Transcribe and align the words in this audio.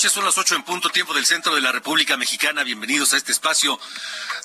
Noches. 0.00 0.12
Son 0.12 0.24
las 0.24 0.38
ocho 0.38 0.54
en 0.54 0.62
punto, 0.62 0.88
tiempo 0.88 1.12
del 1.12 1.26
centro 1.26 1.54
de 1.54 1.60
la 1.60 1.72
República 1.72 2.16
Mexicana. 2.16 2.64
Bienvenidos 2.64 3.12
a 3.12 3.18
este 3.18 3.32
espacio 3.32 3.78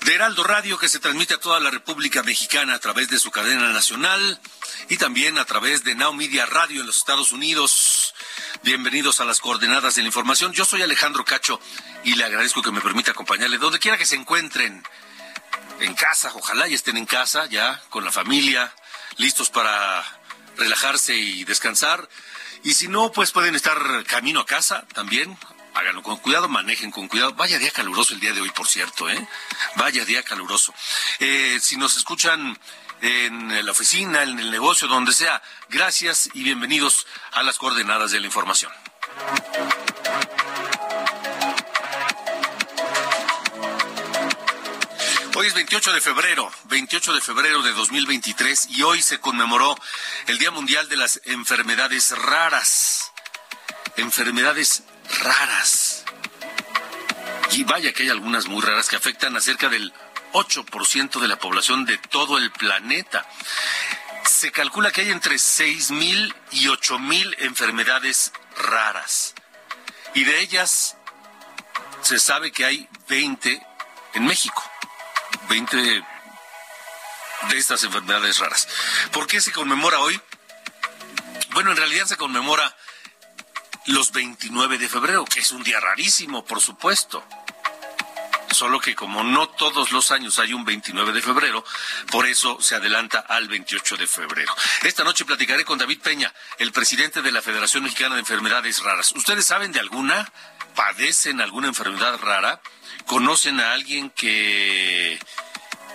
de 0.04 0.14
Heraldo 0.14 0.44
Radio 0.44 0.78
que 0.78 0.90
se 0.90 1.00
transmite 1.00 1.36
a 1.36 1.40
toda 1.40 1.62
la 1.62 1.72
República 1.72 2.24
Mexicana 2.24 2.74
a 2.74 2.80
través 2.80 3.08
de 3.08 3.20
su 3.20 3.32
cadena 3.32 3.72
nacional 3.72 4.42
y 4.90 4.98
también 4.98 5.38
a 5.38 5.46
través 5.46 5.86
de 5.86 5.96
Now 5.96 6.12
Media 6.12 6.46
Radio 6.46 6.82
en 6.82 6.88
los 6.88 6.98
Estados 6.98 7.32
Unidos. 7.32 8.14
Bienvenidos 8.64 9.22
a 9.22 9.26
las 9.26 9.40
coordenadas 9.40 9.96
de 9.96 10.02
la 10.02 10.08
información. 10.08 10.52
Yo 10.52 10.66
soy 10.66 10.82
Alejandro 10.82 11.24
Cacho 11.24 11.62
y 12.04 12.16
le 12.16 12.26
agradezco 12.26 12.62
que 12.62 12.72
me 12.72 12.82
permita 12.82 13.12
acompañarle 13.12 13.58
donde 13.58 13.80
quiera 13.80 13.98
que 13.98 14.06
se 14.06 14.16
encuentren. 14.16 14.84
En 15.80 15.94
casa, 15.94 16.34
ojalá 16.36 16.68
y 16.68 16.74
estén 16.74 16.98
en 16.98 17.06
casa 17.06 17.46
ya 17.46 17.82
con 17.90 18.04
la 18.04 18.12
familia, 18.12 18.74
listos 19.16 19.52
para 19.52 20.04
relajarse 20.58 21.16
y 21.16 21.46
descansar. 21.46 22.10
Y 22.66 22.74
si 22.74 22.88
no, 22.88 23.12
pues 23.12 23.32
pueden 23.32 23.54
estar 23.54 23.78
camino 24.06 24.40
a 24.40 24.46
casa 24.48 24.88
también. 24.96 25.38
Háganlo 25.76 26.02
con 26.02 26.18
cuidado, 26.18 26.50
manejen 26.50 26.90
con 26.90 27.08
cuidado. 27.08 27.32
Vaya 27.36 27.60
día 27.60 27.70
caluroso 27.70 28.16
el 28.16 28.20
día 28.20 28.34
de 28.34 28.42
hoy, 28.42 28.50
por 28.50 28.68
cierto, 28.68 29.08
¿eh? 29.08 29.28
Vaya 29.76 30.04
día 30.04 30.24
caluroso. 30.24 30.74
Eh, 31.20 31.60
si 31.62 31.78
nos 31.78 31.96
escuchan 31.96 32.58
en 33.02 33.64
la 33.64 33.72
oficina, 33.72 34.24
en 34.24 34.40
el 34.40 34.50
negocio, 34.50 34.88
donde 34.88 35.14
sea, 35.14 35.44
gracias 35.70 36.28
y 36.34 36.42
bienvenidos 36.42 37.06
a 37.34 37.44
las 37.44 37.60
coordenadas 37.60 38.10
de 38.10 38.20
la 38.20 38.26
información. 38.26 38.72
Hoy 45.38 45.48
es 45.48 45.54
28 45.54 45.92
de 45.92 46.00
febrero, 46.00 46.50
28 46.70 47.14
de 47.14 47.20
febrero 47.20 47.62
de 47.62 47.74
2023 47.74 48.70
y 48.70 48.84
hoy 48.84 49.02
se 49.02 49.20
conmemoró 49.20 49.76
el 50.28 50.38
Día 50.38 50.50
Mundial 50.50 50.88
de 50.88 50.96
las 50.96 51.20
Enfermedades 51.26 52.18
Raras. 52.18 53.12
Enfermedades 53.98 54.84
raras. 55.22 56.06
Y 57.52 57.66
vaya 57.66 57.92
que 57.92 58.04
hay 58.04 58.10
algunas 58.12 58.48
muy 58.48 58.62
raras 58.62 58.88
que 58.88 58.96
afectan 58.96 59.36
a 59.36 59.42
cerca 59.42 59.68
del 59.68 59.94
8% 60.32 61.20
de 61.20 61.28
la 61.28 61.38
población 61.38 61.84
de 61.84 61.98
todo 61.98 62.38
el 62.38 62.50
planeta. 62.52 63.28
Se 64.24 64.54
calcula 64.54 64.92
que 64.92 65.02
hay 65.02 65.12
entre 65.12 65.36
6.000 65.36 66.34
y 66.52 66.68
8.000 66.68 67.36
enfermedades 67.40 68.32
raras. 68.58 69.36
Y 70.14 70.24
de 70.24 70.40
ellas 70.40 70.96
se 72.04 72.20
sabe 72.20 72.54
que 72.54 72.64
hay 72.64 72.88
20 73.10 73.62
en 74.14 74.26
México. 74.26 74.64
20 75.50 75.78
de 75.78 77.58
estas 77.58 77.84
enfermedades 77.84 78.40
raras. 78.40 78.68
¿Por 79.12 79.28
qué 79.28 79.42
se 79.42 79.52
conmemora 79.52 80.00
hoy? 80.00 80.20
Bueno, 81.52 81.72
en 81.72 81.78
realidad 81.78 82.06
se 82.06 82.18
conmemora 82.18 82.76
los 83.88 84.12
29 84.12 84.78
de 84.78 84.90
febrero, 84.90 85.26
que 85.26 85.40
es 85.40 85.52
un 85.52 85.64
día 85.64 85.80
rarísimo, 85.80 86.44
por 86.44 86.60
supuesto. 86.60 87.24
Solo 88.52 88.80
que 88.80 88.96
como 88.96 89.24
no 89.24 89.50
todos 89.50 89.92
los 89.92 90.12
años 90.12 90.40
hay 90.40 90.54
un 90.54 90.64
29 90.64 91.12
de 91.12 91.22
febrero, 91.22 91.64
por 92.10 92.26
eso 92.26 92.58
se 92.62 92.76
adelanta 92.76 93.20
al 93.20 93.48
28 93.48 93.98
de 93.98 94.08
febrero. 94.08 94.56
Esta 94.84 95.04
noche 95.04 95.26
platicaré 95.26 95.66
con 95.66 95.78
David 95.78 96.00
Peña, 96.00 96.34
el 96.58 96.72
presidente 96.72 97.22
de 97.22 97.32
la 97.34 97.42
Federación 97.42 97.84
Mexicana 97.84 98.16
de 98.16 98.22
Enfermedades 98.22 98.82
Raras. 98.82 99.12
¿Ustedes 99.12 99.46
saben 99.46 99.74
de 99.74 99.82
alguna? 99.82 100.32
¿Padecen 100.76 101.42
alguna 101.42 101.68
enfermedad 101.68 102.20
rara? 102.20 102.62
¿Conocen 103.06 103.60
a 103.60 103.74
alguien 103.74 104.10
que, 104.10 105.18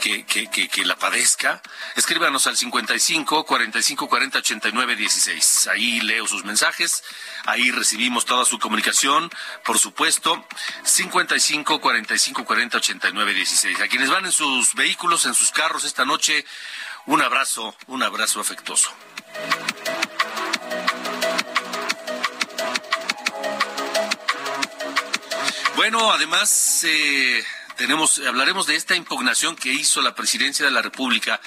que, 0.00 0.24
que, 0.24 0.68
que, 0.68 0.84
la 0.84 0.96
padezca? 0.96 1.60
Escríbanos 1.96 2.46
al 2.46 2.56
55 2.56 3.44
45 3.44 4.08
40 4.08 4.38
89 4.38 4.96
16. 4.96 5.68
Ahí 5.68 6.00
leo 6.00 6.26
sus 6.26 6.44
mensajes, 6.44 7.04
ahí 7.44 7.70
recibimos 7.70 8.24
toda 8.24 8.44
su 8.44 8.58
comunicación, 8.58 9.30
por 9.64 9.78
supuesto. 9.78 10.46
55 10.82 11.80
45 11.80 12.44
40 12.44 12.76
89 12.78 13.34
16. 13.34 13.80
A 13.80 13.88
quienes 13.88 14.08
van 14.08 14.24
en 14.24 14.32
sus 14.32 14.74
vehículos, 14.74 15.26
en 15.26 15.34
sus 15.34 15.50
carros 15.50 15.84
esta 15.84 16.04
noche, 16.04 16.44
un 17.06 17.20
abrazo, 17.20 17.74
un 17.86 18.02
abrazo 18.02 18.40
afectuoso. 18.40 18.90
Bueno, 25.80 26.12
además 26.12 26.84
eh, 26.84 27.42
tenemos, 27.78 28.18
hablaremos 28.18 28.66
de 28.66 28.76
esta 28.76 28.96
impugnación 28.96 29.56
que 29.56 29.72
hizo 29.72 30.02
la 30.02 30.14
Presidencia 30.14 30.66
de 30.66 30.70
la 30.70 30.82
República 30.82 31.40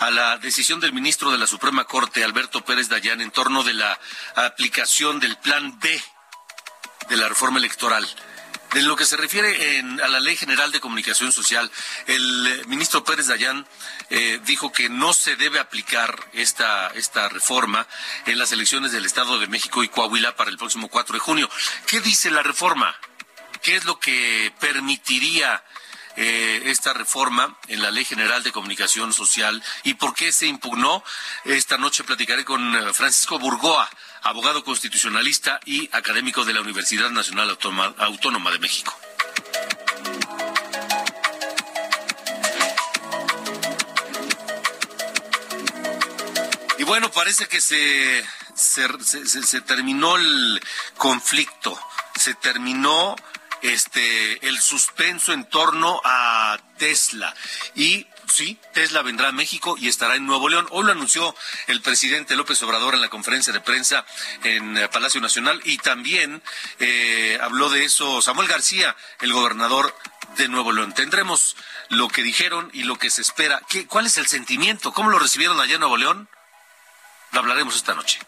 a 0.00 0.10
la 0.10 0.38
decisión 0.38 0.80
del 0.80 0.92
ministro 0.92 1.30
de 1.30 1.38
la 1.38 1.46
Suprema 1.46 1.84
Corte, 1.84 2.24
Alberto 2.24 2.64
Pérez 2.64 2.88
Dayán, 2.88 3.20
en 3.20 3.30
torno 3.30 3.62
de 3.62 3.74
la 3.74 3.96
aplicación 4.34 5.20
del 5.20 5.36
Plan 5.36 5.78
B 5.78 6.02
de 7.08 7.16
la 7.16 7.28
reforma 7.28 7.60
electoral. 7.60 8.04
De 8.72 8.82
lo 8.82 8.96
que 8.96 9.04
se 9.04 9.16
refiere 9.16 9.78
en, 9.78 10.00
a 10.00 10.08
la 10.08 10.18
Ley 10.18 10.34
General 10.34 10.72
de 10.72 10.80
Comunicación 10.80 11.30
Social, 11.30 11.70
el 12.08 12.44
eh, 12.44 12.62
ministro 12.66 13.04
Pérez 13.04 13.28
Dayán 13.28 13.68
eh, 14.10 14.40
dijo 14.46 14.72
que 14.72 14.88
no 14.88 15.12
se 15.12 15.36
debe 15.36 15.60
aplicar 15.60 16.28
esta, 16.32 16.88
esta 16.88 17.28
reforma 17.28 17.86
en 18.26 18.36
las 18.36 18.50
elecciones 18.50 18.90
del 18.90 19.06
Estado 19.06 19.38
de 19.38 19.46
México 19.46 19.84
y 19.84 19.88
Coahuila 19.88 20.34
para 20.34 20.50
el 20.50 20.58
próximo 20.58 20.88
4 20.88 21.14
de 21.14 21.20
junio. 21.20 21.48
¿Qué 21.86 22.00
dice 22.00 22.32
la 22.32 22.42
reforma? 22.42 22.92
¿Qué 23.62 23.76
es 23.76 23.84
lo 23.84 23.98
que 23.98 24.52
permitiría 24.60 25.62
eh, 26.16 26.62
esta 26.66 26.92
reforma 26.92 27.56
en 27.68 27.82
la 27.82 27.90
Ley 27.90 28.04
General 28.04 28.42
de 28.42 28.52
Comunicación 28.52 29.12
Social 29.12 29.62
y 29.84 29.94
por 29.94 30.14
qué 30.14 30.32
se 30.32 30.46
impugnó? 30.46 31.02
Esta 31.44 31.78
noche 31.78 32.04
platicaré 32.04 32.44
con 32.44 32.74
eh, 32.74 32.92
Francisco 32.92 33.38
Burgoa, 33.38 33.88
abogado 34.22 34.64
constitucionalista 34.64 35.60
y 35.64 35.88
académico 35.92 36.44
de 36.44 36.54
la 36.54 36.60
Universidad 36.60 37.10
Nacional 37.10 37.50
Autónoma, 37.98 38.50
de 38.50 38.58
México. 38.58 38.96
Y 46.78 46.84
bueno, 46.84 47.10
parece 47.10 47.46
que 47.46 47.60
se 47.60 48.24
terminó 49.66 50.16
el 50.16 50.62
conflicto, 50.96 51.78
se 52.14 52.34
terminó 52.34 53.16
este 53.72 54.46
el 54.46 54.58
suspenso 54.60 55.32
en 55.32 55.44
torno 55.44 56.00
a 56.04 56.58
Tesla 56.78 57.34
y 57.74 58.06
sí, 58.26 58.58
Tesla 58.72 59.02
vendrá 59.02 59.28
a 59.28 59.32
México 59.32 59.76
y 59.78 59.88
estará 59.88 60.16
en 60.16 60.26
Nuevo 60.26 60.48
León. 60.48 60.66
Hoy 60.70 60.84
lo 60.84 60.92
anunció 60.92 61.34
el 61.66 61.80
presidente 61.80 62.36
López 62.36 62.62
Obrador 62.62 62.94
en 62.94 63.00
la 63.00 63.08
conferencia 63.08 63.52
de 63.52 63.60
prensa 63.60 64.04
en 64.44 64.76
eh, 64.76 64.88
Palacio 64.88 65.20
Nacional 65.20 65.60
y 65.64 65.78
también 65.78 66.42
eh, 66.78 67.38
habló 67.40 67.70
de 67.70 67.84
eso 67.84 68.20
Samuel 68.22 68.48
García, 68.48 68.96
el 69.20 69.32
gobernador 69.32 69.96
de 70.36 70.48
Nuevo 70.48 70.72
León. 70.72 70.92
Tendremos 70.92 71.56
lo 71.88 72.08
que 72.08 72.22
dijeron 72.22 72.70
y 72.72 72.84
lo 72.84 72.96
que 72.96 73.10
se 73.10 73.22
espera. 73.22 73.62
¿Qué, 73.68 73.86
¿Cuál 73.86 74.06
es 74.06 74.18
el 74.18 74.26
sentimiento? 74.26 74.92
¿Cómo 74.92 75.10
lo 75.10 75.18
recibieron 75.18 75.60
allá 75.60 75.74
en 75.74 75.80
Nuevo 75.80 75.96
León? 75.96 76.28
Lo 77.32 77.40
hablaremos 77.40 77.76
esta 77.76 77.94
noche. 77.94 78.20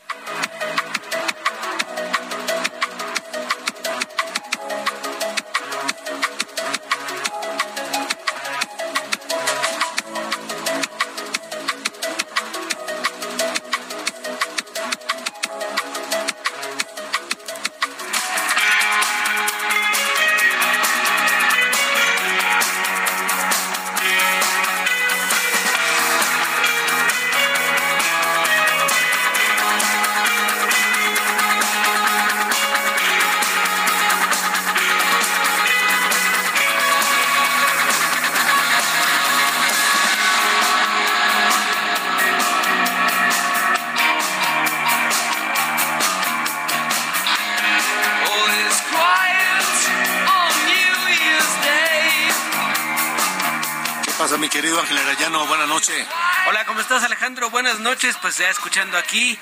Estás, 56.89 57.05
Alejandro? 57.05 57.51
Buenas 57.51 57.81
noches. 57.81 58.17
Pues 58.23 58.39
ya 58.39 58.49
escuchando 58.49 58.97
aquí 58.97 59.39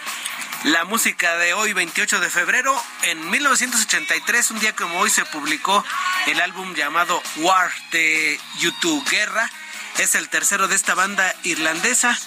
la 0.65 0.85
música 0.85 1.37
de 1.37 1.55
hoy, 1.55 1.73
28 1.75 2.19
de 2.19 2.29
febrero. 2.29 2.75
En 3.03 3.31
1983, 3.31 4.51
un 4.51 4.59
día 4.59 4.75
como 4.75 4.99
hoy, 4.99 5.11
se 5.11 5.25
publicó 5.27 5.85
el 6.27 6.41
álbum 6.41 6.75
llamado 6.75 7.23
War 7.37 7.71
de 7.93 8.41
YouTube 8.59 9.09
Guerra. 9.09 9.49
Es 9.99 10.17
el 10.17 10.29
tercero 10.29 10.67
de 10.67 10.75
esta 10.75 10.97
banda 10.97 11.33
irlandesa. 11.45 12.19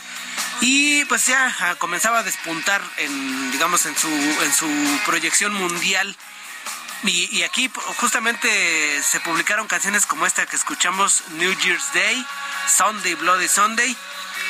Y 0.62 1.04
pues 1.06 1.26
ya 1.26 1.54
ah, 1.60 1.76
comenzaba 1.76 2.20
a 2.20 2.24
despuntar 2.24 2.82
en, 2.96 3.52
digamos, 3.52 3.86
en 3.88 3.98
su, 3.98 5.02
proyección 5.06 5.54
mundial. 5.54 6.16
Y, 7.04 7.44
aquí 7.44 7.70
justamente 7.98 9.04
se 9.04 9.20
publicaron 9.20 9.68
canciones 9.68 10.06
como 10.06 10.26
esta 10.26 10.46
que 10.46 10.56
escuchamos, 10.56 11.24
New 11.32 11.54
Year's 11.60 11.92
Day, 11.94 12.26
Sunday, 12.70 13.16
Bloody 13.16 13.50
Sunday, 13.50 13.98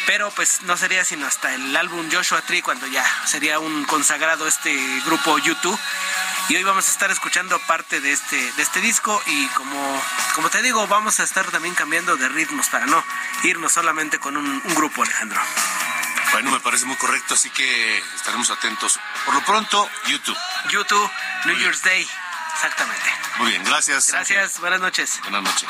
pero 0.10 0.32
pues 0.32 0.64
no 0.64 0.76
sería 0.76 1.06
sino 1.06 1.28
hasta 1.28 1.54
el 1.54 1.78
álbum 1.78 2.10
Joshua 2.12 2.42
Tree 2.42 2.64
cuando 2.64 2.88
ya 2.88 3.06
sería 3.28 3.60
un 3.60 3.86
consagrado 3.86 4.48
este 4.48 4.74
grupo 5.06 5.38
YouTube. 5.38 5.80
Y 6.48 6.56
hoy 6.56 6.64
vamos 6.64 6.88
a 6.88 6.92
estar 6.92 7.12
escuchando 7.12 7.60
parte 7.68 8.02
de 8.02 8.12
este, 8.12 8.52
de 8.54 8.64
este 8.64 8.82
disco 8.82 9.22
y 9.28 9.46
como, 9.50 10.02
como 10.34 10.50
te 10.50 10.64
digo, 10.64 10.88
vamos 10.88 11.20
a 11.20 11.24
estar 11.24 11.46
también 11.52 11.76
cambiando 11.76 12.18
de 12.18 12.28
ritmos 12.28 12.70
para 12.70 12.88
no 12.88 13.06
irnos 13.44 13.72
solamente 13.72 14.18
con 14.18 14.36
un, 14.36 14.48
un 14.48 14.74
grupo, 14.74 15.04
Alejandro. 15.04 15.40
Bueno, 16.32 16.50
me 16.50 16.60
parece 16.60 16.86
muy 16.86 16.96
correcto, 16.96 17.36
así 17.36 17.52
que 17.52 18.00
estaremos 18.16 18.50
atentos. 18.50 19.00
Por 19.26 19.36
lo 19.36 19.42
pronto, 19.42 19.88
YouTube. 20.08 20.38
YouTube, 20.72 21.12
New 21.46 21.56
Year's 21.56 21.84
Day. 21.84 22.10
Exactamente. 22.56 23.14
Muy 23.38 23.50
bien, 23.52 23.64
gracias. 23.64 24.08
Gracias, 24.08 24.60
buenas 24.60 24.80
noches. 24.80 25.20
Buenas 25.22 25.44
noches. 25.44 25.70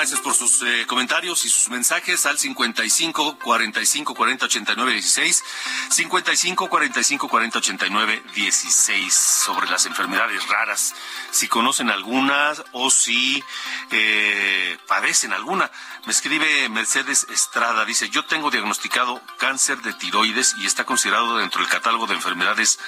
Gracias 0.00 0.20
por 0.20 0.34
sus 0.34 0.62
eh, 0.62 0.86
comentarios 0.86 1.44
y 1.44 1.50
sus 1.50 1.68
mensajes 1.68 2.24
al 2.24 2.38
55 2.38 3.38
45 3.38 4.14
40 4.14 4.46
89 4.46 4.92
16, 4.94 5.44
55 5.90 6.68
45 6.70 7.28
40 7.28 7.58
89 7.58 8.22
16 8.34 9.12
sobre 9.12 9.68
las 9.68 9.84
enfermedades 9.84 10.48
raras, 10.48 10.94
si 11.32 11.48
conocen 11.48 11.90
algunas 11.90 12.64
o 12.72 12.90
si 12.90 13.44
eh, 13.90 14.78
padecen 14.88 15.34
alguna. 15.34 15.70
Me 16.06 16.12
escribe 16.12 16.70
Mercedes 16.70 17.26
Estrada, 17.28 17.84
dice, 17.84 18.08
yo 18.08 18.24
tengo 18.24 18.50
diagnosticado 18.50 19.20
cáncer 19.36 19.82
de 19.82 19.92
tiroides 19.92 20.54
y 20.60 20.64
está 20.64 20.84
considerado 20.84 21.36
dentro 21.36 21.60
del 21.60 21.70
catálogo 21.70 22.06
de 22.06 22.14
enfermedades 22.14 22.78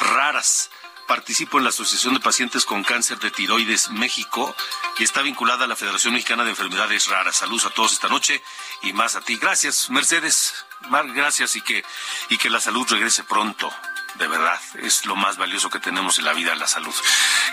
raras 0.00 0.68
participo 1.08 1.58
en 1.58 1.64
la 1.64 1.70
Asociación 1.70 2.14
de 2.14 2.20
Pacientes 2.20 2.64
con 2.64 2.84
Cáncer 2.84 3.18
de 3.18 3.30
Tiroides 3.30 3.90
México 3.90 4.54
y 4.98 5.04
está 5.04 5.22
vinculada 5.22 5.64
a 5.64 5.66
la 5.66 5.74
Federación 5.74 6.12
Mexicana 6.12 6.44
de 6.44 6.50
Enfermedades 6.50 7.08
Raras. 7.08 7.36
Saludos 7.36 7.64
a 7.64 7.70
todos 7.70 7.94
esta 7.94 8.08
noche 8.08 8.40
y 8.82 8.92
más 8.92 9.16
a 9.16 9.22
ti. 9.22 9.36
Gracias, 9.36 9.88
Mercedes. 9.90 10.66
Gracias 11.14 11.56
y 11.56 11.62
que, 11.62 11.82
y 12.28 12.36
que 12.36 12.50
la 12.50 12.60
salud 12.60 12.86
regrese 12.88 13.24
pronto. 13.24 13.72
De 14.16 14.28
verdad, 14.28 14.60
es 14.82 15.06
lo 15.06 15.16
más 15.16 15.38
valioso 15.38 15.70
que 15.70 15.80
tenemos 15.80 16.18
en 16.18 16.26
la 16.26 16.34
vida, 16.34 16.54
la 16.54 16.66
salud. 16.66 16.94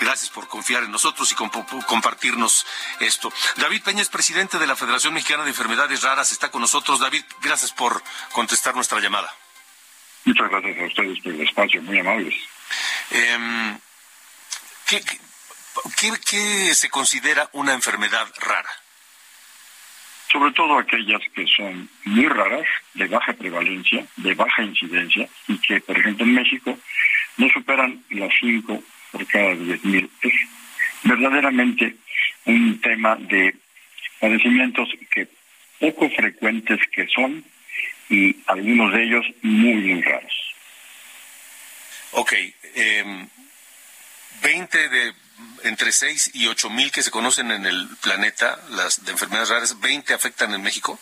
Gracias 0.02 0.30
por 0.30 0.48
confiar 0.48 0.84
en 0.84 0.92
nosotros 0.92 1.32
y 1.32 1.36
compartirnos 1.36 2.66
esto. 3.00 3.32
David 3.56 3.84
Peña 3.84 4.02
es 4.02 4.10
presidente 4.10 4.60
de 4.60 4.68
la 4.68 4.76
Federación 4.76 5.14
Mexicana 5.14 5.44
de 5.44 5.52
Enfermedades 5.52 6.02
Raras. 6.04 6.32
Está 6.32 6.52
con 6.52 6.62
nosotros. 6.62 7.00
David, 7.00 7.24
gracias 7.42 7.72
por 7.72 8.04
contestar 8.34 8.76
nuestra 8.76 9.00
llamada. 9.00 9.34
Muchas 10.26 10.50
gracias 10.50 10.78
a 10.78 10.86
ustedes 10.86 11.20
por 11.22 11.34
el 11.34 11.42
espacio, 11.42 11.82
muy 11.84 12.00
amables. 12.00 12.36
¿Qué, 14.88 15.02
qué, 16.00 16.12
qué 16.30 16.76
se 16.76 16.90
considera 16.90 17.50
una 17.54 17.74
enfermedad 17.74 18.28
rara? 18.42 18.70
Sobre 20.32 20.52
todo 20.54 20.80
aquellas 20.80 21.22
que 21.34 21.46
son 21.48 21.90
muy 22.06 22.28
raras, 22.28 22.68
de 22.94 23.08
baja 23.08 23.34
prevalencia, 23.34 24.06
de 24.18 24.34
baja 24.34 24.64
incidencia, 24.64 25.30
y 25.48 25.58
que, 25.60 25.80
por 25.82 25.98
ejemplo, 25.98 26.26
en 26.26 26.34
México 26.34 26.78
no 27.38 27.50
superan 27.50 28.04
las 28.10 28.32
5 28.40 28.84
por 29.12 29.28
cada 29.28 29.54
10.000. 29.54 30.10
Es 30.22 30.34
verdaderamente 31.04 31.96
un 32.46 32.82
tema 32.82 33.16
de 33.16 33.56
padecimientos 34.20 34.90
que 35.12 35.28
poco 35.80 36.10
frecuentes 36.10 36.80
que 36.92 37.08
son 37.08 37.44
y 38.10 38.36
algunos 38.48 38.94
de 38.94 39.04
ellos 39.04 39.26
muy, 39.42 39.76
muy 39.76 40.02
raros. 40.02 40.55
Ok, 42.18 42.32
eh, 42.32 43.28
20 44.42 44.90
de 44.90 45.14
entre 45.64 45.92
6 45.92 46.32
y 46.36 46.48
8 46.48 46.70
mil 46.70 46.90
que 46.90 47.04
se 47.04 47.12
conocen 47.12 47.52
en 47.52 47.66
el 47.66 47.90
planeta, 48.02 48.58
las 48.70 49.04
de 49.04 49.12
enfermedades 49.12 49.50
raras, 49.50 49.82
¿20 49.82 50.14
afectan 50.14 50.54
en 50.54 50.64
México? 50.64 50.98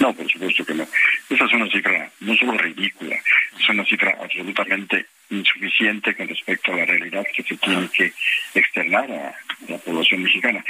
No, 0.00 0.12
por 0.12 0.28
supuesto 0.28 0.64
que 0.64 0.74
no. 0.74 0.88
Esa 1.30 1.44
es 1.44 1.52
una 1.52 1.70
cifra 1.70 2.10
no 2.18 2.36
solo 2.36 2.58
ridícula, 2.58 3.16
es 3.58 3.68
una 3.68 3.84
cifra 3.84 4.16
absolutamente 4.20 5.06
insuficiente 5.30 6.16
con 6.16 6.26
respecto 6.26 6.72
a 6.72 6.78
la 6.78 6.84
realidad 6.84 7.24
que 7.34 7.44
se 7.44 7.56
tiene 7.56 7.88
que 7.88 8.12
externar 8.54 9.08
a 9.10 9.36
la 9.68 9.78
población 9.78 10.24
mexicana. 10.24 10.64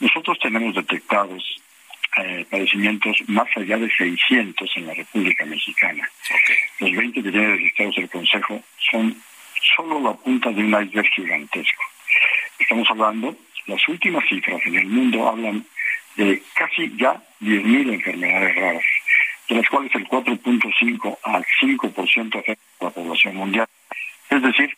Nosotros 0.00 0.38
tenemos 0.38 0.74
detectados 0.74 1.42
eh, 2.16 2.46
padecimientos 2.50 3.16
más 3.28 3.48
allá 3.56 3.78
de 3.78 3.90
600 3.90 4.70
en 4.76 4.86
la 4.86 4.94
República 4.94 5.44
Mexicana. 5.46 6.08
Los 6.80 6.92
20 6.92 7.22
que 7.22 7.30
tiene 7.30 7.50
registrados 7.52 7.98
el 7.98 8.10
Consejo 8.10 8.62
son 8.90 9.22
solo 9.76 10.00
la 10.00 10.14
punta 10.14 10.50
de 10.50 10.62
un 10.62 10.82
iceberg 10.82 11.10
gigantesco. 11.14 11.82
Estamos 12.58 12.88
hablando, 12.90 13.36
las 13.66 13.88
últimas 13.88 14.24
cifras 14.28 14.60
en 14.66 14.76
el 14.76 14.86
mundo 14.86 15.28
hablan 15.28 15.64
de 16.16 16.42
casi 16.54 16.90
ya 16.96 17.14
10.000 17.40 17.94
enfermedades 17.94 18.54
raras, 18.56 18.84
de 19.48 19.54
las 19.56 19.68
cuales 19.68 19.94
el 19.94 20.06
4.5 20.06 21.18
al 21.22 21.44
5% 21.60 22.38
afecta 22.38 22.64
a 22.80 22.84
la 22.84 22.90
población 22.90 23.36
mundial. 23.36 23.66
Es 24.28 24.42
decir, 24.42 24.76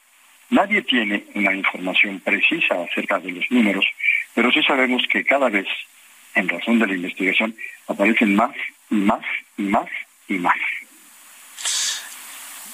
nadie 0.50 0.82
tiene 0.82 1.24
una 1.34 1.54
información 1.54 2.20
precisa 2.20 2.82
acerca 2.82 3.18
de 3.18 3.32
los 3.32 3.50
números, 3.50 3.84
pero 4.34 4.50
sí 4.52 4.62
sabemos 4.62 5.02
que 5.10 5.24
cada 5.24 5.48
vez, 5.48 5.66
en 6.34 6.48
razón 6.48 6.78
de 6.78 6.86
la 6.86 6.94
investigación, 6.94 7.56
aparecen 7.86 8.34
más 8.34 8.54
y 8.90 8.96
más 8.96 9.24
y 9.56 9.62
más 9.62 9.88
y 10.28 10.34
más. 10.34 10.56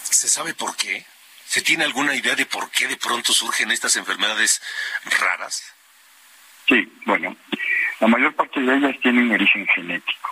¿Se 0.02 0.28
sabe 0.28 0.54
por 0.54 0.76
qué? 0.76 1.04
¿Se 1.44 1.62
tiene 1.62 1.84
alguna 1.84 2.14
idea 2.14 2.34
de 2.34 2.46
por 2.46 2.70
qué 2.70 2.86
de 2.86 2.96
pronto 2.96 3.32
surgen 3.32 3.70
estas 3.70 3.96
enfermedades 3.96 4.60
raras? 5.18 5.74
Sí, 6.68 6.92
bueno, 7.06 7.36
la 8.00 8.06
mayor 8.06 8.34
parte 8.34 8.60
de 8.60 8.76
ellas 8.76 8.96
tienen 9.00 9.32
origen 9.32 9.66
genético, 9.68 10.30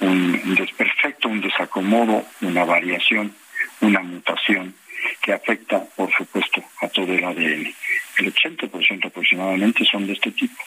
un 0.00 0.54
desperfecto, 0.54 1.28
un 1.28 1.40
desacomodo, 1.40 2.26
una 2.40 2.64
variación, 2.64 3.36
una 3.80 4.00
mutación 4.00 4.74
que 5.20 5.32
afecta, 5.32 5.84
por 5.96 6.10
supuesto, 6.12 6.64
a 6.80 6.88
todo 6.88 7.12
el 7.12 7.24
ADN. 7.24 7.74
El 8.18 8.34
80% 8.34 9.06
aproximadamente 9.06 9.84
son 9.84 10.06
de 10.06 10.14
este 10.14 10.30
tipo. 10.32 10.62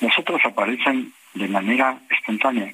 Las 0.00 0.18
otras 0.18 0.44
aparecen 0.44 1.12
de 1.34 1.48
manera 1.48 1.98
espontánea 2.10 2.72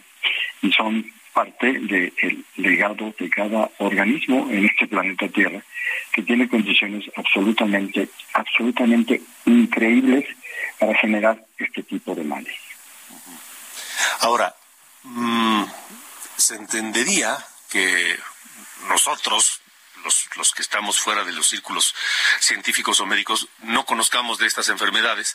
y 0.63 0.73
son 0.73 1.05
parte 1.33 1.67
del 1.81 2.45
legado 2.57 3.13
de 3.19 3.29
cada 3.29 3.69
organismo 3.79 4.49
en 4.51 4.65
este 4.67 4.87
planeta 4.87 5.29
Tierra, 5.29 5.63
que 6.13 6.23
tiene 6.23 6.49
condiciones 6.49 7.05
absolutamente, 7.17 8.09
absolutamente 8.33 9.21
increíbles 9.45 10.25
para 10.79 10.97
generar 10.97 11.45
este 11.59 11.83
tipo 11.83 12.15
de 12.15 12.23
males. 12.23 12.55
Ahora, 14.21 14.55
mm, 15.03 15.65
se 16.37 16.55
entendería 16.55 17.37
que 17.69 18.17
nosotros, 18.89 19.61
los, 20.05 20.29
los, 20.37 20.53
que 20.53 20.63
estamos 20.63 21.01
fuera 21.01 21.25
de 21.25 21.33
los 21.33 21.49
círculos 21.49 21.95
científicos 22.39 23.01
o 23.01 23.07
médicos, 23.07 23.49
no 23.63 23.85
conozcamos 23.85 24.39
de 24.39 24.47
estas 24.47 24.69
enfermedades, 24.69 25.35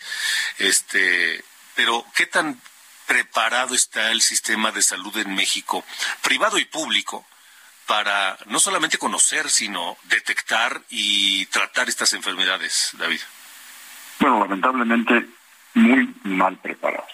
este, 0.59 1.43
pero 1.79 2.03
¿qué 2.13 2.25
tan 2.25 2.59
preparado 3.07 3.73
está 3.73 4.11
el 4.11 4.19
sistema 4.19 4.69
de 4.73 4.81
salud 4.81 5.15
en 5.15 5.33
México, 5.33 5.85
privado 6.21 6.59
y 6.59 6.65
público, 6.65 7.25
para 7.87 8.37
no 8.47 8.59
solamente 8.59 8.97
conocer, 8.97 9.49
sino 9.49 9.95
detectar 10.03 10.81
y 10.89 11.45
tratar 11.45 11.87
estas 11.87 12.11
enfermedades, 12.11 12.91
David? 12.97 13.21
Bueno, 14.19 14.41
lamentablemente 14.41 15.25
muy 15.75 16.13
mal 16.23 16.57
preparado. 16.57 17.07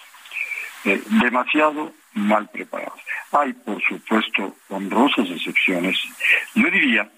eh, 0.82 1.00
demasiado 1.06 1.94
mal 2.14 2.48
preparados. 2.48 2.98
Hay, 3.30 3.52
por 3.52 3.80
supuesto, 3.84 4.56
honrosas 4.68 5.28
excepciones. 5.30 5.96
Yo 6.56 6.68
diría, 6.72 7.08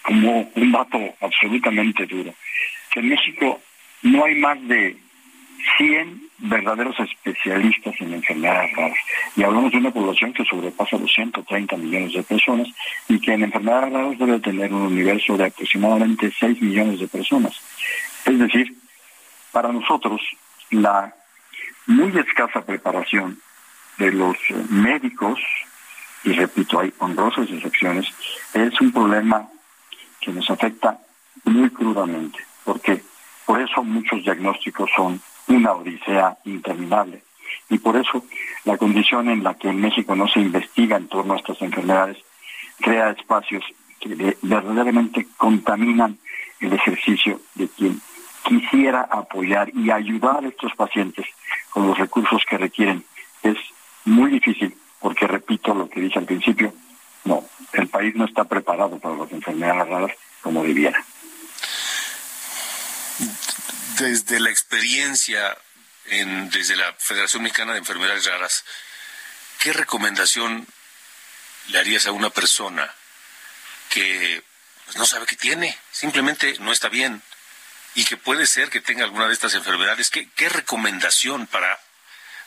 como 0.00 0.50
un 0.54 0.72
dato 0.72 0.98
absolutamente 1.20 2.06
duro, 2.06 2.34
que 2.90 3.00
en 3.00 3.10
México 3.10 3.60
no 4.00 4.24
hay 4.24 4.36
más 4.36 4.66
de 4.66 5.03
100 5.78 6.30
verdaderos 6.38 6.98
especialistas 7.00 7.94
en 8.00 8.14
enfermedades 8.14 8.72
raras. 8.76 8.98
Y 9.36 9.42
hablamos 9.42 9.72
de 9.72 9.78
una 9.78 9.90
población 9.90 10.32
que 10.32 10.44
sobrepasa 10.44 10.98
los 10.98 11.12
130 11.12 11.76
millones 11.76 12.12
de 12.12 12.22
personas 12.22 12.68
y 13.08 13.18
que 13.18 13.32
en 13.32 13.44
enfermedades 13.44 13.92
raras 13.92 14.18
debe 14.18 14.40
tener 14.40 14.72
un 14.72 14.82
universo 14.82 15.36
de 15.36 15.46
aproximadamente 15.46 16.32
6 16.38 16.60
millones 16.62 17.00
de 17.00 17.08
personas. 17.08 17.60
Es 18.24 18.38
decir, 18.38 18.74
para 19.52 19.72
nosotros 19.72 20.20
la 20.70 21.14
muy 21.86 22.16
escasa 22.18 22.64
preparación 22.64 23.38
de 23.98 24.10
los 24.12 24.36
médicos, 24.70 25.38
y 26.24 26.32
repito, 26.32 26.80
hay 26.80 26.92
honrosas 26.98 27.48
excepciones, 27.50 28.06
es 28.54 28.80
un 28.80 28.92
problema 28.92 29.46
que 30.20 30.32
nos 30.32 30.48
afecta 30.50 30.98
muy 31.44 31.68
crudamente, 31.70 32.38
porque 32.64 33.02
por 33.44 33.60
eso 33.60 33.84
muchos 33.84 34.22
diagnósticos 34.22 34.90
son 34.96 35.20
una 35.48 35.72
odisea 35.72 36.38
interminable. 36.44 37.22
Y 37.70 37.78
por 37.78 37.96
eso 37.96 38.24
la 38.64 38.76
condición 38.76 39.28
en 39.28 39.42
la 39.42 39.54
que 39.54 39.68
en 39.68 39.80
México 39.80 40.14
no 40.14 40.28
se 40.28 40.40
investiga 40.40 40.96
en 40.96 41.08
torno 41.08 41.34
a 41.34 41.38
estas 41.38 41.60
enfermedades 41.62 42.18
crea 42.80 43.10
espacios 43.10 43.64
que 44.00 44.36
verdaderamente 44.42 45.26
contaminan 45.36 46.18
el 46.60 46.72
ejercicio 46.72 47.40
de 47.54 47.68
quien 47.68 48.00
quisiera 48.42 49.02
apoyar 49.10 49.70
y 49.74 49.90
ayudar 49.90 50.44
a 50.44 50.48
estos 50.48 50.74
pacientes 50.74 51.26
con 51.70 51.86
los 51.86 51.98
recursos 51.98 52.42
que 52.48 52.58
requieren. 52.58 53.04
Es 53.42 53.56
muy 54.04 54.30
difícil 54.30 54.76
porque, 55.00 55.26
repito 55.26 55.74
lo 55.74 55.88
que 55.88 56.00
dije 56.00 56.18
al 56.18 56.26
principio, 56.26 56.72
no, 57.24 57.44
el 57.72 57.88
país 57.88 58.14
no 58.14 58.26
está 58.26 58.44
preparado 58.44 58.98
para 58.98 59.16
las 59.16 59.32
enfermedades 59.32 59.88
raras 59.88 60.12
como 60.42 60.62
debiera. 60.62 61.02
Desde 63.98 64.40
la 64.40 64.50
experiencia 64.50 65.56
en, 66.06 66.50
desde 66.50 66.74
la 66.74 66.92
Federación 66.94 67.42
Mexicana 67.42 67.72
de 67.72 67.78
Enfermedades 67.78 68.24
Raras, 68.26 68.64
¿qué 69.60 69.72
recomendación 69.72 70.66
le 71.68 71.78
harías 71.78 72.06
a 72.06 72.12
una 72.12 72.30
persona 72.30 72.92
que 73.90 74.42
pues, 74.84 74.96
no 74.96 75.06
sabe 75.06 75.26
qué 75.26 75.36
tiene? 75.36 75.78
Simplemente 75.92 76.56
no 76.58 76.72
está 76.72 76.88
bien 76.88 77.22
y 77.94 78.04
que 78.04 78.16
puede 78.16 78.46
ser 78.46 78.68
que 78.68 78.80
tenga 78.80 79.04
alguna 79.04 79.28
de 79.28 79.34
estas 79.34 79.54
enfermedades. 79.54 80.10
¿Qué, 80.10 80.28
qué 80.30 80.48
recomendación 80.48 81.46
para, 81.46 81.78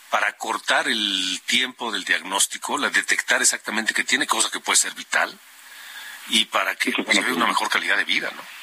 para 0.09 0.33
cortar 0.33 0.89
el 0.89 1.41
tiempo 1.45 1.93
del 1.93 2.03
diagnóstico, 2.03 2.77
la 2.77 2.89
detectar 2.89 3.41
exactamente 3.41 3.93
que 3.93 4.03
tiene, 4.03 4.27
cosa 4.27 4.49
que 4.51 4.59
puede 4.59 4.77
ser 4.77 4.93
vital, 4.95 5.39
y 6.27 6.43
para 6.45 6.75
que 6.75 6.91
se 6.91 7.21
vea 7.21 7.33
una 7.33 7.47
mejor 7.47 7.69
calidad 7.69 7.95
de 7.95 8.03
vida, 8.03 8.29
¿no? 8.35 8.56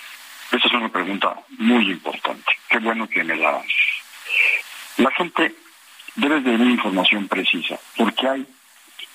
Esa 0.53 0.67
es 0.69 0.73
una 0.73 0.89
pregunta 0.89 1.35
muy 1.59 1.91
importante. 1.91 2.53
Qué 2.69 2.79
bueno 2.79 3.09
que 3.09 3.25
me 3.25 3.37
la 3.37 3.57
haces. 3.57 3.73
La 4.99 5.11
gente 5.13 5.55
debe 6.17 6.41
tener 6.41 6.67
información 6.69 7.27
precisa, 7.29 7.79
porque 7.97 8.29
hay 8.29 8.47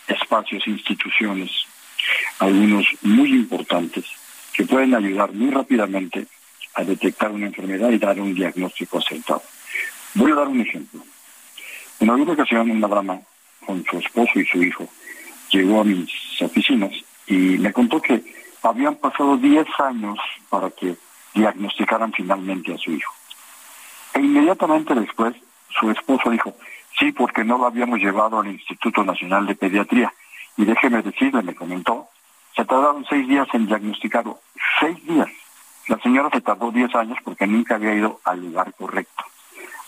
espacios, 0.08 0.68
instituciones, 0.68 1.52
algunos 2.40 2.86
muy 3.02 3.30
importantes, 3.32 4.06
que 4.54 4.66
pueden 4.66 4.96
ayudar 4.96 5.32
muy 5.32 5.52
rápidamente 5.52 6.28
a 6.76 6.84
detectar 6.84 7.32
una 7.32 7.48
enfermedad 7.48 7.90
y 7.92 7.98
dar 7.98 8.20
un 8.20 8.34
diagnóstico 8.34 8.98
acertado. 8.98 9.44
Voy 10.16 10.32
a 10.32 10.36
dar 10.36 10.48
un 10.48 10.62
ejemplo. 10.62 11.04
En 12.00 12.10
alguna 12.10 12.34
ocasión 12.34 12.72
una 12.72 12.88
dama 12.88 13.20
con 13.66 13.86
su 13.86 13.98
esposo 14.00 14.40
y 14.40 14.46
su 14.46 14.64
hijo 14.64 14.88
llegó 15.52 15.82
a 15.82 15.84
mis 15.84 16.10
oficinas 16.42 16.92
y 17.28 17.34
me 17.34 17.72
contó 17.72 18.02
que 18.02 18.24
habían 18.64 18.96
pasado 18.96 19.38
10 19.38 19.68
años 19.80 20.18
para 20.50 20.70
que 20.72 20.96
diagnosticaran 21.34 22.12
finalmente 22.14 22.74
a 22.74 22.78
su 22.78 22.92
hijo. 22.92 23.14
E 24.14 24.20
inmediatamente 24.20 24.96
después 24.96 25.36
su 25.80 25.90
esposo 25.92 26.30
dijo, 26.30 26.56
sí, 26.98 27.12
porque 27.12 27.44
no 27.44 27.58
lo 27.58 27.66
habíamos 27.66 28.00
llevado 28.00 28.40
al 28.40 28.48
Instituto 28.48 29.04
Nacional 29.04 29.46
de 29.46 29.56
Pediatría. 29.56 30.14
Y 30.58 30.66
déjeme 30.66 31.02
decirle, 31.02 31.42
me 31.44 31.56
comentó, 31.56 32.08
se 32.56 32.66
tardaron 32.66 33.06
seis 33.08 33.28
días 33.28 33.48
en 33.54 33.68
diagnosticarlo. 33.68 34.40
Seis 34.80 35.06
días. 35.06 35.30
La 35.90 35.98
señora 36.00 36.30
se 36.32 36.42
tardó 36.42 36.70
10 36.70 36.94
años 36.96 37.18
porque 37.24 37.48
nunca 37.48 37.76
había 37.76 37.96
ido 37.96 38.20
al 38.24 38.42
lugar 38.42 38.72
correcto. 38.76 39.24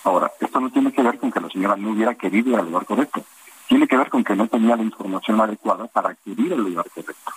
Ahora, 0.04 0.32
esto 0.40 0.60
no 0.60 0.72
tiene 0.72 0.92
que 0.92 1.04
ver 1.04 1.20
con 1.20 1.32
que 1.32 1.40
la 1.40 1.50
señora 1.50 1.76
no 1.76 1.92
hubiera 1.92 2.16
querido 2.16 2.50
ir 2.50 2.56
al 2.56 2.66
lugar 2.66 2.86
correcto. 2.86 3.24
Tiene 3.68 3.88
que 3.88 3.98
ver 3.98 4.10
con 4.10 4.24
que 4.24 4.36
no 4.36 4.48
tenía 4.48 4.76
la 4.76 4.82
información 4.82 5.40
adecuada 5.40 5.86
para 5.88 6.10
acudir 6.10 6.54
al 6.54 6.64
lugar 6.64 6.90
correcto. 6.90 7.32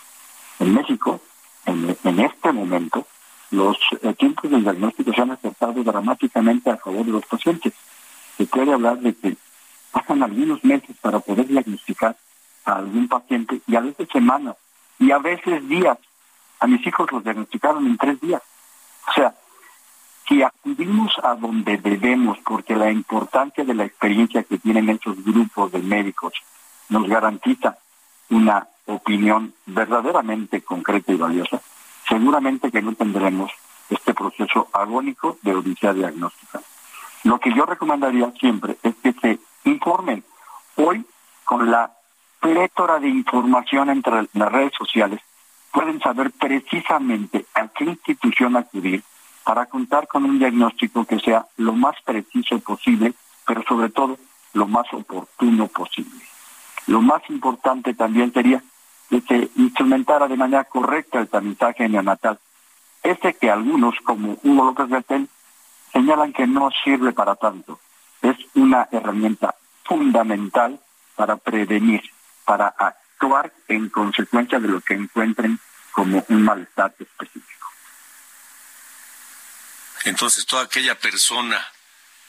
En 0.61 0.75
México, 0.75 1.21
en, 1.67 2.21
este 2.21 2.53
momento, 2.53 3.07
los 3.55 3.79
eh, 4.03 4.13
tiempos 4.15 4.51
de 4.51 4.59
diagnóstico 4.59 5.13
se 5.13 5.23
han 5.23 5.31
acertado 5.31 5.83
dramáticamente 5.83 6.71
a 6.71 6.77
favor 6.77 7.05
de 7.05 7.13
los 7.13 7.27
pacientes. 7.27 7.73
Se 8.37 8.47
puede 8.47 8.73
hablar 8.73 8.99
de 8.99 9.15
que 9.15 9.37
pasan 9.93 10.23
algunos 10.23 10.63
meses 10.65 10.97
para 11.01 11.21
poder 11.21 11.47
diagnosticar 11.47 12.17
a 12.65 12.73
algún 12.73 13.09
paciente 13.09 13.61
y 13.67 13.77
a 13.77 13.81
veces 13.81 14.09
semanas 14.13 14.57
y 14.99 15.11
a 15.11 15.19
veces 15.19 15.67
días. 15.69 15.99
A 16.61 16.67
mis 16.67 16.87
hijos 16.87 17.11
los 17.13 17.23
diagnosticaron 17.23 17.87
en 17.87 17.97
tres 17.97 18.21
días. 18.21 18.43
O 19.09 19.13
sea, 19.13 19.35
si 20.27 20.43
acudimos 20.43 21.13
a 21.23 21.35
donde 21.35 21.77
debemos, 21.77 22.39
porque 22.45 22.75
la 22.75 22.91
importancia 22.91 23.65
de 23.65 23.75
la 23.75 23.85
experiencia 23.85 24.43
que 24.43 24.59
tienen 24.59 24.89
esos 24.89 25.23
grupos 25.23 25.73
de 25.73 25.81
médicos 25.81 26.33
nos 26.89 27.07
garantiza 27.07 27.77
una 28.31 28.67
opinión 28.87 29.53
verdaderamente 29.67 30.63
concreta 30.63 31.13
y 31.13 31.17
valiosa, 31.17 31.61
seguramente 32.15 32.71
que 32.71 32.81
no 32.81 32.95
tendremos 32.95 33.51
este 33.91 34.15
proceso 34.15 34.69
agónico 34.73 35.37
de 35.43 35.53
odisea 35.53 35.93
diagnóstica. 35.93 36.61
Lo 37.25 37.41
que 37.41 37.53
yo 37.53 37.67
recomendaría 37.67 38.31
siempre 38.39 38.77
es 38.85 38.95
que 39.03 39.13
se 39.15 39.41
informen. 39.65 40.23
Hoy, 40.77 41.05
con 41.45 41.69
la 41.69 41.91
plétora 42.39 43.01
de 43.01 43.09
información 43.09 43.91
entre 43.91 44.29
las 44.33 44.53
redes 44.53 44.73
sociales, 44.79 45.21
pueden 45.73 45.99
saber 45.99 46.31
precisamente 46.31 47.47
a 47.53 47.67
qué 47.67 47.85
institución 47.85 48.57
acudir 48.57 49.03
para 49.43 49.67
contar 49.67 50.07
con 50.07 50.25
un 50.25 50.39
diagnóstico 50.39 51.05
que 51.05 51.19
sea 51.19 51.47
lo 51.57 51.73
más 51.73 51.97
preciso 52.05 52.61
posible, 52.61 53.13
pero 53.45 53.65
sobre 53.65 53.89
todo 53.89 54.19
lo 54.53 54.69
más 54.69 54.87
oportuno 54.93 55.67
posible. 55.67 56.21
Lo 56.87 57.01
más 57.01 57.23
importante 57.29 57.93
también 57.93 58.33
sería 58.33 58.63
que 59.11 59.21
se 59.23 59.51
instrumentara 59.57 60.29
de 60.29 60.37
manera 60.37 60.65
correcta 60.65 61.21
el 61.21 61.29
tamizaje 61.29 61.89
neonatal. 61.89 62.39
Este 63.03 63.35
que 63.35 63.51
algunos, 63.51 63.95
como 64.03 64.39
Hugo 64.43 64.65
López 64.65 64.89
Bertel, 64.89 65.29
señalan 65.93 66.33
que 66.33 66.47
no 66.47 66.71
sirve 66.83 67.13
para 67.13 67.37
tanto. 67.37 67.79
Es 68.23 68.37
una 68.55 68.89
herramienta 68.91 69.55
fundamental 69.85 70.81
para 71.15 71.37
prevenir, 71.37 72.03
para 72.45 72.69
actuar 72.69 73.53
en 73.69 73.89
consecuencia 73.91 74.59
de 74.59 74.69
lo 74.69 74.81
que 74.81 74.95
encuentren 74.95 75.59
como 75.93 76.25
un 76.29 76.43
malestar 76.43 76.95
específico. 76.99 77.69
Entonces, 80.05 80.45
toda 80.45 80.65
aquella 80.65 80.99
persona 80.99 81.65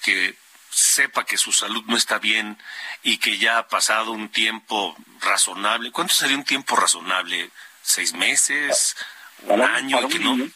que 0.04 0.38
sepa 0.76 1.24
que 1.24 1.38
su 1.38 1.54
salud 1.54 1.86
no 1.88 1.96
está 1.96 2.20
bien 2.20 2.58
y 3.02 3.18
que 3.18 3.38
ya 3.38 3.60
ha 3.60 3.68
pasado 3.70 4.12
un 4.12 4.28
tiempo 4.28 4.98
razonable, 5.22 5.90
¿cuánto 5.92 6.14
sería 6.14 6.36
un 6.36 6.44
tiempo 6.44 6.76
razonable? 6.76 7.50
¿Seis 7.82 8.14
meses? 8.14 8.98
¿Un 9.44 9.62
año? 9.62 9.96
Para 9.96 10.08
un 10.08 10.14
niño, 10.20 10.52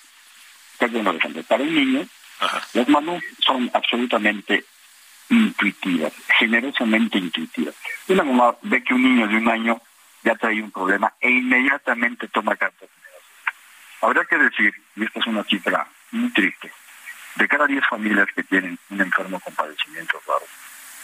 para 1.48 1.64
un 1.64 1.74
niño, 1.74 2.08
las 2.74 2.90
mamás 2.90 3.24
son 3.40 3.72
absolutamente 3.74 4.66
intuitivas, 5.30 6.12
generosamente 6.38 7.18
intuitivas. 7.18 7.76
Una 8.10 8.24
mamá 8.24 8.58
ve 8.64 8.84
que 8.84 8.94
un 8.94 9.04
niño 9.04 9.26
de 9.26 9.38
un 9.38 9.48
año 9.48 9.82
ya 10.24 10.36
trae 10.36 10.62
un 10.62 10.72
problema 10.72 11.14
e 11.22 11.30
inmediatamente 11.30 12.28
toma 12.28 12.58
cartas. 12.58 12.90
Habría 14.02 14.26
que 14.26 14.38
decir, 14.38 14.74
y 14.98 15.06
esta 15.06 15.20
es 15.20 15.28
una 15.28 15.46
cifra 15.46 15.88
muy 16.12 16.30
triste, 16.32 16.74
de 17.40 17.48
cada 17.48 17.66
10 17.66 17.88
familias 17.88 18.28
que 18.36 18.44
tienen 18.44 18.78
un 18.90 19.02
enfermo 19.02 19.40
con 19.40 19.56
padecimientos 19.56 20.22
raros, 20.26 20.50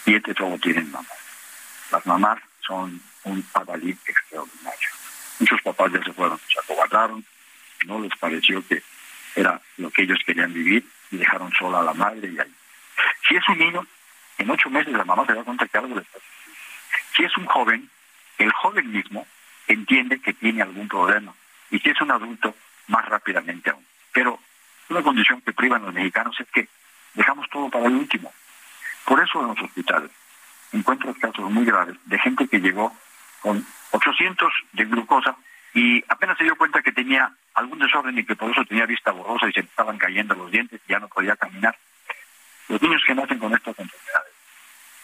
7 0.03 0.33
solo 0.37 0.59
tienen 0.59 0.91
mamás. 0.91 1.17
Las 1.91 2.05
mamás 2.05 2.39
son 2.59 3.01
un 3.23 3.45
adalid 3.53 3.97
extraordinario. 4.05 4.89
Muchos 5.39 5.61
papás 5.61 5.93
ya 5.93 6.03
se 6.03 6.11
fueron, 6.11 6.37
se 6.51 6.59
acobardaron, 6.59 7.25
no 7.85 7.99
les 8.01 8.11
pareció 8.17 8.65
que 8.67 8.83
era 9.35 9.61
lo 9.77 9.89
que 9.91 10.03
ellos 10.03 10.19
querían 10.25 10.53
vivir 10.53 10.85
y 11.11 11.17
dejaron 11.17 11.53
sola 11.53 11.79
a 11.79 11.83
la 11.83 11.93
madre 11.93 12.27
y 12.27 12.37
ahí. 12.37 12.53
Si 13.27 13.35
es 13.35 13.47
un 13.47 13.57
niño, 13.57 13.87
en 14.37 14.49
ocho 14.49 14.69
meses 14.69 14.91
la 14.91 15.05
mamá 15.05 15.25
se 15.25 15.33
da 15.33 15.43
cuenta 15.43 15.67
que 15.67 15.77
algo 15.77 15.95
le 15.95 16.01
está 16.01 16.19
Si 17.15 17.23
es 17.23 17.35
un 17.37 17.45
joven, 17.45 17.89
el 18.39 18.51
joven 18.51 18.91
mismo 18.91 19.25
entiende 19.67 20.19
que 20.19 20.33
tiene 20.33 20.61
algún 20.61 20.89
problema. 20.89 21.33
Y 21.71 21.79
si 21.79 21.89
es 21.89 22.01
un 22.01 22.11
adulto, 22.11 22.53
más 22.87 23.05
rápidamente 23.05 23.69
aún. 23.69 23.85
Pero 24.13 24.39
una 24.89 25.01
condición 25.01 25.41
que 25.41 25.53
priva 25.53 25.77
a 25.77 25.79
los 25.79 25.93
mexicanos 25.93 26.35
es 26.39 26.47
que 26.51 26.67
dejamos 27.13 27.49
todo 27.49 27.69
para 27.69 27.85
el 27.87 27.95
último. 27.95 28.31
Por 29.05 29.21
eso 29.21 29.41
en 29.41 29.47
los 29.47 29.61
hospitales, 29.61 30.11
encuentras 30.71 31.17
casos 31.17 31.49
muy 31.51 31.65
graves 31.65 31.95
de 32.05 32.19
gente 32.19 32.47
que 32.47 32.59
llegó 32.59 32.95
con 33.41 33.65
800 33.91 34.51
de 34.73 34.85
glucosa 34.85 35.35
y 35.73 36.03
apenas 36.07 36.37
se 36.37 36.45
dio 36.45 36.55
cuenta 36.55 36.81
que 36.81 36.91
tenía 36.91 37.31
algún 37.53 37.79
desorden 37.79 38.17
y 38.17 38.25
que 38.25 38.35
por 38.35 38.51
eso 38.51 38.65
tenía 38.65 38.85
vista 38.85 39.11
borrosa 39.11 39.47
y 39.47 39.53
se 39.53 39.61
estaban 39.61 39.97
cayendo 39.97 40.35
los 40.35 40.51
dientes 40.51 40.81
y 40.87 40.91
ya 40.91 40.99
no 40.99 41.07
podía 41.07 41.35
caminar. 41.35 41.77
Los 42.67 42.81
niños 42.81 43.03
que 43.05 43.15
nacen 43.15 43.39
con 43.39 43.53
estas 43.53 43.77
enfermedades 43.77 44.33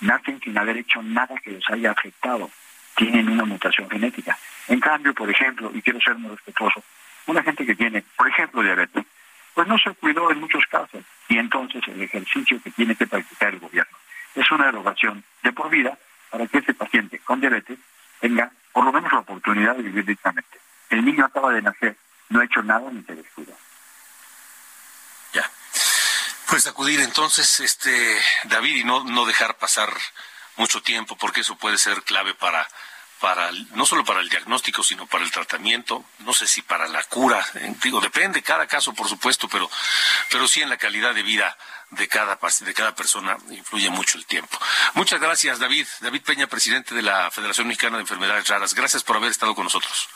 nacen 0.02 0.40
sin 0.42 0.58
haber 0.58 0.78
hecho 0.78 1.02
nada 1.02 1.36
que 1.44 1.52
les 1.52 1.70
haya 1.70 1.92
afectado, 1.92 2.50
tienen 2.96 3.30
una 3.30 3.46
mutación 3.46 3.90
genética. 3.90 4.38
En 4.68 4.80
cambio, 4.80 5.14
por 5.14 5.30
ejemplo, 5.30 5.72
y 5.74 5.82
quiero 5.82 6.02
ser 6.02 6.16
muy 6.16 6.32
respetuoso, 6.32 6.84
una 7.28 7.44
gente 7.44 7.66
que 7.66 7.76
tiene, 7.76 8.04
por 8.18 8.28
ejemplo, 8.28 8.64
diabetes, 8.64 9.06
pues 9.53 9.67
no 9.67 9.77
se 9.77 9.91
cuidó 9.91 10.31
en 10.31 10.39
muchos 10.39 10.65
casos 10.67 11.03
y 11.27 11.38
entonces 11.38 11.81
el 11.88 12.01
ejercicio 12.01 12.62
que 12.63 12.72
tiene 12.72 12.96
que 12.96 13.08
practicar 13.08 13.53
el 13.53 13.60
gobierno 13.60 13.98
es 14.36 14.50
una 14.51 14.70
erogación 14.70 15.24
de 15.43 15.51
por 15.51 15.70
vida 15.70 15.98
para 16.29 16.48
que 16.48 16.60
ese 16.60 16.74
paciente 16.74 17.20
con 17.20 17.41
diabetes 17.41 17.77
tenga 18.20 18.51
por 18.72 18.86
lo 18.86 18.91
menos 18.91 19.12
la 19.12 19.20
oportunidad 19.20 19.75
de 19.75 19.84
vivir 19.84 20.05
dignamente. 20.05 20.60
El 20.89 21.03
niño 21.03 21.25
acaba 21.25 21.51
de 21.51 21.62
nacer, 21.62 21.98
no 22.29 22.39
ha 22.39 22.46
hecho 22.46 22.63
nada 22.63 22.89
ni 22.91 23.03
se 23.03 23.15
descuida. 23.15 23.53
Ya. 25.34 25.50
Pues 26.50 26.67
acudir 26.67 27.01
entonces, 27.01 27.60
este 27.60 28.17
David, 28.46 28.77
y 28.77 28.84
no, 28.84 29.03
no 29.03 29.25
dejar 29.25 29.58
pasar 29.58 29.89
mucho 30.58 30.81
tiempo, 30.81 31.17
porque 31.17 31.41
eso 31.41 31.58
puede 31.58 31.77
ser 31.77 32.03
clave 32.03 32.34
para 32.34 32.67
para 33.22 33.51
no 33.75 33.86
solo 33.86 34.04
para 34.04 34.20
el 34.20 34.30
diagnóstico, 34.30 34.84
sino 34.84 35.06
para 35.06 35.24
el 35.24 35.32
tratamiento, 35.32 36.04
no 36.20 36.34
sé 36.34 36.48
si 36.48 36.63
para 36.63 36.88
la 36.88 37.04
cura, 37.04 37.40
eh, 37.54 37.74
digo, 37.84 38.01
depende 38.01 38.42
cada 38.42 38.66
caso, 38.66 38.94
por 38.94 39.08
supuesto, 39.08 39.48
pero, 39.48 39.70
pero 40.30 40.48
sí 40.48 40.62
en 40.62 40.70
la 40.70 40.78
calidad 40.78 41.13
de 41.13 41.22
vida 41.22 41.56
de 41.92 42.08
cada, 42.08 42.40
de 42.62 42.74
cada 42.74 42.96
persona 42.96 43.38
influye 43.51 43.90
mucho 43.90 44.18
el 44.18 44.25
tiempo. 44.25 44.58
Muchas 44.96 45.22
gracias, 45.22 45.60
David. 45.60 45.86
David 46.00 46.22
Peña, 46.24 46.48
presidente 46.48 46.96
de 46.96 47.04
la 47.04 47.30
Federación 47.30 47.68
Mexicana 47.68 47.98
de 47.98 48.01
Enfermedades 48.01 48.48
Raras. 48.48 48.74
Gracias 48.74 49.04
por 49.04 49.18
haber 49.18 49.30
estado 49.30 49.54
con 49.54 49.66
nosotros. 49.66 50.10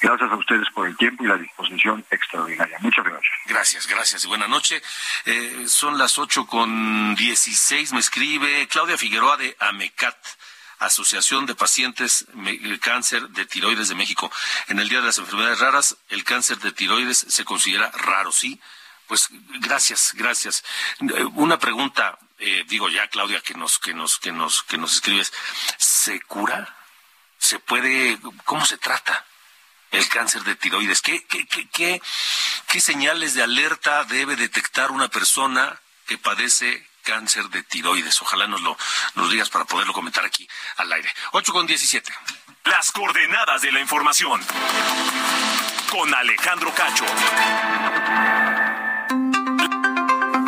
Gracias 0.00 0.30
a 0.30 0.36
ustedes 0.36 0.66
por 0.72 0.86
el 0.86 0.96
tiempo 0.96 1.24
y 1.24 1.26
la 1.26 1.36
disposición 1.36 2.02
extraordinaria. 2.10 2.78
Muchas 2.80 3.04
gracias. 3.04 3.32
Gracias, 3.44 3.86
gracias 3.86 4.24
y 4.24 4.28
buena 4.28 4.48
noche. 4.48 4.80
Eh, 5.26 5.66
son 5.68 5.98
las 5.98 6.16
ocho 6.16 6.46
con 6.46 7.14
dieciséis. 7.16 7.92
Me 7.92 8.00
escribe 8.00 8.66
Claudia 8.68 8.96
Figueroa 8.96 9.36
de 9.36 9.54
AMECAT. 9.60 10.16
Asociación 10.80 11.46
de 11.46 11.54
Pacientes 11.54 12.26
Cáncer 12.80 13.28
de 13.28 13.46
Tiroides 13.46 13.88
de 13.88 13.94
México. 13.94 14.30
En 14.68 14.78
el 14.78 14.88
Día 14.88 15.00
de 15.00 15.06
las 15.06 15.18
Enfermedades 15.18 15.60
Raras, 15.60 15.96
el 16.08 16.24
cáncer 16.24 16.58
de 16.58 16.72
tiroides 16.72 17.26
se 17.28 17.44
considera 17.44 17.90
raro, 17.92 18.32
¿sí? 18.32 18.60
Pues 19.06 19.28
gracias, 19.60 20.12
gracias. 20.14 20.64
Una 21.34 21.58
pregunta, 21.58 22.18
eh, 22.38 22.64
digo 22.68 22.88
ya, 22.88 23.08
Claudia, 23.08 23.40
que 23.40 23.54
nos, 23.54 23.78
que 23.78 23.92
nos, 23.92 24.18
que 24.18 24.32
nos, 24.32 24.62
que 24.62 24.78
nos 24.78 24.94
escribes, 24.94 25.32
¿se 25.78 26.20
cura? 26.22 26.76
¿Se 27.38 27.58
puede? 27.58 28.18
¿Cómo 28.44 28.64
se 28.64 28.78
trata? 28.78 29.26
el 29.90 30.08
cáncer 30.08 30.44
de 30.44 30.54
tiroides. 30.54 31.02
¿Qué, 31.02 31.24
qué, 31.24 31.46
qué, 31.46 32.00
qué, 32.68 32.80
señales 32.80 33.34
de 33.34 33.42
alerta 33.42 34.04
debe 34.04 34.36
detectar 34.36 34.90
una 34.90 35.08
persona 35.08 35.80
que 36.06 36.18
padece 36.18 36.86
cáncer 37.10 37.48
de 37.48 37.64
tiroides. 37.64 38.22
Ojalá 38.22 38.46
nos 38.46 38.62
lo 38.62 38.76
nos 39.16 39.30
digas 39.30 39.50
para 39.50 39.64
poderlo 39.64 39.92
comentar 39.92 40.24
aquí 40.24 40.48
al 40.76 40.92
aire. 40.92 41.12
8 41.32 41.52
con 41.52 41.66
17. 41.66 42.12
Las 42.64 42.92
coordenadas 42.92 43.62
de 43.62 43.72
la 43.72 43.80
información. 43.80 44.40
Con 45.90 46.14
Alejandro 46.14 46.72
Cacho. 46.72 47.04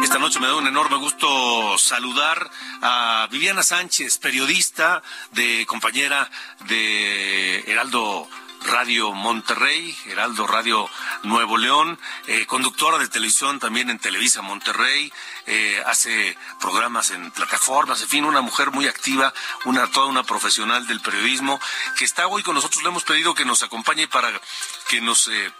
Esta 0.04 0.18
noche 0.18 0.38
me 0.38 0.46
da 0.46 0.54
un 0.54 0.68
enorme 0.68 0.98
gusto 0.98 1.76
saludar 1.78 2.48
a 2.80 3.26
Viviana 3.28 3.64
Sánchez, 3.64 4.18
periodista 4.18 5.02
de 5.32 5.66
compañera 5.66 6.30
de 6.68 7.64
Heraldo 7.66 8.28
Radio 8.64 9.12
Monterrey, 9.12 9.96
Heraldo 10.06 10.46
Radio 10.46 10.88
Nuevo 11.22 11.56
León, 11.56 11.98
eh, 12.26 12.46
conductora 12.46 12.98
de 12.98 13.08
televisión 13.08 13.58
también 13.58 13.90
en 13.90 13.98
Televisa 13.98 14.42
Monterrey, 14.42 15.12
eh, 15.46 15.82
hace 15.86 16.36
programas 16.60 17.10
en 17.10 17.30
plataformas, 17.30 18.02
en 18.02 18.08
fin, 18.08 18.24
una 18.24 18.40
mujer 18.40 18.70
muy 18.70 18.86
activa, 18.86 19.32
una 19.64 19.90
toda 19.90 20.06
una 20.06 20.22
profesional 20.22 20.86
del 20.86 21.00
periodismo 21.00 21.60
que 21.98 22.04
está 22.04 22.26
hoy 22.26 22.42
con 22.42 22.54
nosotros. 22.54 22.82
Le 22.82 22.88
hemos 22.88 23.04
pedido 23.04 23.34
que 23.34 23.44
nos 23.44 23.62
acompañe 23.62 24.08
para 24.08 24.30
que 24.88 25.00
nos 25.00 25.28
eh, 25.28 25.52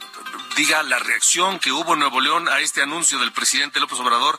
diga 0.56 0.82
la 0.82 0.98
reacción 0.98 1.58
que 1.58 1.72
hubo 1.72 1.94
en 1.94 2.00
Nuevo 2.00 2.20
León 2.20 2.48
a 2.48 2.60
este 2.60 2.82
anuncio 2.82 3.18
del 3.18 3.32
presidente 3.32 3.80
López 3.80 3.98
Obrador 4.00 4.38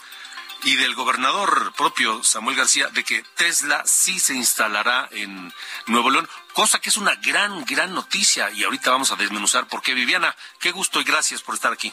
y 0.63 0.75
del 0.77 0.95
gobernador 0.95 1.73
propio 1.75 2.23
Samuel 2.23 2.55
García 2.55 2.87
de 2.87 3.03
que 3.03 3.23
Tesla 3.35 3.83
sí 3.85 4.19
se 4.19 4.33
instalará 4.33 5.09
en 5.11 5.53
Nuevo 5.87 6.09
León, 6.09 6.29
cosa 6.53 6.79
que 6.79 6.89
es 6.89 6.97
una 6.97 7.15
gran, 7.15 7.65
gran 7.65 7.93
noticia 7.93 8.49
y 8.51 8.63
ahorita 8.63 8.91
vamos 8.91 9.11
a 9.11 9.15
desmenuzar 9.15 9.67
por 9.67 9.81
qué. 9.81 9.93
Viviana, 9.93 10.33
qué 10.59 10.71
gusto 10.71 11.01
y 11.01 11.03
gracias 11.03 11.41
por 11.41 11.55
estar 11.55 11.73
aquí. 11.73 11.91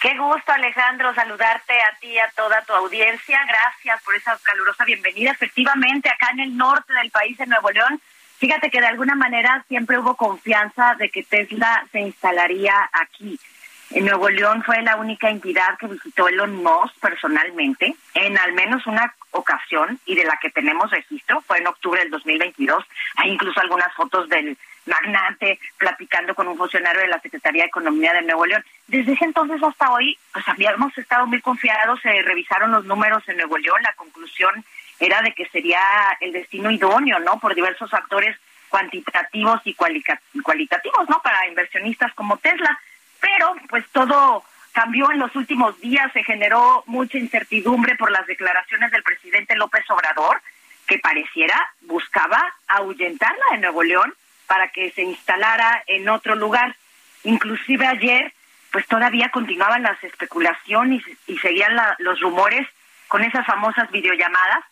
Qué 0.00 0.16
gusto, 0.16 0.52
Alejandro, 0.52 1.14
saludarte 1.14 1.74
a 1.74 1.98
ti 2.00 2.08
y 2.08 2.18
a 2.18 2.30
toda 2.30 2.62
tu 2.62 2.72
audiencia. 2.72 3.38
Gracias 3.46 4.02
por 4.02 4.14
esa 4.14 4.38
calurosa 4.42 4.84
bienvenida. 4.84 5.32
Efectivamente, 5.32 6.08
acá 6.08 6.30
en 6.30 6.40
el 6.40 6.56
norte 6.56 6.94
del 6.94 7.10
país, 7.10 7.38
en 7.38 7.50
Nuevo 7.50 7.70
León, 7.70 8.00
fíjate 8.38 8.70
que 8.70 8.80
de 8.80 8.86
alguna 8.86 9.14
manera 9.14 9.62
siempre 9.68 9.98
hubo 9.98 10.16
confianza 10.16 10.94
de 10.94 11.10
que 11.10 11.22
Tesla 11.22 11.86
se 11.92 12.00
instalaría 12.00 12.88
aquí. 12.94 13.38
Nuevo 13.98 14.28
León 14.28 14.62
fue 14.62 14.80
la 14.82 14.96
única 14.96 15.30
entidad 15.30 15.76
que 15.78 15.88
visitó 15.88 16.28
Elon 16.28 16.62
Musk 16.62 16.94
personalmente 17.00 17.96
en 18.14 18.38
al 18.38 18.52
menos 18.52 18.86
una 18.86 19.14
ocasión 19.32 19.98
y 20.06 20.14
de 20.14 20.24
la 20.24 20.38
que 20.40 20.50
tenemos 20.50 20.90
registro, 20.90 21.40
fue 21.42 21.58
en 21.58 21.66
octubre 21.66 22.00
del 22.00 22.10
2022. 22.10 22.84
Hay 23.16 23.30
incluso 23.30 23.60
algunas 23.60 23.92
fotos 23.94 24.28
del 24.28 24.56
magnate 24.86 25.58
platicando 25.76 26.34
con 26.34 26.48
un 26.48 26.56
funcionario 26.56 27.00
de 27.00 27.08
la 27.08 27.20
Secretaría 27.20 27.62
de 27.62 27.68
Economía 27.68 28.12
de 28.12 28.22
Nuevo 28.22 28.46
León. 28.46 28.64
Desde 28.86 29.12
ese 29.12 29.24
entonces 29.24 29.62
hasta 29.62 29.90
hoy, 29.90 30.16
pues 30.32 30.46
habíamos 30.48 30.96
estado 30.96 31.26
muy 31.26 31.40
confiados, 31.40 32.00
se 32.00 32.22
revisaron 32.22 32.70
los 32.70 32.84
números 32.84 33.22
en 33.28 33.36
Nuevo 33.38 33.58
León, 33.58 33.82
la 33.82 33.92
conclusión 33.94 34.64
era 34.98 35.20
de 35.22 35.32
que 35.32 35.48
sería 35.48 35.80
el 36.20 36.32
destino 36.32 36.70
idóneo, 36.70 37.18
¿no? 37.20 37.38
Por 37.40 37.54
diversos 37.54 37.90
factores 37.90 38.36
cuantitativos 38.68 39.60
y 39.64 39.74
cualitativos, 39.74 41.08
¿no? 41.08 41.20
Para 41.22 41.48
inversionistas 41.48 42.12
como 42.14 42.36
Tesla 42.36 42.78
pero 43.20 43.54
pues 43.68 43.84
todo 43.92 44.44
cambió 44.72 45.10
en 45.10 45.18
los 45.18 45.34
últimos 45.36 45.78
días, 45.80 46.12
se 46.12 46.24
generó 46.24 46.84
mucha 46.86 47.18
incertidumbre 47.18 47.96
por 47.96 48.10
las 48.10 48.26
declaraciones 48.26 48.90
del 48.90 49.02
presidente 49.02 49.56
López 49.56 49.84
Obrador, 49.90 50.40
que 50.86 50.98
pareciera 50.98 51.72
buscaba 51.82 52.42
ahuyentarla 52.68 53.44
de 53.52 53.58
Nuevo 53.58 53.82
León 53.82 54.14
para 54.46 54.68
que 54.68 54.90
se 54.92 55.02
instalara 55.02 55.82
en 55.86 56.08
otro 56.08 56.34
lugar. 56.34 56.74
Inclusive 57.22 57.86
ayer, 57.86 58.32
pues 58.72 58.86
todavía 58.86 59.30
continuaban 59.30 59.82
las 59.82 60.02
especulaciones 60.02 61.02
y, 61.26 61.38
seguían 61.38 61.76
los 61.98 62.20
rumores 62.20 62.66
con 63.08 63.22
esas 63.22 63.46
famosas 63.46 63.90
videollamadas, 63.90 64.64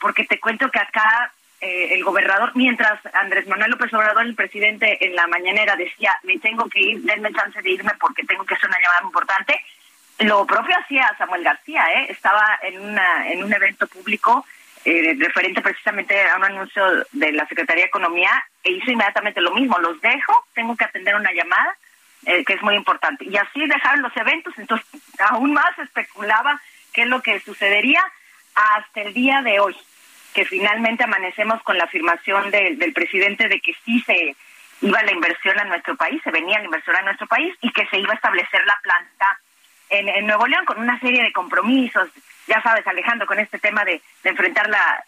porque 0.00 0.24
te 0.24 0.38
cuento 0.38 0.70
que 0.70 0.78
acá 0.78 1.32
eh, 1.60 1.94
el 1.94 2.04
gobernador, 2.04 2.52
mientras 2.54 3.00
Andrés 3.14 3.46
Manuel 3.46 3.70
López 3.70 3.92
Obrador, 3.94 4.24
el 4.24 4.34
presidente, 4.34 5.04
en 5.04 5.16
la 5.16 5.26
mañanera 5.26 5.74
decía, 5.74 6.12
me 6.22 6.38
tengo 6.38 6.68
que 6.68 6.80
ir, 6.80 7.00
denme 7.02 7.32
chance 7.32 7.60
de 7.62 7.70
irme 7.70 7.92
porque 7.98 8.24
tengo 8.24 8.44
que 8.44 8.54
hacer 8.54 8.68
una 8.68 8.80
llamada 8.80 9.02
importante, 9.04 9.60
lo 10.18 10.46
propio 10.46 10.76
hacía 10.78 11.14
Samuel 11.18 11.44
García, 11.44 11.84
¿eh? 11.94 12.06
estaba 12.10 12.58
en, 12.62 12.80
una, 12.80 13.30
en 13.30 13.42
un 13.42 13.52
evento 13.52 13.86
público 13.86 14.44
eh, 14.84 15.16
referente 15.18 15.60
precisamente 15.62 16.28
a 16.28 16.36
un 16.36 16.44
anuncio 16.44 16.82
de 17.12 17.32
la 17.32 17.46
Secretaría 17.48 17.84
de 17.84 17.88
Economía 17.88 18.30
e 18.62 18.72
hizo 18.72 18.90
inmediatamente 18.90 19.40
lo 19.40 19.52
mismo, 19.52 19.78
los 19.78 20.00
dejo, 20.00 20.46
tengo 20.54 20.76
que 20.76 20.84
atender 20.84 21.16
una 21.16 21.32
llamada, 21.32 21.76
eh, 22.24 22.44
que 22.44 22.54
es 22.54 22.62
muy 22.62 22.76
importante. 22.76 23.24
Y 23.24 23.36
así 23.36 23.66
dejaron 23.66 24.02
los 24.02 24.16
eventos, 24.16 24.54
entonces 24.58 24.86
aún 25.18 25.52
más 25.52 25.78
especulaba 25.78 26.60
qué 26.92 27.02
es 27.02 27.08
lo 27.08 27.20
que 27.20 27.40
sucedería 27.40 28.02
hasta 28.54 29.02
el 29.02 29.12
día 29.12 29.42
de 29.42 29.60
hoy 29.60 29.76
que 30.36 30.44
finalmente 30.44 31.02
amanecemos 31.02 31.62
con 31.62 31.78
la 31.78 31.84
afirmación 31.84 32.50
del 32.50 32.92
presidente 32.92 33.48
de 33.48 33.58
que 33.58 33.72
sí 33.86 34.02
se 34.02 34.36
iba 34.82 35.02
la 35.02 35.12
inversión 35.12 35.58
a 35.58 35.64
nuestro 35.64 35.96
país, 35.96 36.20
se 36.22 36.30
venía 36.30 36.58
la 36.58 36.66
inversión 36.66 36.94
a 36.94 37.00
nuestro 37.00 37.26
país 37.26 37.54
y 37.62 37.72
que 37.72 37.86
se 37.86 37.98
iba 37.98 38.12
a 38.12 38.16
establecer 38.16 38.60
la 38.66 38.78
planta 38.82 39.40
en, 39.88 40.26
Nuevo 40.26 40.46
León 40.46 40.66
con 40.66 40.78
una 40.78 41.00
serie 41.00 41.22
de 41.22 41.32
compromisos. 41.32 42.10
Ya 42.48 42.60
sabes, 42.60 42.86
Alejandro, 42.86 43.26
con 43.26 43.38
este 43.38 43.58
tema 43.58 43.82
de, 43.86 44.02
enfrentar 44.24 44.68
la, 44.68 45.02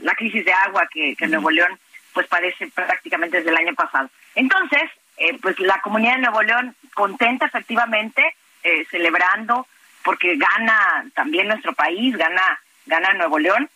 la, 0.00 0.14
crisis 0.14 0.46
de 0.46 0.54
agua 0.54 0.88
que, 0.90 1.14
que 1.14 1.26
Nuevo 1.26 1.50
León 1.50 1.78
pues 2.14 2.26
padece 2.26 2.66
prácticamente 2.68 3.36
desde 3.36 3.50
el 3.50 3.58
año 3.58 3.74
pasado. 3.74 4.08
Entonces, 4.34 4.84
eh, 5.18 5.38
pues 5.42 5.60
la 5.60 5.78
comunidad 5.82 6.14
de 6.14 6.22
Nuevo 6.22 6.40
León 6.40 6.74
contenta 6.94 7.44
efectivamente, 7.44 8.34
eh, 8.62 8.86
celebrando, 8.90 9.66
porque 10.02 10.36
gana 10.36 11.04
también 11.14 11.48
nuestro 11.48 11.74
país, 11.74 12.16
gana, 12.16 12.58
gana 12.86 13.12
Nuevo 13.12 13.38
León, 13.38 13.68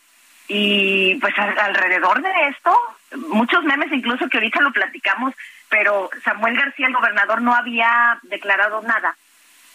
y 0.48 1.16
pues 1.16 1.34
alrededor 1.38 2.22
de 2.22 2.32
esto, 2.48 2.76
muchos 3.28 3.62
memes 3.64 3.92
incluso 3.92 4.28
que 4.28 4.38
ahorita 4.38 4.60
lo 4.60 4.72
platicamos, 4.72 5.34
pero 5.68 6.08
Samuel 6.24 6.56
García, 6.56 6.86
el 6.86 6.94
gobernador, 6.94 7.42
no 7.42 7.54
había 7.54 8.18
declarado 8.22 8.80
nada 8.82 9.14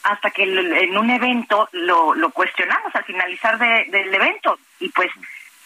hasta 0.03 0.31
que 0.31 0.43
en 0.43 0.97
un 0.97 1.09
evento 1.09 1.69
lo, 1.71 2.13
lo 2.15 2.31
cuestionamos 2.31 2.93
al 2.93 3.05
finalizar 3.05 3.57
del 3.57 4.13
evento 4.13 4.59
y 4.79 4.89
pues 4.89 5.09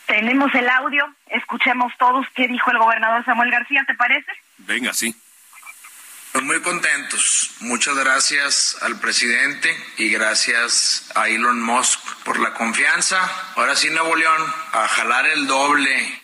tenemos 0.05 0.53
el 0.53 0.69
audio, 0.69 1.11
escuchemos 1.27 1.91
todos 1.97 2.25
qué 2.35 2.47
dijo 2.47 2.69
el 2.71 2.77
gobernador 2.77 3.25
Samuel 3.25 3.51
García, 3.51 3.83
¿te 3.87 3.95
parece? 3.95 4.31
Venga, 4.59 4.93
sí. 4.93 5.15
Muy 6.33 6.61
contentos. 6.61 7.51
Muchas 7.59 7.95
gracias 7.95 8.77
al 8.81 8.99
presidente 8.99 9.75
y 9.97 10.09
gracias 10.09 11.05
a 11.15 11.27
Elon 11.27 11.61
Musk 11.61 11.99
por 12.23 12.39
la 12.39 12.53
confianza. 12.53 13.19
Ahora 13.55 13.75
sí, 13.75 13.89
Nuevo 13.89 14.15
León, 14.15 14.53
a 14.71 14.87
jalar 14.87 15.25
el 15.27 15.45
doble. 15.47 16.23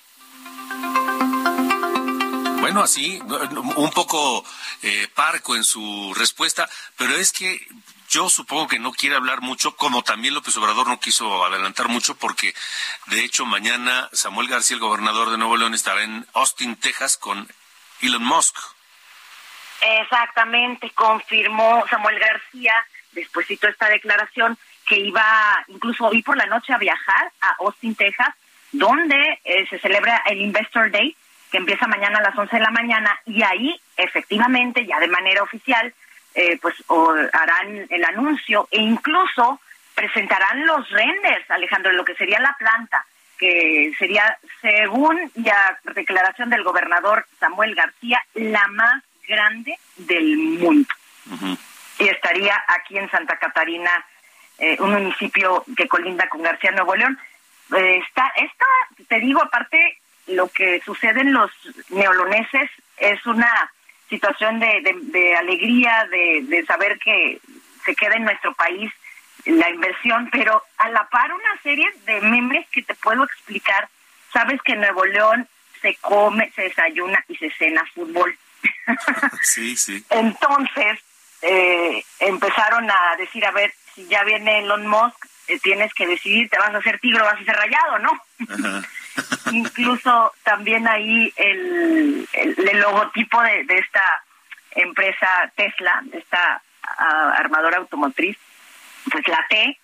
Bueno, 2.62 2.84
así, 2.84 3.22
un 3.76 3.92
poco 3.92 4.46
eh, 4.82 5.08
parco 5.13 5.56
en 5.56 5.63
su 5.63 6.13
respuesta, 6.16 6.70
pero 6.98 7.16
es 7.16 7.32
que 7.32 7.60
yo 8.10 8.30
supongo 8.30 8.68
que 8.68 8.80
no 8.80 8.92
quiere 8.92 9.16
hablar 9.16 9.42
mucho, 9.42 9.76
como 9.76 10.04
también 10.04 10.34
López 10.34 10.56
Obrador 10.58 10.88
no 10.88 11.00
quiso 11.00 11.44
adelantar 11.46 11.89
mucho, 11.89 12.16
porque 12.16 12.54
de 13.08 13.24
hecho 13.24 13.46
mañana 13.46 14.10
Samuel 14.13 14.48
García, 14.48 14.76
el 14.76 14.82
gobernador 14.82 15.32
de 15.32 15.38
Nuevo 15.38 15.58
León, 15.58 15.74
estará 15.74 16.04
en 16.04 16.26
Austin, 16.34 16.76
Texas, 16.76 17.18
con 17.18 17.48
Elon 18.02 18.24
Musk. 18.24 18.56
Exactamente, 19.84 20.91
confirmó 20.91 21.86
Samuel 21.89 22.17
García, 22.17 22.74
despuésito 23.12 23.67
esta 23.67 23.89
declaración, 23.89 24.58
que 24.88 24.98
iba 24.98 25.24
incluso 25.67 26.06
hoy 26.06 26.22
por 26.22 26.38
la 26.38 26.46
noche 26.46 26.74
a 26.74 26.78
viajar 26.78 27.32
a 27.41 27.56
Austin, 27.60 27.96
Texas, 27.96 28.30
donde 28.72 29.39
eh, 29.43 29.65
se 29.69 29.80
celebra 29.80 30.24
el 30.26 30.41
Investor 30.41 30.89
Day, 30.89 31.15
que 31.52 31.58
empieza 31.58 31.88
mañana 31.88 32.19
a 32.19 32.24
las 32.24 32.38
11 32.38 32.56
de 32.56 32.63
la 32.63 32.72
mañana, 32.72 33.19
y 33.26 33.43
ahí, 33.43 33.80
efectivamente, 33.98 34.86
ya 34.86 35.00
de 35.00 35.08
manera 35.08 35.43
oficial, 35.43 35.93
eh, 36.34 36.58
pues 36.62 36.76
harán 37.34 37.86
el 37.89 38.04
anuncio 38.06 38.67
e 38.72 38.82
incluso 38.82 39.60
presentarán 39.93 40.65
los 40.65 40.89
renders, 40.89 41.50
Alejandro, 41.52 41.91
lo 41.91 42.06
que 42.06 42.15
sería 42.15 42.39
la 42.39 42.56
planta, 42.58 43.06
que 43.38 43.91
sería, 44.00 44.38
según 44.62 45.32
ya 45.36 45.78
declaración 45.93 46.50
del 46.50 46.63
gobernador 46.63 47.28
Samuel 47.39 47.76
García, 47.76 48.24
la 48.34 48.67
más 48.69 49.04
grande 49.28 49.78
del 49.98 50.38
mundo. 50.38 50.90
Y 52.00 52.08
estaría 52.08 52.62
aquí 52.68 52.98
en 52.98 53.10
Santa 53.10 53.38
Catarina, 53.38 54.06
eh, 54.58 54.78
un 54.80 54.92
municipio 54.92 55.64
que 55.76 55.88
colinda 55.88 56.28
con 56.28 56.42
García 56.42 56.72
Nuevo 56.72 56.96
León. 56.96 57.18
Eh, 57.76 58.02
está, 58.08 58.32
esta, 58.36 58.66
te 59.08 59.20
digo, 59.20 59.42
aparte, 59.42 60.00
lo 60.28 60.48
que 60.50 60.82
sucede 60.86 61.22
en 61.22 61.34
los 61.34 61.52
neoloneses 61.90 62.70
es 62.98 63.26
una 63.26 63.72
situación 64.10 64.60
de, 64.60 64.82
de, 65.04 65.36
alegría, 65.36 66.08
de, 66.12 66.44
de 66.44 66.66
saber 66.66 67.00
que 67.00 67.40
se 67.86 67.96
queda 67.96 68.16
en 68.16 68.26
nuestro 68.26 68.54
país 68.54 68.92
la 69.46 69.70
inversión, 69.70 70.30
pero 70.32 70.64
a 70.78 70.90
la 70.90 71.08
par 71.10 71.34
una 71.34 71.62
serie 71.62 71.90
de 72.06 72.22
memes 72.22 72.68
que 72.70 72.82
te 72.82 72.94
puedo 72.96 73.24
explicar. 73.24 73.90
Sabes 74.32 74.62
que 74.62 74.74
en 74.74 74.82
Nuevo 74.82 75.06
León 75.06 75.48
se 75.82 75.96
come, 75.96 76.52
se 76.56 76.64
desayuna 76.64 77.24
y 77.28 77.36
se 77.36 77.52
cena 77.52 77.84
fútbol. 77.94 78.36
Sí, 79.41 79.76
sí. 79.76 80.04
Entonces 80.10 80.99
eh, 81.41 82.04
empezaron 82.19 82.89
a 82.89 83.15
decir, 83.17 83.45
a 83.45 83.52
ver, 83.52 83.73
si 83.93 84.06
ya 84.08 84.23
viene 84.23 84.60
Elon 84.60 84.88
Musk, 84.88 85.26
eh, 85.47 85.60
tienes 85.60 85.93
que 85.93 86.08
decidir, 86.08 86.49
te 86.49 86.58
vas 86.58 86.73
a 86.73 86.78
hacer 86.78 86.99
tigre 86.99 87.21
o 87.21 87.26
vas 87.26 87.39
a 87.39 87.43
ser 87.43 87.56
rayado, 87.56 87.99
¿no? 87.99 88.21
Incluso 89.52 90.34
también 90.43 90.88
ahí 90.88 91.32
el, 91.36 92.28
el, 92.34 92.80
logotipo 92.80 93.41
de, 93.41 93.63
de, 93.65 93.78
esta 93.78 94.23
empresa 94.71 95.52
Tesla, 95.56 96.02
de 96.06 96.17
esta 96.17 96.62
armadora 96.97 97.78
automotriz, 97.78 98.38
pues 99.12 99.28
la 99.28 99.45
T, 99.49 99.80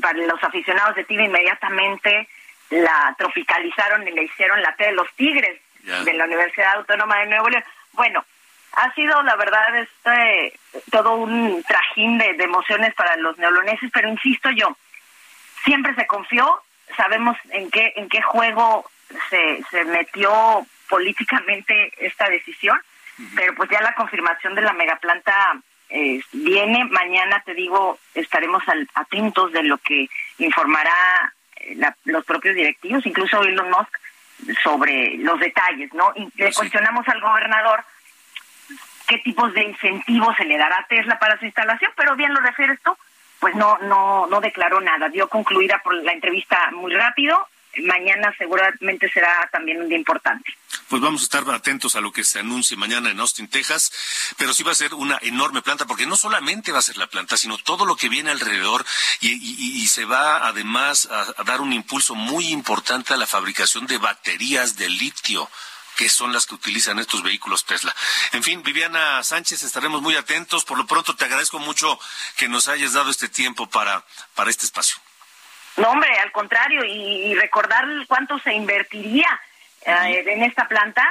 para 0.00 0.18
los 0.18 0.42
aficionados 0.42 0.96
de 0.96 1.04
TV 1.04 1.24
inmediatamente 1.24 2.28
la 2.70 3.14
tropicalizaron 3.18 4.06
y 4.08 4.12
le 4.12 4.24
hicieron 4.24 4.62
la 4.62 4.74
T 4.76 4.84
de 4.84 4.92
los 4.92 5.12
Tigres 5.14 5.60
de 5.82 6.12
la 6.14 6.24
Universidad 6.24 6.76
Autónoma 6.76 7.18
de 7.18 7.26
Nuevo 7.26 7.48
León. 7.48 7.64
Bueno, 7.92 8.24
ha 8.72 8.92
sido 8.94 9.22
la 9.22 9.36
verdad 9.36 9.76
este 9.76 10.58
todo 10.90 11.16
un 11.16 11.62
trajín 11.64 12.18
de, 12.18 12.34
de 12.34 12.44
emociones 12.44 12.94
para 12.94 13.16
los 13.16 13.36
neoloneses, 13.38 13.90
pero 13.92 14.08
insisto 14.08 14.50
yo, 14.50 14.76
siempre 15.64 15.94
se 15.94 16.06
confió, 16.06 16.62
sabemos 16.96 17.36
en 17.50 17.70
qué 17.70 17.92
en 17.96 18.08
qué 18.08 18.22
juego 18.22 18.90
se, 19.28 19.62
se 19.70 19.84
metió 19.84 20.66
políticamente 20.88 21.92
esta 21.98 22.28
decisión, 22.28 22.78
pero 23.34 23.54
pues 23.54 23.70
ya 23.70 23.80
la 23.80 23.94
confirmación 23.94 24.54
de 24.54 24.62
la 24.62 24.72
megaplanta 24.72 25.56
eh, 25.88 26.20
viene. 26.32 26.84
Mañana, 26.86 27.42
te 27.44 27.54
digo, 27.54 27.98
estaremos 28.14 28.66
al, 28.68 28.88
atentos 28.94 29.52
de 29.52 29.62
lo 29.62 29.78
que 29.78 30.08
informará 30.38 31.32
eh, 31.56 31.76
los 32.04 32.24
propios 32.24 32.54
directivos, 32.54 33.06
incluso 33.06 33.42
Elon 33.42 33.70
Musk, 33.70 33.94
sobre 34.62 35.16
los 35.18 35.38
detalles, 35.38 35.92
¿no? 35.94 36.12
Y 36.16 36.28
le 36.36 36.52
cuestionamos 36.52 37.06
al 37.08 37.20
gobernador 37.20 37.84
qué 39.06 39.18
tipos 39.18 39.52
de 39.54 39.64
incentivos 39.64 40.36
se 40.36 40.44
le 40.44 40.58
dará 40.58 40.78
a 40.78 40.86
Tesla 40.86 41.18
para 41.18 41.38
su 41.38 41.44
instalación, 41.44 41.92
pero 41.96 42.16
bien 42.16 42.32
lo 42.32 42.40
refiere 42.40 42.74
esto, 42.74 42.96
pues 43.40 43.54
no, 43.54 43.78
no, 43.78 44.26
no 44.26 44.40
declaró 44.40 44.80
nada. 44.80 45.08
Dio 45.08 45.28
concluida 45.28 45.80
por 45.82 45.94
la 45.94 46.12
entrevista 46.12 46.70
muy 46.72 46.94
rápido. 46.94 47.48
Mañana 47.78 48.34
seguramente 48.36 49.10
será 49.10 49.48
también 49.50 49.80
un 49.80 49.88
día 49.88 49.98
importante. 49.98 50.52
Pues 50.88 51.00
vamos 51.00 51.22
a 51.22 51.24
estar 51.24 51.48
atentos 51.50 51.96
a 51.96 52.00
lo 52.00 52.12
que 52.12 52.22
se 52.22 52.40
anuncie 52.40 52.76
mañana 52.76 53.10
en 53.10 53.18
Austin, 53.18 53.48
Texas, 53.48 53.92
pero 54.36 54.52
sí 54.52 54.62
va 54.62 54.72
a 54.72 54.74
ser 54.74 54.92
una 54.92 55.18
enorme 55.22 55.62
planta, 55.62 55.86
porque 55.86 56.06
no 56.06 56.16
solamente 56.16 56.70
va 56.70 56.80
a 56.80 56.82
ser 56.82 56.98
la 56.98 57.06
planta, 57.06 57.36
sino 57.36 57.56
todo 57.56 57.86
lo 57.86 57.96
que 57.96 58.10
viene 58.10 58.30
alrededor 58.30 58.84
y, 59.20 59.86
se 59.92 60.04
va 60.06 60.46
además 60.46 61.06
a 61.10 61.42
dar 61.44 61.60
un 61.60 61.72
impulso 61.72 62.14
muy 62.14 62.48
importante 62.48 63.12
a 63.12 63.18
la 63.18 63.26
fabricación 63.26 63.86
de 63.86 63.98
baterías 63.98 64.76
de 64.76 64.88
litio 64.88 65.50
que 65.96 66.08
son 66.08 66.32
las 66.32 66.46
que 66.46 66.54
utilizan 66.54 66.98
estos 66.98 67.22
vehículos 67.22 67.64
Tesla. 67.64 67.94
En 68.32 68.42
fin, 68.42 68.62
Viviana 68.62 69.22
Sánchez, 69.22 69.62
estaremos 69.62 70.00
muy 70.02 70.16
atentos. 70.16 70.64
Por 70.64 70.78
lo 70.78 70.86
pronto, 70.86 71.14
te 71.14 71.24
agradezco 71.24 71.58
mucho 71.58 71.98
que 72.36 72.48
nos 72.48 72.68
hayas 72.68 72.94
dado 72.94 73.10
este 73.10 73.28
tiempo 73.28 73.68
para, 73.68 74.04
para 74.34 74.50
este 74.50 74.64
espacio. 74.64 74.96
No, 75.76 75.90
hombre, 75.90 76.10
al 76.18 76.32
contrario, 76.32 76.84
y, 76.84 77.34
recordar 77.34 77.84
cuánto 78.06 78.38
se 78.40 78.52
invertiría 78.52 79.40
eh, 79.86 80.24
en 80.26 80.42
esta 80.42 80.68
planta, 80.68 81.02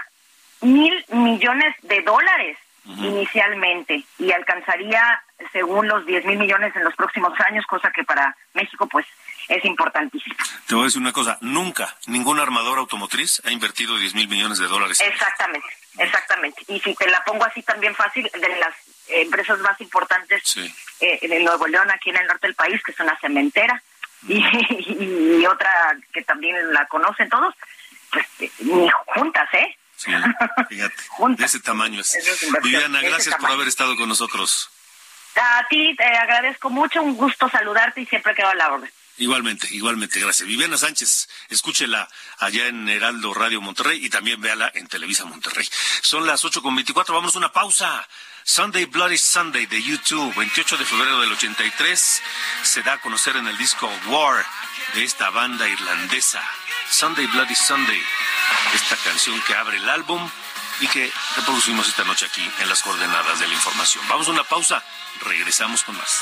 mil 0.61 1.05
millones 1.09 1.75
de 1.81 2.01
dólares 2.01 2.57
inicialmente, 2.83 4.03
y 4.17 4.31
alcanzaría, 4.31 5.23
según 5.51 5.87
los 5.87 6.03
diez 6.05 6.25
mil 6.25 6.39
millones 6.39 6.75
en 6.75 6.83
los 6.83 6.95
próximos 6.95 7.39
años, 7.41 7.65
cosa 7.67 7.91
que 7.91 8.03
para 8.03 8.35
México, 8.53 8.87
pues, 8.87 9.05
es 9.47 9.65
importantísimo. 9.65 10.35
Te 10.67 10.75
voy 10.75 10.83
a 10.83 10.85
decir 10.85 11.01
una 11.01 11.11
cosa, 11.11 11.37
nunca 11.41 11.95
ningún 12.07 12.39
armador 12.39 12.79
automotriz 12.79 13.41
ha 13.45 13.51
invertido 13.51 13.97
10 13.97 14.15
mil 14.15 14.27
millones 14.27 14.59
de 14.59 14.67
dólares. 14.67 14.99
Exactamente, 15.01 15.67
exactamente. 15.97 16.63
Y 16.67 16.79
si 16.79 16.95
te 16.95 17.09
la 17.09 17.23
pongo 17.23 17.43
así 17.43 17.61
también 17.63 17.93
fácil, 17.93 18.29
de 18.33 18.59
las 18.59 18.73
empresas 19.09 19.59
más 19.59 19.79
importantes 19.81 20.57
eh, 20.57 21.19
en 21.21 21.43
Nuevo 21.43 21.67
León, 21.67 21.91
aquí 21.91 22.09
en 22.09 22.17
el 22.17 22.27
norte 22.27 22.47
del 22.47 22.55
país, 22.55 22.81
que 22.83 22.91
es 22.91 22.99
una 22.99 23.17
cementera, 23.19 23.81
y, 24.27 25.45
otra 25.45 25.97
que 26.13 26.23
también 26.23 26.55
la 26.73 26.85
conocen 26.87 27.29
todos, 27.29 27.55
pues 28.11 28.25
ni 28.59 28.89
juntas, 29.07 29.49
¿eh? 29.53 29.77
Sí, 29.95 30.11
fíjate, 30.69 30.95
de 31.37 31.45
ese 31.45 31.59
tamaño 31.59 32.01
es. 32.01 32.17
Viviana, 32.63 33.01
gracias 33.01 33.35
por 33.35 33.51
haber 33.51 33.67
estado 33.67 33.95
con 33.95 34.09
nosotros. 34.09 34.69
A 35.35 35.65
ti 35.69 35.95
te 35.95 36.03
agradezco 36.03 36.69
mucho, 36.69 37.01
un 37.01 37.15
gusto 37.15 37.49
saludarte 37.49 38.01
y 38.01 38.05
siempre 38.05 38.35
quedo 38.35 38.49
a 38.49 38.55
la 38.55 38.73
orden. 38.73 38.91
Igualmente, 39.17 39.67
igualmente, 39.71 40.19
gracias. 40.19 40.47
Viviana 40.47 40.77
Sánchez, 40.77 41.29
escúchela 41.49 42.09
allá 42.39 42.67
en 42.67 42.89
Heraldo 42.89 43.33
Radio 43.33 43.61
Monterrey 43.61 44.03
y 44.03 44.09
también 44.09 44.41
véala 44.41 44.71
en 44.73 44.87
Televisa 44.87 45.25
Monterrey. 45.25 45.67
Son 46.01 46.25
las 46.25 46.43
ocho 46.43 46.61
con 46.61 46.75
veinticuatro, 46.75 47.13
vamos 47.13 47.35
a 47.35 47.37
una 47.37 47.51
pausa. 47.51 48.07
Sunday 48.53 48.83
Bloody 48.83 49.17
Sunday 49.17 49.65
de 49.65 49.81
YouTube, 49.81 50.35
28 50.35 50.75
de 50.75 50.83
febrero 50.83 51.21
del 51.21 51.31
83, 51.31 52.21
se 52.63 52.83
da 52.83 52.95
a 52.95 52.97
conocer 52.99 53.37
en 53.37 53.47
el 53.47 53.57
disco 53.57 53.89
War 54.07 54.45
de 54.93 55.05
esta 55.05 55.29
banda 55.29 55.69
irlandesa. 55.69 56.41
Sunday 56.89 57.27
Bloody 57.27 57.55
Sunday, 57.55 58.03
esta 58.73 58.97
canción 58.97 59.41
que 59.47 59.55
abre 59.55 59.77
el 59.77 59.87
álbum 59.87 60.29
y 60.81 60.87
que 60.87 61.09
reproducimos 61.37 61.87
esta 61.87 62.03
noche 62.03 62.25
aquí 62.25 62.45
en 62.59 62.67
las 62.67 62.81
coordenadas 62.81 63.39
de 63.39 63.47
la 63.47 63.53
información. 63.53 64.05
Vamos 64.09 64.27
a 64.27 64.31
una 64.31 64.43
pausa, 64.43 64.83
regresamos 65.21 65.83
con 65.83 65.95
más. 65.95 66.21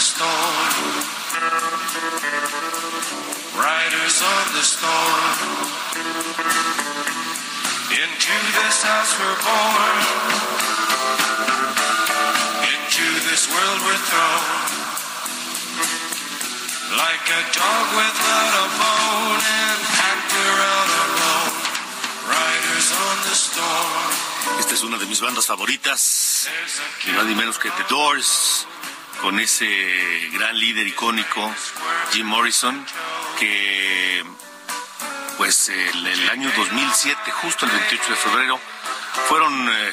The 0.00 0.06
storm. 0.06 0.64
Riders 3.52 4.16
on 4.24 4.44
the 4.56 4.64
storm. 4.64 5.36
Into 7.92 8.36
this 8.56 8.76
house 8.80 9.12
we're 9.20 9.40
born. 9.44 10.00
Into 12.64 13.08
this 13.28 13.44
world 13.52 13.80
we're 13.84 14.02
thrown. 14.08 14.44
Like 16.96 17.26
a 17.36 17.42
dog 17.52 17.86
without 18.00 18.52
a 18.56 18.66
bone 18.80 19.42
and 19.52 19.78
packed 20.00 20.32
around 20.48 20.90
alone. 21.04 21.52
Riders 22.24 22.88
on 23.04 23.16
the 23.28 23.36
storm. 23.36 24.30
Esta 24.60 24.74
es 24.74 24.82
una 24.82 24.96
de 24.96 25.04
mis 25.04 25.20
bandas 25.20 25.46
favoritas, 25.46 26.48
ni 27.06 27.12
más 27.12 27.26
ni 27.26 27.34
menos 27.34 27.58
que 27.58 27.70
The 27.70 27.84
Doors, 27.88 28.66
con 29.20 29.38
ese 29.38 29.66
gran 30.32 30.58
líder 30.58 30.86
icónico, 30.86 31.54
Jim 32.12 32.26
Morrison, 32.26 32.86
que 33.38 34.24
pues 35.36 35.68
el, 35.68 36.06
el 36.06 36.30
año 36.30 36.50
2007, 36.56 37.30
justo 37.42 37.66
el 37.66 37.72
28 37.72 38.10
de 38.10 38.16
febrero, 38.16 38.60
fueron 39.28 39.68
eh, 39.68 39.92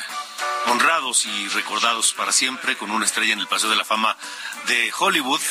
honrados 0.67 1.25
y 1.25 1.47
recordados 1.49 2.13
para 2.13 2.31
siempre 2.31 2.75
con 2.77 2.91
una 2.91 3.05
estrella 3.05 3.33
en 3.33 3.39
el 3.39 3.47
Paseo 3.47 3.69
de 3.69 3.75
la 3.75 3.85
Fama 3.85 4.15
de 4.67 4.91
Hollywood. 4.97 5.41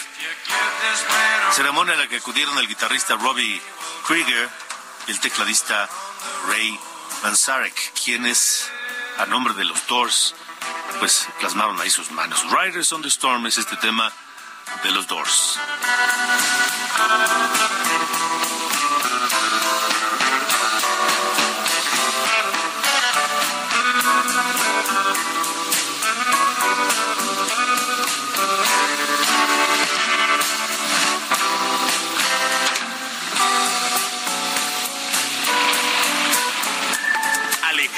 Ceremonia 1.52 1.94
a 1.94 1.98
la 1.98 2.08
que 2.08 2.16
acudieron 2.16 2.58
el 2.58 2.68
guitarrista 2.68 3.16
Robbie 3.16 3.60
Krieger 4.06 4.48
y 5.06 5.10
el 5.10 5.20
tecladista 5.20 5.88
Ray 6.48 6.78
Manzarek, 7.22 7.92
quienes 8.04 8.70
a 9.18 9.26
nombre 9.26 9.54
de 9.54 9.64
los 9.64 9.86
Doors 9.86 10.34
pues 10.98 11.28
plasmaron 11.40 11.80
ahí 11.80 11.90
sus 11.90 12.10
manos. 12.10 12.44
Riders 12.50 12.92
on 12.92 13.02
the 13.02 13.08
Storm 13.08 13.46
es 13.46 13.58
este 13.58 13.76
tema 13.76 14.12
de 14.82 14.90
los 14.90 15.06
Doors. 15.06 15.58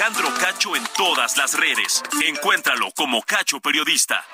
Alejandro 0.08 0.34
Cacho 0.40 0.74
en 0.74 0.82
todas 0.96 1.36
las 1.36 1.52
redes. 1.52 2.02
Encuéntralo 2.24 2.90
como 2.92 3.20
Cacho 3.22 3.60
Periodista. 3.60 4.24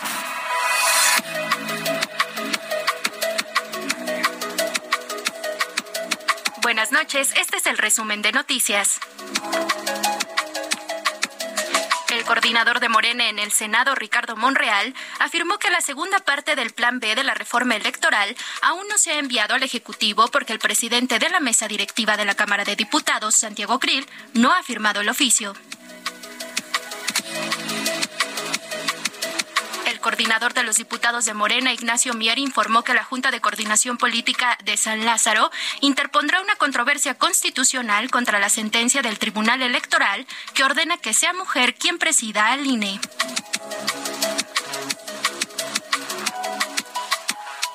Buenas 6.63 6.93
noches, 6.93 7.33
este 7.37 7.57
es 7.57 7.67
el 7.67 7.77
resumen 7.77 8.23
de 8.23 8.31
noticias. 8.31 9.01
El 12.25 12.29
coordinador 12.29 12.81
de 12.81 12.89
Morena 12.89 13.29
en 13.29 13.39
el 13.39 13.53
Senado, 13.53 13.95
Ricardo 13.95 14.35
Monreal, 14.35 14.95
afirmó 15.19 15.59
que 15.59 15.69
la 15.69 15.83
segunda 15.83 16.21
parte 16.21 16.57
del 16.57 16.73
Plan 16.73 16.99
B 16.99 17.15
de 17.15 17.23
la 17.23 17.35
reforma 17.35 17.77
electoral 17.77 18.35
aún 18.63 18.89
no 18.89 18.97
se 18.97 19.13
ha 19.13 19.19
enviado 19.19 19.55
al 19.55 19.63
Ejecutivo 19.63 20.29
porque 20.29 20.55
el 20.55 20.59
presidente 20.59 21.19
de 21.19 21.29
la 21.29 21.39
mesa 21.39 21.69
directiva 21.69 22.17
de 22.17 22.25
la 22.25 22.35
Cámara 22.35 22.65
de 22.65 22.77
Diputados, 22.77 23.35
Santiago 23.35 23.79
Krill, 23.79 24.07
no 24.33 24.55
ha 24.55 24.63
firmado 24.63 25.03
el 25.03 25.11
oficio. 25.11 25.55
Coordinador 30.05 30.53
de 30.53 30.65
los 30.65 30.77
diputados 30.77 31.25
de 31.25 31.33
Morena, 31.33 31.73
Ignacio 31.73 32.13
Mier, 32.13 32.39
informó 32.39 32.85
que 32.85 32.93
la 32.93 33.05
Junta 33.05 33.31
de 33.31 33.41
Coordinación 33.41 33.97
Política 33.97 34.59
de 34.63 34.77
San 34.77 35.03
Lázaro 35.07 35.51
interpondrá 35.81 36.43
una 36.43 36.57
controversia 36.57 37.15
constitucional 37.15 38.11
contra 38.11 38.39
la 38.39 38.51
sentencia 38.51 39.01
del 39.01 39.19
Tribunal 39.19 39.63
Electoral 39.63 40.27
que 40.53 40.63
ordena 40.63 40.99
que 40.99 41.15
sea 41.15 41.33
mujer 41.33 41.75
quien 41.75 41.97
presida 41.97 42.53
al 42.53 42.67
INE. 42.67 43.01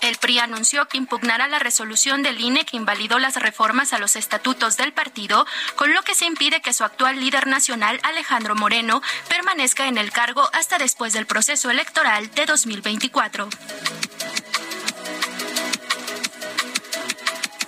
El 0.09 0.17
PRI 0.17 0.39
anunció 0.39 0.87
que 0.87 0.97
impugnará 0.97 1.47
la 1.47 1.59
resolución 1.59 2.23
del 2.23 2.41
INE 2.41 2.65
que 2.65 2.77
invalidó 2.77 3.19
las 3.19 3.35
reformas 3.35 3.93
a 3.93 3.99
los 3.99 4.15
estatutos 4.15 4.75
del 4.75 4.91
partido, 4.91 5.45
con 5.75 5.93
lo 5.93 6.01
que 6.01 6.15
se 6.15 6.25
impide 6.25 6.63
que 6.63 6.73
su 6.73 6.83
actual 6.83 7.19
líder 7.19 7.45
nacional, 7.45 7.99
Alejandro 8.01 8.55
Moreno, 8.55 9.03
permanezca 9.27 9.85
en 9.85 9.99
el 9.99 10.11
cargo 10.11 10.49
hasta 10.51 10.79
después 10.79 11.13
del 11.13 11.27
proceso 11.27 11.69
electoral 11.69 12.31
de 12.31 12.47
2024. 12.47 13.49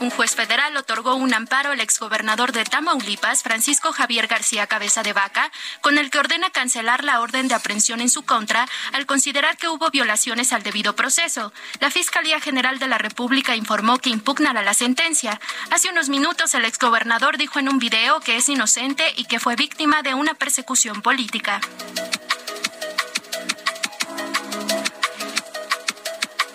Un 0.02 0.10
juez 0.10 0.36
federal 0.36 0.76
otorgó 0.78 1.14
un 1.14 1.32
amparo 1.32 1.70
al 1.70 1.80
exgobernador 1.80 2.54
de 2.54 2.64
Tamaulipas, 2.64 3.44
Francisco 3.44 3.92
Javier 3.92 4.26
García 4.26 4.66
Cabeza 4.66 5.04
de 5.04 5.14
Vaca, 5.14 5.52
con 5.82 6.00
el 6.00 6.10
que 6.10 6.18
ordena 6.18 6.50
cancelar 6.50 7.04
la 7.04 7.22
orden 7.22 7.48
de 7.48 7.54
aprehensión 7.54 8.02
en 8.02 8.10
su 8.10 8.24
contra 8.24 8.68
al 8.94 9.06
considerar 9.06 9.58
que 9.58 9.68
hubo 9.68 9.92
violaciones 9.92 10.54
al 10.54 10.64
debido 10.64 10.96
proceso. 10.96 11.54
La 11.80 11.92
Fiscalía 11.92 12.40
General 12.40 12.80
de 12.80 12.88
la 12.88 12.98
República 12.98 13.56
informó 13.56 14.00
que 14.00 14.10
impugnará 14.10 14.64
la 14.64 14.74
sentencia. 14.74 15.40
Hace 15.70 15.92
unos 15.92 16.10
minutos 16.10 16.56
el 16.56 16.66
exgobernador 16.66 17.38
dijo 17.38 17.60
en 17.60 17.70
un 17.70 17.78
video 17.78 18.22
que 18.22 18.38
es 18.38 18.50
inocente 18.50 19.14
y 19.18 19.26
que 19.26 19.40
fue 19.40 19.56
víctima 19.56 20.02
de 20.02 20.16
una 20.16 20.34
persecución 20.34 21.04
política. 21.04 21.62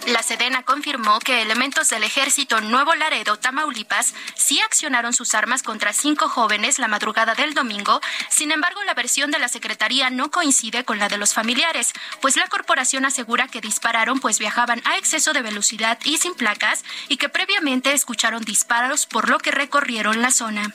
La 0.07 0.23
Sedena 0.23 0.63
confirmó 0.63 1.19
que 1.19 1.43
elementos 1.43 1.89
del 1.89 2.05
ejército 2.05 2.61
Nuevo 2.61 2.95
Laredo, 2.95 3.39
Tamaulipas, 3.39 4.15
sí 4.37 4.61
accionaron 4.61 5.13
sus 5.13 5.35
armas 5.35 5.65
contra 5.65 5.93
cinco 5.93 6.29
jóvenes 6.29 6.79
la 6.79 6.87
madrugada 6.87 7.35
del 7.35 7.55
domingo. 7.55 8.01
Sin 8.31 8.53
embargo, 8.53 8.85
la 8.85 8.95
versión 8.95 9.33
de 9.33 9.41
la 9.41 9.49
Secretaría 9.49 10.09
no 10.11 10.31
coincide 10.31 10.85
con 10.85 11.01
la 11.01 11.09
de 11.09 11.19
los 11.19 11.35
familiares, 11.35 11.93
pues 12.21 12.37
la 12.37 12.47
corporación 12.47 13.05
asegura 13.05 13.49
que 13.49 13.61
dispararon 13.61 14.21
pues 14.21 14.39
viajaban 14.39 14.81
a 14.85 14.97
exceso 14.97 15.33
de 15.33 15.43
velocidad 15.43 15.99
y 16.05 16.19
sin 16.19 16.35
placas 16.35 16.85
y 17.09 17.17
que 17.17 17.29
previamente 17.29 17.93
escucharon 17.93 18.45
disparos 18.45 19.07
por 19.07 19.29
lo 19.29 19.39
que 19.39 19.51
recorrieron 19.51 20.23
la 20.23 20.31
zona. 20.31 20.73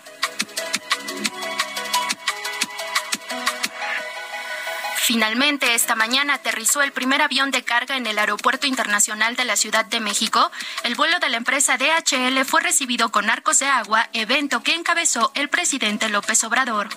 Finalmente, 5.14 5.76
esta 5.76 5.94
mañana 5.94 6.36
aterrizó 6.36 6.82
el 6.82 6.94
primer 6.94 7.22
avión 7.22 7.52
de 7.52 7.64
carga 7.64 7.98
en 7.98 8.08
el 8.08 8.18
Aeropuerto 8.18 8.66
Internacional 8.66 9.36
de 9.36 9.44
la 9.44 9.58
Ciudad 9.58 9.84
de 9.84 10.00
México. 10.00 10.50
El 10.86 10.96
vuelo 10.96 11.20
de 11.20 11.28
la 11.28 11.36
empresa 11.36 11.78
DHL 11.78 12.46
fue 12.46 12.62
recibido 12.62 13.12
con 13.12 13.30
arcos 13.30 13.60
de 13.60 13.66
agua, 13.66 14.08
evento 14.14 14.64
que 14.64 14.74
encabezó 14.74 15.34
el 15.36 15.50
presidente 15.50 16.08
López 16.08 16.42
Obrador. 16.46 16.88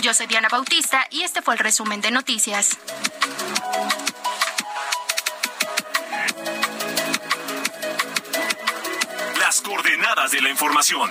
Yo 0.00 0.14
soy 0.14 0.26
Diana 0.26 0.48
Bautista 0.50 1.06
y 1.10 1.20
este 1.20 1.42
fue 1.42 1.52
el 1.52 1.60
resumen 1.60 2.00
de 2.00 2.12
noticias. 2.12 2.78
Las 9.38 9.60
coordenadas 9.60 10.30
de 10.30 10.40
la 10.40 10.48
información. 10.48 11.10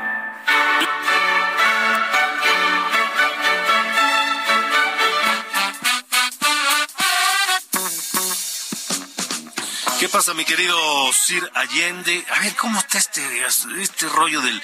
Pasa, 10.11 10.33
mi 10.33 10.45
querido 10.45 10.77
Sir 11.13 11.49
Allende? 11.55 12.25
A 12.31 12.39
ver, 12.39 12.55
¿cómo 12.55 12.77
está 12.79 12.97
este, 12.97 13.21
este 13.79 14.07
rollo 14.09 14.41
del 14.41 14.61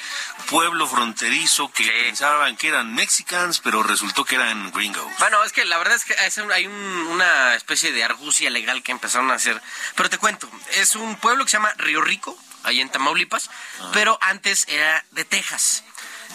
pueblo 0.49 0.87
fronterizo 0.87 1.71
que 1.71 1.85
pensaban 2.05 2.57
que 2.57 2.67
eran 2.67 2.93
mexicans, 2.93 3.59
pero 3.59 3.81
resultó 3.83 4.25
que 4.25 4.35
eran 4.35 4.71
gringos? 4.71 5.05
Bueno, 5.19 5.43
es 5.43 5.53
que 5.53 5.63
la 5.65 5.77
verdad 5.77 5.95
es 5.95 6.05
que 6.05 6.15
hay 6.53 6.65
un- 6.67 6.73
una 7.07 7.55
especie 7.55 7.91
de 7.91 8.03
argucia 8.03 8.49
legal 8.49 8.83
que 8.83 8.91
empezaron 8.91 9.31
a 9.31 9.35
hacer. 9.35 9.61
Pero 9.95 10.09
te 10.09 10.17
cuento, 10.17 10.49
es 10.71 10.95
un 10.95 11.15
pueblo 11.15 11.45
que 11.45 11.51
se 11.51 11.57
llama 11.57 11.73
Río 11.77 12.01
Rico, 12.01 12.37
ahí 12.63 12.81
en 12.81 12.89
Tamaulipas, 12.89 13.49
pero 13.93 14.17
antes 14.21 14.65
era 14.67 15.05
de 15.11 15.23
Texas. 15.23 15.83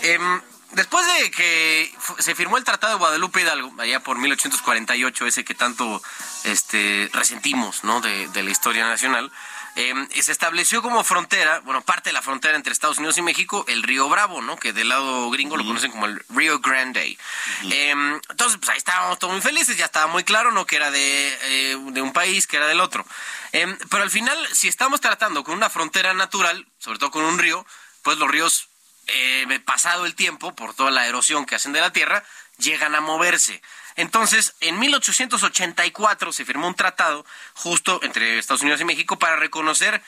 Em, 0.00 0.40
después 0.70 1.04
de 1.06 1.30
que 1.30 1.94
se 2.18 2.34
firmó 2.34 2.56
el 2.56 2.64
Tratado 2.64 2.94
de 2.94 2.98
Guadalupe 2.98 3.42
Hidalgo, 3.42 3.74
allá 3.80 4.00
por 4.00 4.16
1848, 4.16 5.26
ese 5.26 5.44
que 5.44 5.54
tanto 5.54 6.02
este, 6.44 7.10
resentimos 7.12 7.84
¿no? 7.84 8.00
de, 8.00 8.28
de 8.28 8.42
la 8.42 8.50
historia 8.50 8.86
nacional, 8.86 9.30
y 9.74 10.22
se 10.22 10.32
estableció 10.32 10.82
como 10.82 11.02
frontera, 11.02 11.60
bueno, 11.60 11.80
parte 11.80 12.10
de 12.10 12.12
la 12.12 12.20
frontera 12.20 12.56
entre 12.56 12.74
Estados 12.74 12.98
Unidos 12.98 13.16
y 13.16 13.22
México, 13.22 13.64
el 13.68 13.82
río 13.82 14.06
Bravo, 14.06 14.42
¿no? 14.42 14.56
Que 14.56 14.74
del 14.74 14.90
lado 14.90 15.30
gringo 15.30 15.56
lo 15.56 15.64
conocen 15.64 15.90
como 15.90 16.04
el 16.04 16.22
Rio 16.28 16.60
Grande. 16.60 17.16
Em, 17.70 18.20
entonces, 18.28 18.58
pues 18.58 18.68
ahí 18.68 18.76
estábamos 18.76 19.18
todos 19.18 19.32
muy 19.32 19.40
felices, 19.40 19.78
ya 19.78 19.86
estaba 19.86 20.08
muy 20.08 20.24
claro, 20.24 20.52
¿no? 20.52 20.66
Que 20.66 20.76
era 20.76 20.90
de, 20.90 21.38
eh, 21.44 21.78
de 21.90 22.02
un 22.02 22.12
país, 22.12 22.46
que 22.46 22.58
era 22.58 22.66
del 22.66 22.80
otro. 22.80 23.06
Em, 23.52 23.78
pero 23.88 24.02
al 24.02 24.10
final, 24.10 24.36
si 24.52 24.68
estamos 24.68 25.00
tratando 25.00 25.42
con 25.42 25.54
una 25.54 25.70
frontera 25.70 26.12
natural, 26.12 26.66
sobre 26.78 26.98
todo 26.98 27.10
con 27.10 27.24
un 27.24 27.38
río, 27.38 27.64
pues 28.02 28.18
los 28.18 28.30
ríos, 28.30 28.68
eh, 29.06 29.58
pasado 29.64 30.04
el 30.04 30.14
tiempo, 30.14 30.54
por 30.54 30.74
toda 30.74 30.90
la 30.90 31.06
erosión 31.06 31.46
que 31.46 31.54
hacen 31.54 31.72
de 31.72 31.80
la 31.80 31.94
tierra, 31.94 32.22
llegan 32.58 32.94
a 32.94 33.00
moverse. 33.00 33.62
Entonces, 33.96 34.54
en 34.60 34.78
1884 34.78 36.32
se 36.32 36.44
firmó 36.44 36.68
un 36.68 36.74
tratado 36.74 37.24
justo 37.54 38.00
entre 38.02 38.38
Estados 38.38 38.62
Unidos 38.62 38.80
y 38.80 38.84
México 38.84 39.18
para 39.18 39.36
reconocer 39.36 40.02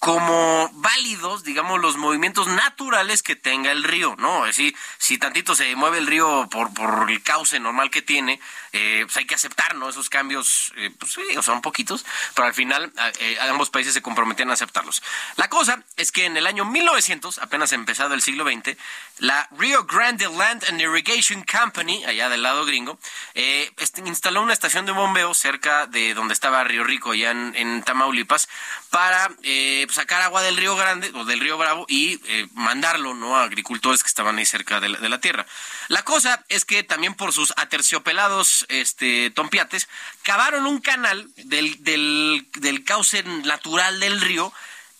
como 0.00 0.70
válidos, 0.72 1.44
digamos, 1.44 1.78
los 1.78 1.98
movimientos 1.98 2.46
naturales 2.46 3.22
que 3.22 3.36
tenga 3.36 3.70
el 3.70 3.84
río, 3.84 4.16
¿no? 4.18 4.46
Es 4.46 4.56
decir, 4.56 4.74
si 4.96 5.18
tantito 5.18 5.54
se 5.54 5.76
mueve 5.76 5.98
el 5.98 6.06
río 6.06 6.48
por, 6.50 6.72
por 6.72 7.10
el 7.10 7.22
cauce 7.22 7.60
normal 7.60 7.90
que 7.90 8.00
tiene, 8.00 8.40
eh, 8.72 9.02
pues 9.04 9.18
hay 9.18 9.26
que 9.26 9.34
aceptar, 9.34 9.74
¿no? 9.74 9.90
Esos 9.90 10.08
cambios, 10.08 10.72
eh, 10.76 10.90
pues 10.98 11.12
sí, 11.12 11.22
son 11.42 11.60
poquitos, 11.60 12.06
pero 12.34 12.48
al 12.48 12.54
final 12.54 12.90
eh, 13.18 13.36
ambos 13.42 13.68
países 13.68 13.92
se 13.92 14.00
comprometían 14.00 14.48
a 14.48 14.54
aceptarlos. 14.54 15.02
La 15.36 15.50
cosa 15.50 15.82
es 15.98 16.12
que 16.12 16.24
en 16.24 16.38
el 16.38 16.46
año 16.46 16.64
1900, 16.64 17.38
apenas 17.38 17.72
empezado 17.72 18.14
el 18.14 18.22
siglo 18.22 18.46
XX, 18.46 18.78
la 19.18 19.48
Rio 19.58 19.84
Grande 19.84 20.30
Land 20.30 20.64
and 20.70 20.80
Irrigation 20.80 21.44
Company, 21.44 22.06
allá 22.06 22.30
del 22.30 22.42
lado 22.42 22.64
gringo, 22.64 22.98
eh, 23.34 23.70
este, 23.76 24.00
instaló 24.06 24.40
una 24.40 24.54
estación 24.54 24.86
de 24.86 24.92
bombeo 24.92 25.34
cerca 25.34 25.86
de 25.86 26.14
donde 26.14 26.32
estaba 26.32 26.64
Río 26.64 26.84
Rico, 26.84 27.10
allá 27.10 27.32
en 27.32 27.82
Tamaulipas, 27.82 28.48
para 28.90 29.30
eh, 29.44 29.86
sacar 29.90 30.20
agua 30.22 30.42
del 30.42 30.56
Río 30.56 30.74
Grande 30.74 31.10
o 31.14 31.24
del 31.24 31.38
Río 31.40 31.56
Bravo 31.56 31.86
y 31.88 32.20
eh, 32.26 32.48
mandarlo 32.54 33.14
¿no? 33.14 33.36
a 33.36 33.44
agricultores 33.44 34.02
que 34.02 34.08
estaban 34.08 34.36
ahí 34.36 34.44
cerca 34.44 34.80
de 34.80 34.88
la, 34.88 34.98
de 34.98 35.08
la 35.08 35.20
tierra. 35.20 35.46
La 35.88 36.02
cosa 36.04 36.44
es 36.48 36.64
que 36.64 36.82
también 36.82 37.14
por 37.14 37.32
sus 37.32 37.52
aterciopelados 37.56 38.66
este, 38.68 39.30
tompiates, 39.30 39.88
cavaron 40.22 40.66
un 40.66 40.80
canal 40.80 41.28
del, 41.36 41.82
del, 41.84 42.46
del 42.54 42.84
cauce 42.84 43.22
natural 43.22 44.00
del 44.00 44.20
río 44.20 44.52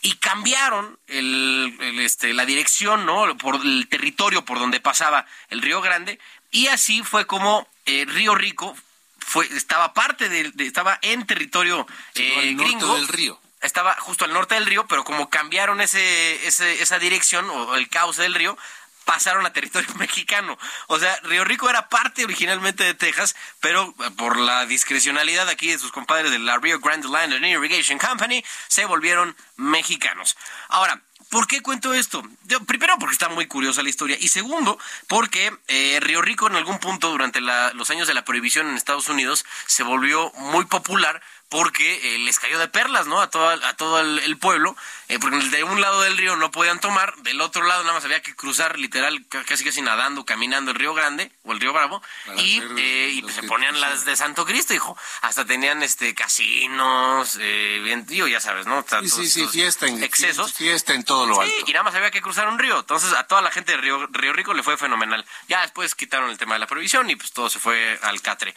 y 0.03 0.15
cambiaron 0.15 0.99
el, 1.09 1.77
el, 1.81 2.01
este, 2.01 2.33
la 2.33 2.47
dirección, 2.47 3.05
¿no? 3.07 3.37
Por 3.37 3.57
el 3.57 3.87
territorio 3.89 4.45
por 4.45 4.59
donde 4.59 4.81
pasaba 4.81 5.27
el 5.51 5.61
Río 5.63 5.81
Grande 5.83 6.19
y 6.51 6.69
así 6.69 7.03
fue 7.03 7.27
como 7.27 7.69
eh, 7.87 8.05
Río 8.09 8.35
Rico 8.35 8.77
fue 9.19 9.47
estaba 9.55 9.93
parte 9.93 10.29
del 10.29 10.53
de- 10.57 10.67
estaba 10.67 10.99
en 11.03 11.27
territorio 11.27 11.87
eh, 12.15 12.39
al 12.39 12.57
norte 12.57 12.65
gringo 12.73 12.95
del 12.97 13.09
río. 13.09 13.41
Estaba 13.61 13.95
justo 13.97 14.25
al 14.25 14.33
norte 14.33 14.55
del 14.55 14.67
río, 14.67 14.87
pero 14.87 15.05
como 15.05 15.29
cambiaron 15.31 15.81
ese, 15.81 16.47
ese, 16.47 16.83
esa 16.83 16.99
dirección 16.99 17.49
o 17.51 17.75
el 17.77 17.89
cauce 17.89 18.23
del 18.23 18.35
río, 18.35 18.57
pasaron 19.05 19.45
a 19.47 19.53
territorio 19.53 19.93
mexicano. 19.99 20.57
O 20.87 20.99
sea, 20.99 21.19
Río 21.25 21.45
Rico 21.45 21.69
era 21.69 21.89
parte 21.89 22.25
originalmente 22.25 22.85
de 22.85 22.95
Texas, 22.95 23.35
pero 23.61 23.95
eh, 24.05 24.11
por 24.17 24.39
la 24.39 24.67
discrecionalidad 24.67 25.49
aquí 25.49 25.69
de 25.69 25.79
sus 25.79 25.91
compadres 25.93 26.31
de 26.31 26.39
la 26.39 26.59
Rio 26.59 26.79
Grande 26.81 27.09
Land 27.09 27.33
and 27.35 27.45
Irrigation 27.47 27.99
Company, 27.99 28.45
se 28.69 28.85
volvieron 28.85 29.37
mexicanos. 29.57 30.37
Ahora, 30.69 31.01
¿Por 31.29 31.47
qué 31.47 31.63
cuento 31.63 31.95
esto? 31.95 32.25
Primero, 32.67 32.97
porque 32.99 33.13
está 33.13 33.29
muy 33.29 33.47
curiosa 33.47 33.85
la 33.85 33.89
historia. 33.89 34.17
Y 34.19 34.27
segundo, 34.27 34.81
porque 35.07 35.57
eh, 35.69 35.99
Río 36.03 36.23
Rico 36.23 36.49
en 36.49 36.57
algún 36.57 36.81
punto 36.81 37.09
durante 37.09 37.41
la- 37.41 37.73
los 37.75 37.89
años 37.91 38.09
de 38.09 38.15
la 38.15 38.25
prohibición 38.25 38.69
en 38.69 38.75
Estados 38.77 39.09
Unidos 39.09 39.45
se 39.67 39.85
volvió 39.85 40.33
muy 40.39 40.65
popular 40.65 41.23
porque 41.51 42.15
eh, 42.15 42.19
les 42.21 42.39
cayó 42.39 42.59
de 42.59 42.69
perlas, 42.69 43.07
¿no? 43.07 43.21
A 43.21 43.29
todo, 43.29 43.49
a 43.51 43.75
todo 43.75 44.01
el, 44.01 44.19
el 44.21 44.39
pueblo, 44.39 44.75
eh, 45.09 45.19
porque 45.19 45.37
de 45.37 45.65
un 45.65 45.81
lado 45.81 46.01
del 46.03 46.17
río 46.17 46.37
no 46.37 46.51
podían 46.51 46.81
tomar, 46.81 47.15
del 47.19 47.41
otro 47.41 47.63
lado 47.65 47.83
nada 47.83 47.95
más 47.95 48.05
había 48.05 48.23
que 48.23 48.35
cruzar 48.35 48.79
literal, 48.79 49.27
ca- 49.29 49.45
casi 49.45 49.65
casi 49.65 49.83
nadando, 49.83 50.25
caminando 50.25 50.71
el 50.71 50.77
río 50.79 50.95
Grande 50.95 51.31
o 51.43 51.53
el 51.53 51.61
río 51.61 51.73
Bravo, 51.73 52.03
Para 52.25 52.41
y, 52.41 52.63
eh, 52.79 53.11
y 53.15 53.21
los 53.23 53.33
se 53.33 53.43
ponían 53.43 53.81
las 53.81 54.05
de 54.05 54.17
Santo 54.17 54.47
Cristo, 54.47 54.73
hijo. 54.75 54.97
Hasta 55.23 55.45
tenían 55.45 55.83
este 55.83 56.15
casinos, 56.15 57.37
eh, 57.41 57.81
bien, 57.83 58.07
digo, 58.07 58.27
ya 58.29 58.41
sabes, 58.41 58.67
¿no? 58.67 58.83
Sí, 58.83 58.89
Tantos 58.89 59.29
sí, 59.31 59.47
fiesta 59.49 59.87
en, 59.87 60.03
excesos. 60.05 60.53
fiesta 60.55 60.95
en 60.95 61.05
todo 61.05 61.27
lo 61.27 61.35
Sí, 61.35 61.41
alto. 61.43 61.65
y 61.67 61.73
nada 61.73 61.83
más 61.83 61.95
había 61.97 62.11
que 62.11 62.23
cruzar 62.23 62.49
un 62.49 62.59
río. 62.59 62.79
Entonces 62.79 63.13
a 63.13 63.25
toda 63.27 63.43
la 63.43 63.51
gente 63.51 63.73
de 63.73 63.79
Río, 63.79 64.07
Río 64.13 64.33
Rico 64.33 64.55
le 64.55 64.63
fue 64.63 64.77
fenomenal. 64.77 65.25
Ya 65.49 65.63
después 65.63 65.95
quitaron 65.97 66.31
el 66.31 66.39
tema 66.39 66.55
de 66.55 66.61
la 66.61 66.67
prohibición 66.67 67.11
y 67.11 67.17
pues 67.17 67.33
todo 67.33 67.51
se 67.51 67.59
fue 67.59 67.99
al 68.03 68.21
catre. 68.23 68.55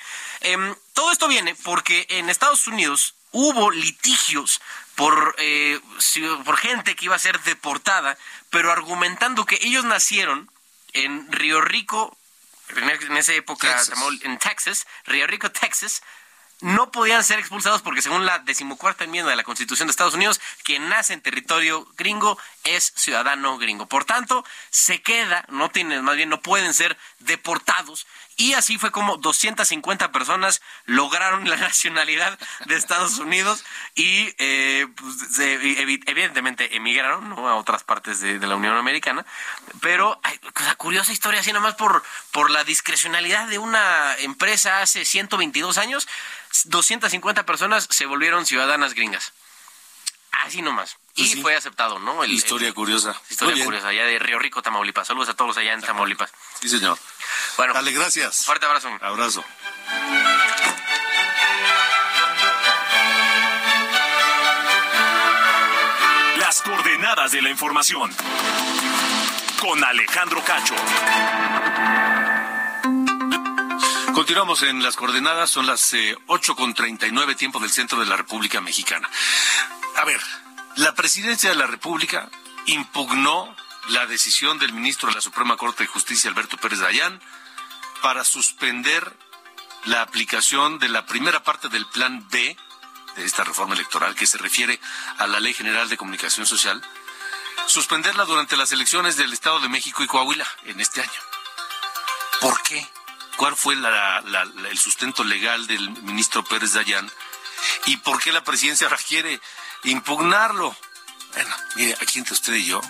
Todo 0.93 1.12
esto 1.12 1.27
viene 1.27 1.56
porque 1.56 2.06
en 2.10 2.29
Estados 2.29 2.67
Unidos 2.67 3.15
hubo 3.32 3.71
litigios 3.71 4.62
por, 4.95 5.36
eh, 5.39 5.79
por 6.45 6.57
gente 6.57 6.95
que 6.95 7.05
iba 7.05 7.15
a 7.15 7.20
ser 7.20 7.41
deportada, 7.41 8.18
pero 8.49 8.72
argumentando 8.72 9.45
que 9.45 9.59
ellos 9.61 9.84
nacieron 9.86 10.49
en 10.93 11.32
Río 11.32 11.61
Rico, 11.61 12.15
en, 12.70 12.89
en 12.89 13.18
esa 13.18 13.34
época, 13.34 13.76
Texas. 13.76 13.99
En 14.22 14.38
Texas, 14.38 14.88
Río 15.05 15.28
Rico, 15.28 15.51
Texas, 15.51 16.03
no 16.63 16.91
podían 16.91 17.24
ser 17.26 17.39
expulsados 17.39 17.82
porque 17.82 18.01
según 18.01 18.26
la 18.26 18.39
decimocuarta 18.39 19.03
enmienda 19.03 19.30
de 19.30 19.36
la 19.36 19.43
Constitución 19.43 19.88
de 19.88 19.91
Estados 19.91 20.13
Unidos, 20.13 20.39
quien 20.63 20.88
nace 20.88 21.13
en 21.13 21.22
territorio 21.22 21.86
gringo 21.97 22.38
es 22.63 22.93
ciudadano 22.95 23.57
gringo. 23.57 23.88
Por 23.88 24.05
tanto, 24.05 24.45
se 24.70 25.01
queda, 25.01 25.45
no 25.49 25.70
tienen, 25.72 26.03
más 26.03 26.15
bien 26.15 26.30
no 26.30 26.41
pueden 26.41 26.74
ser 26.74 26.97
deportados. 27.20 28.07
Y 28.38 28.53
así 28.53 28.77
fue 28.77 28.91
como 28.91 29.17
250 29.17 30.11
personas 30.11 30.61
lograron 30.86 31.47
la 31.49 31.55
nacionalidad 31.69 32.38
de 32.65 32.75
Estados 32.75 33.17
Unidos 33.19 33.63
y 33.95 34.34
eh, 34.39 34.88
pues, 34.95 35.39
evidentemente 35.39 36.75
emigraron 36.75 37.29
¿no? 37.29 37.47
a 37.47 37.55
otras 37.55 37.84
partes 37.84 38.19
de, 38.19 38.39
de 38.39 38.47
la 38.47 38.55
Unión 38.55 38.75
Americana. 38.75 39.25
Pero, 39.81 40.19
cosa 40.53 40.75
curiosa 40.75 41.11
historia, 41.11 41.41
así 41.41 41.53
nomás 41.53 41.75
por, 41.75 42.03
por 42.31 42.49
la 42.49 42.63
discrecionalidad 42.63 43.47
de 43.47 43.59
una 43.59 44.15
empresa 44.17 44.81
hace 44.81 45.05
122 45.05 45.77
años, 45.77 46.07
250 46.65 47.45
personas 47.45 47.88
se 47.89 48.05
volvieron 48.05 48.45
ciudadanas 48.45 48.93
gringas. 48.93 49.34
Así 50.43 50.61
nomás. 50.61 50.97
Pues 51.15 51.29
y 51.29 51.34
sí. 51.34 51.41
fue 51.43 51.55
aceptado, 51.55 51.99
¿no? 51.99 52.23
El- 52.23 52.31
Historia 52.31 52.67
el- 52.67 52.73
curiosa. 52.73 53.15
Historia 53.29 53.63
curiosa, 53.63 53.89
allá 53.89 54.03
de 54.05 54.17
Río 54.17 54.39
Rico, 54.39 54.61
Tamaulipas. 54.63 55.07
Saludos 55.07 55.29
a 55.29 55.36
todos 55.36 55.55
allá 55.57 55.73
en 55.73 55.81
Tamaulipas. 55.81 56.31
Sí, 56.59 56.67
señor. 56.69 56.97
Bueno, 57.57 57.73
Dale, 57.73 57.91
gracias. 57.91 58.45
fuerte 58.45 58.65
abrazo. 58.65 58.89
Abrazo. 59.01 59.43
Las 66.38 66.61
coordenadas 66.61 67.31
de 67.31 67.41
la 67.41 67.49
información. 67.49 68.11
Con 69.59 69.84
Alejandro 69.84 70.43
Cacho. 70.43 70.75
Continuamos 74.13 74.61
en 74.63 74.84
las 74.84 74.95
coordenadas, 74.95 75.49
son 75.49 75.65
las 75.65 75.93
eh, 75.93 76.15
8 76.27 76.55
con 76.55 76.73
39 76.73 77.36
tiempo 77.36 77.59
del 77.59 77.71
centro 77.71 77.99
de 77.99 78.05
la 78.05 78.15
República 78.15 78.61
Mexicana. 78.61 79.09
A 79.95 80.05
ver, 80.05 80.21
la 80.75 80.93
presidencia 80.93 81.49
de 81.49 81.55
la 81.55 81.65
República 81.67 82.29
impugnó 82.67 83.55
la 83.89 84.05
decisión 84.05 84.59
del 84.59 84.73
ministro 84.73 85.09
de 85.09 85.15
la 85.15 85.21
Suprema 85.21 85.57
Corte 85.57 85.84
de 85.84 85.88
Justicia, 85.88 86.29
Alberto 86.29 86.57
Pérez 86.57 86.79
Dayán, 86.79 87.21
para 88.01 88.23
suspender 88.23 89.15
la 89.86 90.01
aplicación 90.01 90.79
de 90.79 90.89
la 90.89 91.05
primera 91.05 91.43
parte 91.43 91.69
del 91.69 91.86
plan 91.88 92.27
B 92.29 92.57
de 93.15 93.25
esta 93.25 93.43
reforma 93.43 93.75
electoral 93.75 94.15
que 94.15 94.25
se 94.25 94.38
refiere 94.38 94.79
a 95.17 95.27
la 95.27 95.39
Ley 95.39 95.53
General 95.53 95.88
de 95.89 95.97
Comunicación 95.97 96.45
Social, 96.45 96.81
suspenderla 97.67 98.25
durante 98.25 98.57
las 98.57 98.71
elecciones 98.71 99.17
del 99.17 99.34
Estado 99.34 99.59
de 99.59 99.69
México 99.69 100.03
y 100.03 100.07
Coahuila 100.07 100.47
en 100.65 100.79
este 100.79 101.01
año. 101.01 101.11
¿Por 102.41 102.61
qué? 102.63 102.88
¿Cuál 103.38 103.55
fue 103.55 103.75
el 103.75 104.77
sustento 104.77 105.23
legal 105.23 105.67
del 105.67 105.89
ministro 106.03 106.43
Pérez 106.43 106.73
Dayán? 106.73 107.09
¿Y 107.86 107.97
por 107.97 108.21
qué 108.21 108.31
la 108.31 108.43
presidencia 108.43 108.88
ahora 108.88 108.97
quiere 108.97 109.39
impugnarlo? 109.84 110.75
Bueno, 111.34 111.55
mire, 111.75 111.97
aquí 112.01 112.19
entre 112.19 112.34
usted 112.34 112.53
y 112.53 112.65
yo, 112.65 112.81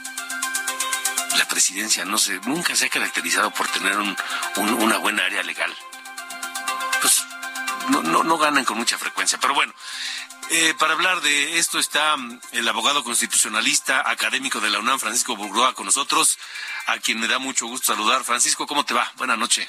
la 1.37 1.47
presidencia 1.47 2.05
no 2.05 2.17
se, 2.17 2.39
nunca 2.41 2.75
se 2.75 2.85
ha 2.85 2.89
caracterizado 2.89 3.51
por 3.51 3.67
tener 3.67 3.97
una 4.57 4.97
buena 4.97 5.25
área 5.25 5.43
legal. 5.43 5.73
Pues 7.01 7.25
no, 7.89 8.01
no, 8.03 8.23
no 8.23 8.37
ganan 8.37 8.65
con 8.65 8.77
mucha 8.77 8.97
frecuencia. 8.97 9.37
Pero 9.39 9.53
bueno, 9.53 9.73
eh, 10.49 10.73
para 10.77 10.93
hablar 10.93 11.21
de 11.21 11.57
esto 11.57 11.79
está 11.79 12.15
mm, 12.17 12.39
el 12.53 12.67
abogado 12.67 13.03
constitucionalista 13.03 14.09
académico 14.09 14.59
de 14.59 14.69
la 14.69 14.79
UNAM, 14.79 14.99
Francisco 14.99 15.35
Burgoa, 15.35 15.73
con 15.73 15.85
nosotros, 15.85 16.37
a 16.87 16.97
quien 16.99 17.19
me 17.19 17.27
da 17.27 17.39
mucho 17.39 17.67
gusto 17.67 17.93
saludar. 17.93 18.23
Francisco, 18.23 18.67
¿cómo 18.67 18.85
te 18.85 18.93
va? 18.93 19.11
Buenas 19.17 19.37
noches. 19.37 19.67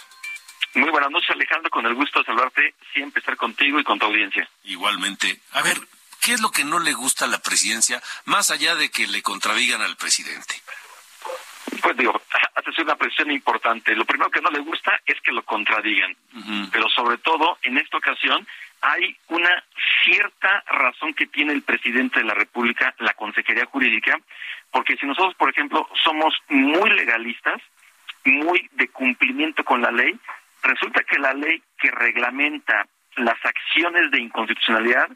Muy 0.74 0.90
buenas 0.90 1.10
noches, 1.10 1.30
Alejandro. 1.30 1.70
Con 1.70 1.86
el 1.86 1.94
gusto 1.94 2.20
de 2.20 2.26
saludarte, 2.26 2.74
siempre 2.92 3.20
estar 3.20 3.36
contigo 3.36 3.78
y 3.78 3.84
con 3.84 3.98
tu 3.98 4.06
audiencia. 4.06 4.48
Igualmente. 4.64 5.40
A 5.52 5.62
ver, 5.62 5.80
¿qué 6.20 6.34
es 6.34 6.40
lo 6.40 6.50
que 6.50 6.64
no 6.64 6.80
le 6.80 6.92
gusta 6.92 7.26
a 7.26 7.28
la 7.28 7.38
presidencia, 7.38 8.02
más 8.24 8.50
allá 8.50 8.74
de 8.74 8.90
que 8.90 9.06
le 9.06 9.22
contradigan 9.22 9.82
al 9.82 9.96
presidente? 9.96 10.60
Pues 11.82 11.96
digo, 11.96 12.20
hace 12.54 12.82
una 12.82 12.96
presión 12.96 13.30
importante. 13.30 13.94
Lo 13.94 14.04
primero 14.04 14.30
que 14.30 14.40
no 14.40 14.50
le 14.50 14.60
gusta 14.60 15.00
es 15.06 15.20
que 15.20 15.32
lo 15.32 15.42
contradigan. 15.42 16.14
Pero 16.72 16.88
sobre 16.88 17.18
todo, 17.18 17.58
en 17.62 17.78
esta 17.78 17.98
ocasión, 17.98 18.46
hay 18.80 19.16
una 19.28 19.64
cierta 20.02 20.62
razón 20.66 21.14
que 21.14 21.26
tiene 21.26 21.52
el 21.52 21.62
presidente 21.62 22.20
de 22.20 22.26
la 22.26 22.34
República, 22.34 22.94
la 22.98 23.14
Consejería 23.14 23.66
Jurídica, 23.66 24.18
porque 24.70 24.96
si 24.96 25.06
nosotros, 25.06 25.34
por 25.36 25.50
ejemplo, 25.50 25.88
somos 26.02 26.34
muy 26.48 26.90
legalistas, 26.90 27.62
muy 28.24 28.68
de 28.72 28.88
cumplimiento 28.88 29.64
con 29.64 29.80
la 29.80 29.90
ley, 29.90 30.18
resulta 30.62 31.02
que 31.04 31.18
la 31.18 31.32
ley 31.32 31.62
que 31.78 31.90
reglamenta 31.90 32.86
las 33.16 33.38
acciones 33.44 34.10
de 34.10 34.20
inconstitucionalidad, 34.20 35.08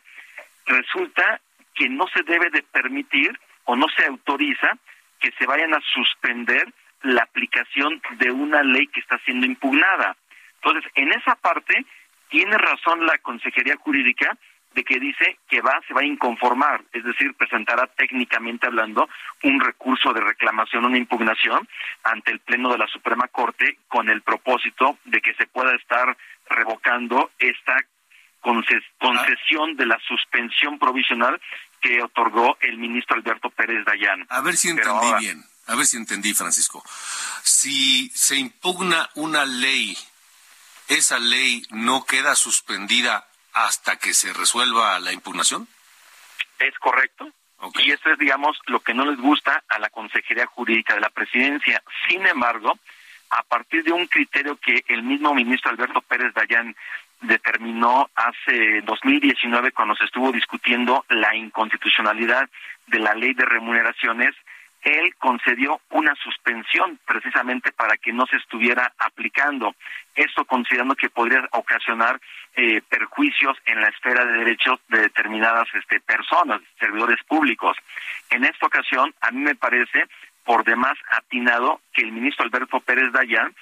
resulta 0.67 1.41
que 1.75 1.89
no 1.89 2.07
se 2.09 2.23
debe 2.23 2.51
de 2.51 2.63
permitir 2.63 3.39
o 3.65 3.77
no 3.77 3.87
se 3.97 4.07
autoriza 4.07 4.79
que 5.21 5.33
se 5.39 5.47
vayan 5.47 5.75
a 5.75 5.81
suspender 5.95 6.73
la 7.03 7.23
aplicación 7.23 8.01
de 8.19 8.31
una 8.31 8.63
ley 8.63 8.87
que 8.89 9.01
está 9.01 9.19
siendo 9.25 9.47
impugnada. 9.47 10.17
Entonces, 10.57 10.91
en 10.95 11.13
esa 11.13 11.35
parte, 11.37 11.85
tiene 12.29 12.59
razón 12.59 13.07
la 13.07 13.19
Consejería 13.19 13.77
Jurídica 13.77 14.37
de 14.75 14.85
que 14.85 15.01
dice 15.01 15.39
que 15.49 15.61
va, 15.61 15.81
se 15.89 15.95
va 15.95 16.03
a 16.03 16.07
inconformar, 16.07 16.83
es 16.93 17.03
decir, 17.03 17.35
presentará 17.35 17.87
técnicamente 17.97 18.67
hablando 18.67 19.09
un 19.43 19.61
recurso 19.61 20.13
de 20.13 20.21
reclamación, 20.21 20.85
una 20.85 20.99
impugnación 20.99 21.67
ante 22.05 22.31
el 22.31 22.41
Pleno 22.41 22.71
de 22.71 22.79
la 22.79 22.87
Suprema 22.87 23.29
Corte 23.29 23.79
con 23.89 24.09
el 24.09 24.23
propósito 24.23 24.99
de 25.05 25.21
que 25.21 25.35
se 25.35 25.47
pueda 25.47 25.75
estar 25.75 26.17
revocando 26.51 27.31
esta 27.39 27.77
concesión 28.41 29.77
de 29.77 29.87
la 29.87 29.99
suspensión 30.07 30.79
provisional 30.79 31.41
que 31.81 32.03
otorgó 32.03 32.57
el 32.61 32.79
ministro 32.79 33.17
Alberto 33.17 33.51
Pérez 33.51 33.85
Dayán. 33.85 34.27
A 34.29 34.41
ver 34.41 34.57
si 34.57 34.69
entendí 34.69 35.13
bien, 35.19 35.45
a 35.67 35.75
ver 35.75 35.87
si 35.87 35.97
entendí, 35.97 36.35
Francisco. 36.35 36.83
Si 37.43 38.11
se 38.15 38.37
impugna 38.37 39.09
una 39.15 39.45
ley 39.45 39.97
esa 40.89 41.19
ley 41.19 41.63
no 41.71 42.05
queda 42.05 42.35
suspendida 42.35 43.27
hasta 43.53 43.97
que 43.97 44.15
se 44.15 44.33
resuelva 44.33 44.99
la 45.01 45.13
impugnación? 45.13 45.69
Es 46.59 46.75
correcto. 46.79 47.31
Y 47.75 47.91
esto 47.91 48.11
es, 48.11 48.19
digamos, 48.19 48.57
lo 48.67 48.81
que 48.81 48.95
no 48.95 49.05
les 49.05 49.19
gusta 49.19 49.65
a 49.69 49.79
la 49.79 49.91
Consejería 49.91 50.47
Jurídica 50.47 50.95
de 50.95 51.01
la 51.01 51.11
Presidencia. 51.11 51.83
Sin 52.09 52.27
embargo, 52.27 52.79
a 53.31 53.43
partir 53.43 53.85
de 53.85 53.93
un 53.93 54.07
criterio 54.07 54.57
que 54.57 54.85
el 54.89 55.03
mismo 55.03 55.35
ministro 55.35 55.71
Alberto 55.71 56.01
Pérez 56.01 56.33
Dayán 56.35 56.75
determinó 57.21 58.09
hace 58.15 58.81
2019 58.83 59.73
cuando 59.73 59.95
se 59.97 60.05
estuvo 60.05 60.33
discutiendo 60.33 61.05
la 61.09 61.35
inconstitucionalidad 61.35 62.49
de 62.87 62.99
la 62.99 63.15
ley 63.15 63.35
de 63.35 63.45
remuneraciones, 63.45 64.35
él 64.83 65.15
concedió 65.19 65.81
una 65.91 66.15
suspensión 66.15 66.99
precisamente 67.05 67.73
para 67.73 67.97
que 67.97 68.13
no 68.13 68.27
se 68.27 68.37
estuviera 68.37 68.93
aplicando. 68.99 69.75
Esto 70.15 70.45
considerando 70.45 70.95
que 70.95 71.11
podría 71.11 71.49
ocasionar 71.53 72.21
eh, 72.55 72.81
perjuicios 72.89 73.57
en 73.67 73.81
la 73.81 73.89
esfera 73.89 74.25
de 74.25 74.39
derechos 74.39 74.79
de 74.89 75.01
determinadas 75.01 75.69
este, 75.75 76.01
personas, 76.01 76.61
servidores 76.79 77.19
públicos. 77.25 77.77
En 78.31 78.45
esta 78.45 78.67
ocasión, 78.67 79.13
a 79.21 79.31
mí 79.31 79.41
me 79.41 79.55
parece 79.57 80.07
por 80.49 80.65
demás 80.65 80.97
atinado 81.11 81.83
que 81.93 82.01
el 82.01 82.11
ministro 82.11 82.47
Alberto 82.47 82.81
Pérez 82.81 83.13
Dayán 83.13 83.55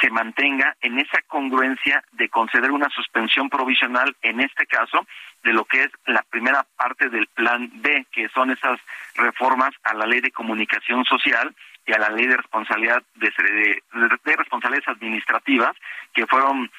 se 0.00 0.08
mantenga 0.08 0.74
en 0.80 0.98
esa 0.98 1.20
congruencia 1.26 2.02
de 2.12 2.30
conceder 2.30 2.70
una 2.70 2.88
suspensión 2.88 3.50
provisional, 3.50 4.16
en 4.22 4.40
este 4.40 4.64
caso, 4.64 5.06
de 5.44 5.52
lo 5.52 5.66
que 5.66 5.82
es 5.82 5.90
la 6.06 6.24
primera 6.30 6.64
parte 6.78 7.10
del 7.10 7.26
plan 7.26 7.68
B, 7.82 8.06
que 8.10 8.30
son 8.30 8.50
esas 8.50 8.80
reformas 9.16 9.72
a 9.82 9.92
la 9.92 10.06
ley 10.06 10.22
de 10.22 10.30
comunicación 10.30 11.04
social 11.04 11.54
y 11.84 11.92
a 11.92 11.98
la 11.98 12.08
ley 12.08 12.26
de 12.26 12.38
responsabilidad 12.38 13.02
de, 13.16 13.82
de 14.24 14.36
responsabilidades 14.36 14.88
administrativas 14.88 15.76
que 16.14 16.26
fueron 16.26 16.70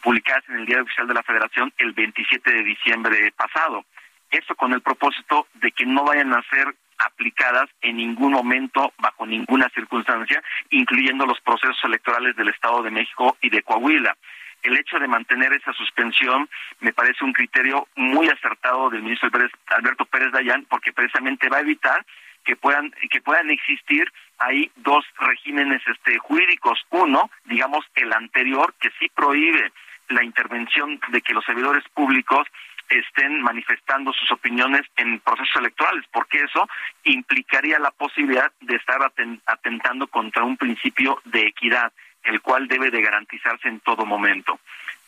publicadas 0.00 0.44
en 0.48 0.58
el 0.60 0.66
Diario 0.66 0.84
Oficial 0.84 1.08
de 1.08 1.14
la 1.14 1.24
Federación 1.24 1.72
el 1.78 1.90
27 1.90 2.52
de 2.52 2.62
diciembre 2.62 3.32
pasado. 3.32 3.84
Esto 4.30 4.54
con 4.54 4.72
el 4.74 4.80
propósito 4.80 5.48
de 5.54 5.72
que 5.72 5.86
no 5.86 6.04
vayan 6.04 6.32
a 6.34 6.42
ser 6.50 6.72
aplicadas 6.98 7.68
en 7.80 7.96
ningún 7.96 8.32
momento, 8.32 8.92
bajo 8.98 9.26
ninguna 9.26 9.68
circunstancia, 9.70 10.42
incluyendo 10.70 11.26
los 11.26 11.40
procesos 11.40 11.78
electorales 11.84 12.36
del 12.36 12.48
Estado 12.48 12.82
de 12.82 12.90
México 12.90 13.36
y 13.40 13.50
de 13.50 13.62
Coahuila. 13.62 14.16
El 14.62 14.76
hecho 14.76 14.98
de 14.98 15.06
mantener 15.06 15.52
esa 15.52 15.72
suspensión 15.72 16.48
me 16.80 16.92
parece 16.92 17.24
un 17.24 17.32
criterio 17.32 17.86
muy 17.94 18.28
acertado 18.28 18.90
del 18.90 19.02
ministro 19.02 19.30
Alberto 19.68 20.04
Pérez 20.06 20.32
Dayán, 20.32 20.66
porque 20.68 20.92
precisamente 20.92 21.48
va 21.48 21.58
a 21.58 21.60
evitar 21.60 22.04
que 22.44 22.56
puedan 22.56 22.90
que 23.10 23.20
puedan 23.20 23.50
existir 23.50 24.10
ahí 24.38 24.70
dos 24.76 25.04
regímenes 25.20 25.82
este 25.86 26.18
jurídicos 26.18 26.80
uno 26.90 27.30
digamos 27.44 27.84
el 27.94 28.12
anterior 28.12 28.74
que 28.80 28.90
sí 28.98 29.10
prohíbe 29.14 29.72
la 30.08 30.24
intervención 30.24 30.98
de 31.08 31.20
que 31.20 31.34
los 31.34 31.44
servidores 31.44 31.84
públicos 31.92 32.46
estén 32.88 33.42
manifestando 33.42 34.12
sus 34.12 34.30
opiniones 34.30 34.82
en 34.96 35.20
procesos 35.20 35.56
electorales, 35.56 36.04
porque 36.12 36.42
eso 36.42 36.68
implicaría 37.04 37.78
la 37.78 37.90
posibilidad 37.90 38.50
de 38.60 38.76
estar 38.76 38.98
atentando 39.46 40.06
contra 40.06 40.44
un 40.44 40.56
principio 40.56 41.20
de 41.24 41.46
equidad, 41.46 41.92
el 42.24 42.40
cual 42.40 42.68
debe 42.68 42.90
de 42.90 43.02
garantizarse 43.02 43.68
en 43.68 43.80
todo 43.80 44.06
momento. 44.06 44.60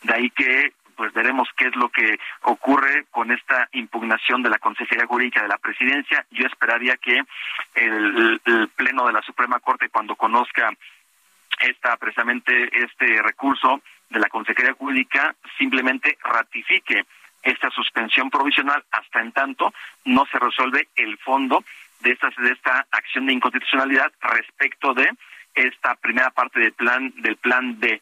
De 0.03 0.13
ahí 0.13 0.29
que 0.29 0.73
pues 0.95 1.13
veremos 1.13 1.49
qué 1.57 1.65
es 1.65 1.75
lo 1.75 1.89
que 1.89 2.19
ocurre 2.43 3.05
con 3.09 3.31
esta 3.31 3.67
impugnación 3.71 4.43
de 4.43 4.51
la 4.51 4.59
Consejería 4.59 5.07
Jurídica 5.07 5.41
de 5.41 5.47
la 5.47 5.57
Presidencia. 5.57 6.25
Yo 6.29 6.45
esperaría 6.45 6.95
que 6.97 7.23
el, 7.73 8.41
el 8.45 8.67
Pleno 8.69 9.07
de 9.07 9.13
la 9.13 9.23
Suprema 9.23 9.59
Corte, 9.59 9.89
cuando 9.89 10.15
conozca 10.15 10.71
esta 11.59 11.97
precisamente 11.97 12.69
este 12.83 13.21
recurso 13.23 13.81
de 14.09 14.19
la 14.19 14.29
Consejería 14.29 14.73
Jurídica, 14.73 15.35
simplemente 15.57 16.17
ratifique 16.23 17.05
esta 17.43 17.69
suspensión 17.69 18.29
provisional 18.29 18.83
hasta 18.91 19.21
en 19.21 19.31
tanto 19.31 19.73
no 20.05 20.25
se 20.31 20.39
resuelve 20.39 20.89
el 20.95 21.17
fondo 21.17 21.63
de 22.01 22.11
esta, 22.11 22.29
de 22.37 22.51
esta 22.51 22.85
acción 22.91 23.25
de 23.25 23.33
inconstitucionalidad 23.33 24.11
respecto 24.21 24.93
de 24.93 25.09
esta 25.53 25.95
primera 25.95 26.31
parte 26.31 26.59
del 26.59 26.73
plan 26.73 27.13
del 27.17 27.37
plan 27.37 27.79
B 27.79 28.01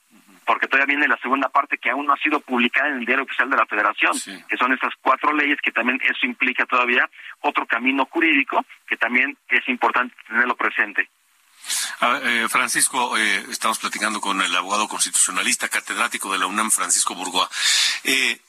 porque 0.50 0.66
todavía 0.66 0.96
viene 0.96 1.08
la 1.08 1.18
segunda 1.18 1.48
parte 1.50 1.78
que 1.78 1.92
aún 1.92 2.08
no 2.08 2.14
ha 2.14 2.18
sido 2.18 2.40
publicada 2.40 2.90
en 2.90 2.98
el 2.98 3.06
diario 3.06 3.24
oficial 3.24 3.52
de 3.52 3.56
la 3.56 3.68
Federación, 3.68 4.14
que 4.48 4.58
son 4.58 4.74
estas 4.74 4.96
cuatro 5.00 5.32
leyes 5.32 5.60
que 5.62 5.72
también 5.72 6.00
eso 6.02 6.26
implica 6.26 6.66
todavía 6.66 7.08
otro 7.42 7.68
camino 7.68 8.08
jurídico 8.10 8.66
que 8.88 8.98
también 8.98 9.38
es 9.48 9.70
importante 9.70 10.16
tenerlo 10.28 10.56
presente. 10.56 11.08
Eh, 12.02 12.48
Francisco, 12.50 13.16
eh, 13.16 13.46
estamos 13.52 13.78
platicando 13.78 14.20
con 14.20 14.42
el 14.42 14.56
abogado 14.56 14.88
constitucionalista 14.88 15.70
catedrático 15.70 16.34
de 16.34 16.40
la 16.40 16.48
UNAM, 16.48 16.72
Francisco 16.72 17.14
Burgoa. 17.14 17.48
Eh, 18.04 18.40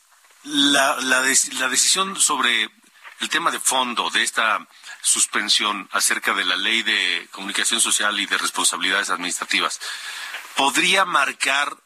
la, 0.44 0.96
la, 1.00 1.20
la 1.20 1.68
decisión 1.68 2.20
sobre 2.20 2.70
el 3.20 3.28
tema 3.28 3.50
de 3.50 3.60
fondo 3.60 4.10
de 4.10 4.22
esta 4.22 4.66
suspensión 5.02 5.88
acerca 5.92 6.34
de 6.34 6.44
la 6.44 6.56
ley 6.56 6.82
de 6.82 7.28
comunicación 7.30 7.80
social 7.80 8.18
y 8.18 8.26
de 8.26 8.38
responsabilidades 8.38 9.10
administrativas 9.10 9.80
podría 10.56 11.04
marcar 11.04 11.76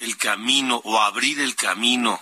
el 0.00 0.16
camino 0.16 0.80
o 0.84 1.00
abrir 1.00 1.40
el 1.40 1.54
camino 1.56 2.20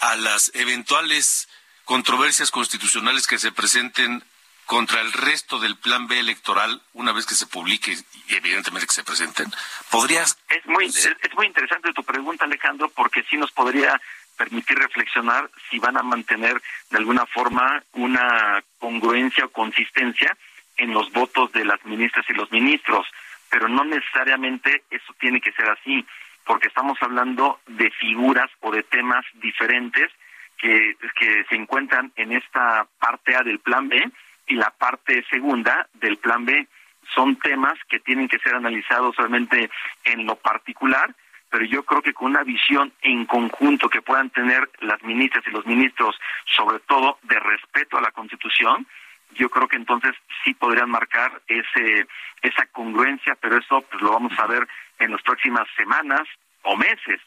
a 0.00 0.16
las 0.16 0.50
eventuales 0.54 1.48
controversias 1.84 2.50
constitucionales 2.50 3.26
que 3.26 3.38
se 3.38 3.52
presenten 3.52 4.24
contra 4.66 5.00
el 5.00 5.12
resto 5.12 5.58
del 5.58 5.76
plan 5.76 6.06
B 6.06 6.18
electoral 6.18 6.80
una 6.92 7.12
vez 7.12 7.26
que 7.26 7.34
se 7.34 7.46
publique 7.46 7.92
y 8.28 8.34
evidentemente 8.34 8.86
que 8.86 8.94
se 8.94 9.04
presenten? 9.04 9.52
¿Podrías? 9.90 10.38
Es 10.48 10.64
muy, 10.66 10.86
es 10.86 11.34
muy 11.34 11.46
interesante 11.46 11.92
tu 11.92 12.04
pregunta, 12.04 12.44
Alejandro, 12.44 12.88
porque 12.90 13.22
sí 13.28 13.36
nos 13.36 13.50
podría 13.52 14.00
permitir 14.42 14.76
reflexionar 14.76 15.48
si 15.70 15.78
van 15.78 15.96
a 15.96 16.02
mantener 16.02 16.60
de 16.90 16.98
alguna 16.98 17.26
forma 17.26 17.80
una 17.92 18.60
congruencia 18.78 19.44
o 19.44 19.50
consistencia 19.50 20.36
en 20.76 20.92
los 20.92 21.12
votos 21.12 21.52
de 21.52 21.64
las 21.64 21.84
ministras 21.84 22.26
y 22.28 22.32
los 22.32 22.50
ministros, 22.50 23.06
pero 23.48 23.68
no 23.68 23.84
necesariamente 23.84 24.82
eso 24.90 25.14
tiene 25.20 25.40
que 25.40 25.52
ser 25.52 25.70
así, 25.70 26.04
porque 26.44 26.66
estamos 26.66 26.98
hablando 27.02 27.60
de 27.68 27.88
figuras 27.92 28.50
o 28.60 28.72
de 28.72 28.82
temas 28.82 29.24
diferentes 29.34 30.10
que, 30.58 30.96
que 31.16 31.44
se 31.48 31.54
encuentran 31.54 32.10
en 32.16 32.32
esta 32.32 32.88
parte 32.98 33.36
A 33.36 33.42
del 33.42 33.60
plan 33.60 33.88
B 33.88 34.10
y 34.48 34.54
la 34.56 34.70
parte 34.70 35.24
segunda 35.30 35.86
del 35.94 36.16
plan 36.16 36.44
B. 36.44 36.66
Son 37.14 37.36
temas 37.36 37.74
que 37.88 38.00
tienen 38.00 38.26
que 38.26 38.40
ser 38.40 38.56
analizados 38.56 39.14
solamente 39.14 39.70
en 40.04 40.26
lo 40.26 40.34
particular, 40.34 41.14
pero 41.52 41.66
yo 41.66 41.82
creo 41.82 42.00
que 42.00 42.14
con 42.14 42.30
una 42.30 42.42
visión 42.44 42.94
en 43.02 43.26
conjunto 43.26 43.90
que 43.90 44.00
puedan 44.00 44.30
tener 44.30 44.70
las 44.80 45.02
ministras 45.02 45.44
y 45.46 45.50
los 45.50 45.66
ministros, 45.66 46.18
sobre 46.46 46.80
todo 46.80 47.18
de 47.24 47.38
respeto 47.38 47.98
a 47.98 48.00
la 48.00 48.10
Constitución, 48.10 48.86
yo 49.34 49.50
creo 49.50 49.68
que 49.68 49.76
entonces 49.76 50.12
sí 50.42 50.54
podrían 50.54 50.88
marcar 50.88 51.42
ese 51.46 52.08
esa 52.40 52.64
congruencia, 52.72 53.36
pero 53.38 53.58
eso 53.58 53.82
pues 53.82 54.02
lo 54.02 54.12
vamos 54.12 54.32
a 54.38 54.46
ver 54.46 54.66
en 54.98 55.12
las 55.12 55.20
próximas 55.20 55.68
semanas 55.76 56.22
o 56.62 56.74
meses. 56.74 57.20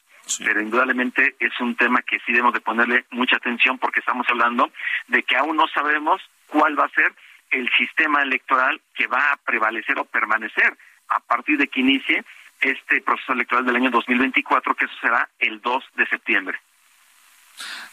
Pero 0.44 0.60
indudablemente 0.60 1.36
es 1.40 1.54
un 1.60 1.76
tema 1.76 2.02
que 2.02 2.18
sí 2.26 2.32
debemos 2.32 2.54
de 2.54 2.62
ponerle 2.62 3.06
mucha 3.12 3.36
atención 3.36 3.78
porque 3.78 4.00
estamos 4.00 4.26
hablando 4.28 4.72
de 5.08 5.22
que 5.22 5.38
aún 5.38 5.56
no 5.56 5.68
sabemos 5.68 6.20
cuál 6.48 6.78
va 6.78 6.86
a 6.86 6.90
ser 6.90 7.14
el 7.52 7.70
sistema 7.78 8.24
electoral 8.24 8.82
que 8.96 9.06
va 9.06 9.34
a 9.34 9.38
prevalecer 9.38 10.00
o 10.00 10.06
permanecer 10.06 10.76
a 11.10 11.20
partir 11.20 11.60
de 11.60 11.68
que 11.68 11.82
inicie 11.82 12.26
este 12.72 13.02
proceso 13.02 13.34
electoral 13.34 13.66
del 13.66 13.76
año 13.76 13.92
2024, 13.92 14.76
que 14.76 14.86
eso 14.86 14.94
será 15.02 15.30
el 15.40 15.62
2 15.62 15.84
de 15.96 16.08
septiembre. 16.08 16.60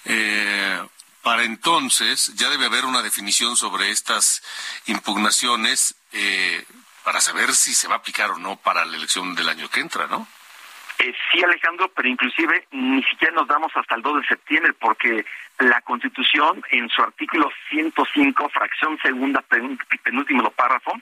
Eh, 0.04 0.80
para 1.22 1.44
entonces 1.44 2.34
ya 2.34 2.50
debe 2.50 2.66
haber 2.66 2.84
una 2.84 3.02
definición 3.02 3.56
sobre 3.56 3.90
estas 3.90 4.42
impugnaciones 4.86 5.94
eh, 6.12 6.64
para 7.04 7.20
saber 7.20 7.52
si 7.52 7.74
se 7.74 7.88
va 7.88 7.94
a 7.94 7.98
aplicar 7.98 8.30
o 8.30 8.38
no 8.38 8.56
para 8.56 8.84
la 8.84 8.96
elección 8.96 9.34
del 9.34 9.48
año 9.48 9.68
que 9.68 9.80
entra, 9.80 10.06
¿no? 10.06 10.26
Eh, 10.98 11.12
sí, 11.30 11.42
Alejandro, 11.42 11.90
pero 11.94 12.08
inclusive 12.08 12.66
ni 12.70 13.02
siquiera 13.04 13.34
nos 13.34 13.48
damos 13.48 13.72
hasta 13.74 13.94
el 13.94 14.02
2 14.02 14.22
de 14.22 14.28
septiembre 14.28 14.72
porque 14.74 15.24
la 15.58 15.80
Constitución 15.82 16.62
en 16.70 16.88
su 16.90 17.02
artículo 17.02 17.50
105, 17.70 18.48
fracción 18.50 18.98
segunda, 19.02 19.42
penúltimo 20.02 20.50
párrafo, 20.50 20.92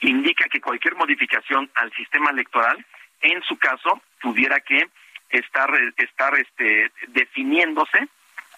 indica 0.00 0.48
que 0.48 0.60
cualquier 0.60 0.96
modificación 0.96 1.70
al 1.74 1.92
sistema 1.92 2.30
electoral, 2.30 2.84
en 3.20 3.42
su 3.42 3.56
caso, 3.58 4.00
tuviera 4.20 4.60
que 4.60 4.88
estar, 5.30 5.70
estar 5.96 6.38
este, 6.38 6.90
definiéndose 7.08 8.08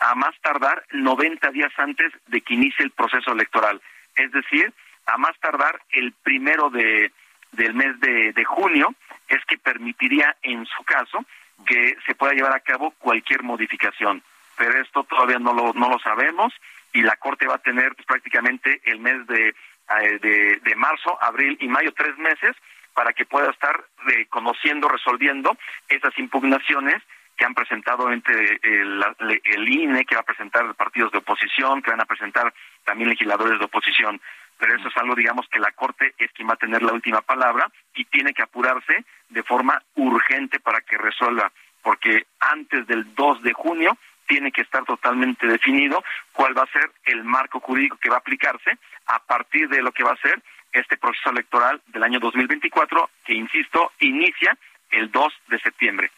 a 0.00 0.14
más 0.14 0.34
tardar 0.42 0.84
90 0.92 1.50
días 1.50 1.72
antes 1.76 2.12
de 2.26 2.40
que 2.40 2.54
inicie 2.54 2.84
el 2.84 2.90
proceso 2.92 3.32
electoral. 3.32 3.80
Es 4.16 4.30
decir, 4.32 4.72
a 5.06 5.16
más 5.16 5.38
tardar 5.40 5.80
el 5.90 6.12
primero 6.12 6.70
de, 6.70 7.12
del 7.52 7.74
mes 7.74 7.98
de, 8.00 8.32
de 8.32 8.44
junio, 8.44 8.94
es 9.28 9.44
que 9.46 9.58
permitiría, 9.58 10.36
en 10.42 10.66
su 10.66 10.84
caso, 10.84 11.24
que 11.66 11.96
se 12.06 12.14
pueda 12.14 12.34
llevar 12.34 12.54
a 12.54 12.60
cabo 12.60 12.92
cualquier 12.98 13.42
modificación. 13.42 14.22
Pero 14.56 14.80
esto 14.80 15.04
todavía 15.04 15.38
no 15.38 15.52
lo, 15.52 15.72
no 15.72 15.88
lo 15.88 15.98
sabemos 15.98 16.52
y 16.92 17.02
la 17.02 17.16
Corte 17.16 17.46
va 17.46 17.56
a 17.56 17.62
tener 17.62 17.94
pues, 17.94 18.06
prácticamente 18.06 18.80
el 18.84 18.98
mes 18.98 19.26
de, 19.26 19.48
eh, 19.48 20.18
de, 20.20 20.60
de, 20.62 20.74
marzo, 20.76 21.16
abril 21.22 21.56
y 21.60 21.68
mayo, 21.68 21.92
tres 21.92 22.16
meses, 22.18 22.56
para 22.98 23.12
que 23.12 23.26
pueda 23.26 23.48
estar 23.52 23.84
eh, 24.08 24.26
conociendo, 24.28 24.88
resolviendo 24.88 25.56
esas 25.88 26.18
impugnaciones 26.18 27.00
que 27.36 27.44
han 27.44 27.54
presentado 27.54 28.10
entre 28.10 28.58
el, 28.60 29.04
el, 29.44 29.68
INE, 29.68 30.04
que 30.04 30.16
va 30.16 30.22
a 30.22 30.24
presentar 30.24 30.74
partidos 30.74 31.12
de 31.12 31.18
oposición, 31.18 31.80
que 31.80 31.92
van 31.92 32.00
a 32.00 32.06
presentar 32.06 32.52
también 32.82 33.10
legisladores 33.10 33.60
de 33.60 33.66
oposición. 33.66 34.20
Pero 34.58 34.74
eso 34.74 34.88
es 34.88 34.96
algo, 34.96 35.14
digamos, 35.14 35.46
que 35.48 35.60
la 35.60 35.70
Corte 35.70 36.12
es 36.18 36.32
quien 36.32 36.48
va 36.48 36.54
a 36.54 36.64
tener 36.64 36.82
la 36.82 36.92
última 36.92 37.20
palabra 37.20 37.70
y 37.94 38.04
tiene 38.06 38.34
que 38.34 38.42
apurarse 38.42 39.04
de 39.28 39.44
forma 39.44 39.80
urgente 39.94 40.58
para 40.58 40.80
que 40.80 40.98
resuelva, 40.98 41.52
porque 41.82 42.26
antes 42.40 42.84
del 42.88 43.14
2 43.14 43.44
de 43.44 43.52
junio 43.52 43.96
tiene 44.26 44.50
que 44.50 44.62
estar 44.62 44.84
totalmente 44.84 45.46
definido 45.46 46.02
cuál 46.32 46.58
va 46.58 46.64
a 46.64 46.72
ser 46.72 46.90
el 47.04 47.22
marco 47.22 47.60
jurídico 47.60 47.96
que 47.96 48.10
va 48.10 48.16
a 48.16 48.18
aplicarse 48.18 48.76
a 49.06 49.20
partir 49.20 49.68
de 49.68 49.82
lo 49.82 49.92
que 49.92 50.02
va 50.02 50.14
a 50.14 50.16
ser 50.16 50.42
este 50.72 50.96
proceso 50.96 51.30
electoral 51.30 51.80
del 51.88 52.02
año 52.02 52.20
2024, 52.20 53.10
que, 53.24 53.34
insisto, 53.34 53.92
inicia 54.00 54.56
el 54.90 55.10
2 55.10 55.32
de 55.48 55.58
septiembre. 55.60 56.10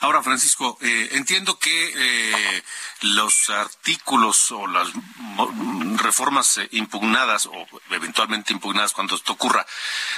Ahora, 0.00 0.22
Francisco, 0.22 0.78
eh, 0.80 1.08
entiendo 1.12 1.58
que 1.58 1.92
eh, 1.96 2.62
los 3.02 3.50
artículos 3.50 4.52
o 4.52 4.66
las 4.66 4.88
reformas 5.96 6.58
eh, 6.58 6.68
impugnadas 6.72 7.46
o 7.46 7.66
eventualmente 7.90 8.52
impugnadas 8.52 8.92
cuando 8.92 9.16
esto 9.16 9.32
ocurra 9.32 9.66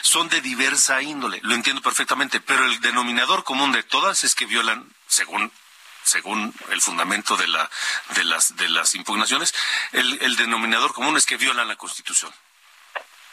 son 0.02 0.28
de 0.28 0.40
diversa 0.40 1.00
índole. 1.02 1.40
Lo 1.42 1.54
entiendo 1.54 1.80
perfectamente, 1.80 2.40
pero 2.40 2.64
el 2.66 2.80
denominador 2.80 3.42
común 3.42 3.72
de 3.72 3.82
todas 3.82 4.22
es 4.24 4.34
que 4.34 4.46
violan, 4.46 4.86
según 5.06 5.50
según 6.04 6.52
el 6.70 6.80
fundamento 6.80 7.36
de 7.36 7.46
la 7.48 7.70
de 8.16 8.24
las 8.24 8.56
de 8.56 8.68
las 8.68 8.94
impugnaciones, 8.94 9.54
el, 9.92 10.18
el 10.20 10.36
denominador 10.36 10.92
común 10.92 11.16
es 11.16 11.26
que 11.26 11.36
violan 11.36 11.68
la 11.68 11.76
Constitución. 11.76 12.32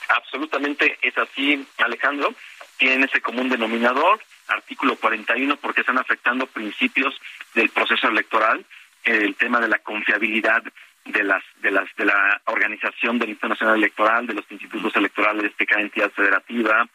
Absolutamente 0.09 0.97
es 1.01 1.15
así, 1.17 1.65
Alejandro. 1.77 2.33
Tienen 2.77 3.03
ese 3.03 3.21
común 3.21 3.47
denominador 3.47 4.19
artículo 4.47 4.95
41 4.95 5.57
porque 5.57 5.81
están 5.81 5.99
afectando 5.99 6.47
principios 6.47 7.13
del 7.53 7.69
proceso 7.69 8.07
electoral, 8.07 8.65
el 9.03 9.35
tema 9.35 9.59
de 9.59 9.67
la 9.67 9.77
confiabilidad 9.79 10.63
de 11.05 11.23
las 11.23 11.43
de 11.61 11.71
las 11.71 11.95
de 11.95 12.05
la 12.05 12.41
organización 12.45 13.19
del 13.19 13.29
Instituto 13.29 13.49
Nacional 13.49 13.75
Electoral, 13.77 14.27
de 14.27 14.33
los 14.33 14.45
institutos 14.49 14.95
electorales 14.95 15.55
de 15.55 15.65
cada 15.65 15.81
entidad 15.81 16.11
federativa, 16.11 16.87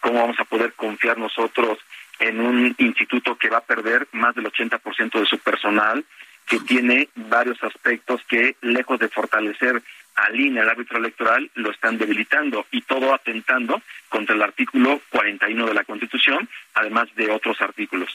cómo 0.00 0.20
vamos 0.20 0.40
a 0.40 0.44
poder 0.44 0.72
confiar 0.72 1.18
nosotros 1.18 1.78
en 2.18 2.40
un 2.40 2.74
instituto 2.78 3.36
que 3.36 3.50
va 3.50 3.58
a 3.58 3.64
perder 3.64 4.08
más 4.12 4.34
del 4.34 4.50
80% 4.50 5.20
de 5.20 5.26
su 5.26 5.38
personal, 5.38 6.04
que 6.46 6.60
tiene 6.60 7.08
varios 7.14 7.62
aspectos 7.62 8.22
que 8.28 8.56
lejos 8.62 8.98
de 8.98 9.08
fortalecer 9.08 9.82
al 10.14 10.38
INE, 10.38 10.60
al 10.60 10.68
árbitro 10.68 10.98
electoral, 10.98 11.50
lo 11.54 11.70
están 11.70 11.98
debilitando 11.98 12.66
y 12.70 12.82
todo 12.82 13.14
atentando 13.14 13.82
contra 14.08 14.34
el 14.34 14.42
artículo 14.42 15.00
41 15.10 15.66
de 15.66 15.74
la 15.74 15.84
Constitución, 15.84 16.48
además 16.74 17.08
de 17.16 17.30
otros 17.30 17.60
artículos. 17.60 18.10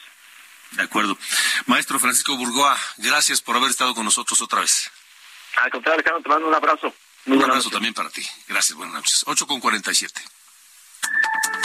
De 0.72 0.82
acuerdo. 0.82 1.18
Maestro 1.66 1.98
Francisco 1.98 2.36
Burgoa, 2.36 2.76
gracias 2.98 3.40
por 3.42 3.56
haber 3.56 3.70
estado 3.70 3.94
con 3.94 4.04
nosotros 4.04 4.40
otra 4.40 4.60
vez. 4.60 4.90
Al 5.56 5.70
contrario, 5.70 6.00
Alejandro, 6.00 6.22
te 6.22 6.28
mando 6.28 6.48
un 6.48 6.54
abrazo. 6.54 6.94
un 7.26 7.42
abrazo 7.42 7.70
también 7.70 7.92
para 7.92 8.08
ti. 8.10 8.22
Gracias, 8.48 8.76
buenas 8.76 8.94
noches. 8.94 9.24
8 9.26 9.46
con 9.46 9.60
47. 9.60 10.22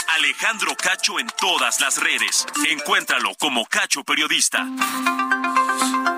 Alejandro 0.08 0.74
Cacho 0.76 1.20
en 1.20 1.28
todas 1.38 1.80
las 1.80 2.02
redes. 2.02 2.46
Encuéntralo 2.66 3.34
como 3.36 3.66
Cacho 3.66 4.02
Periodista. 4.02 4.66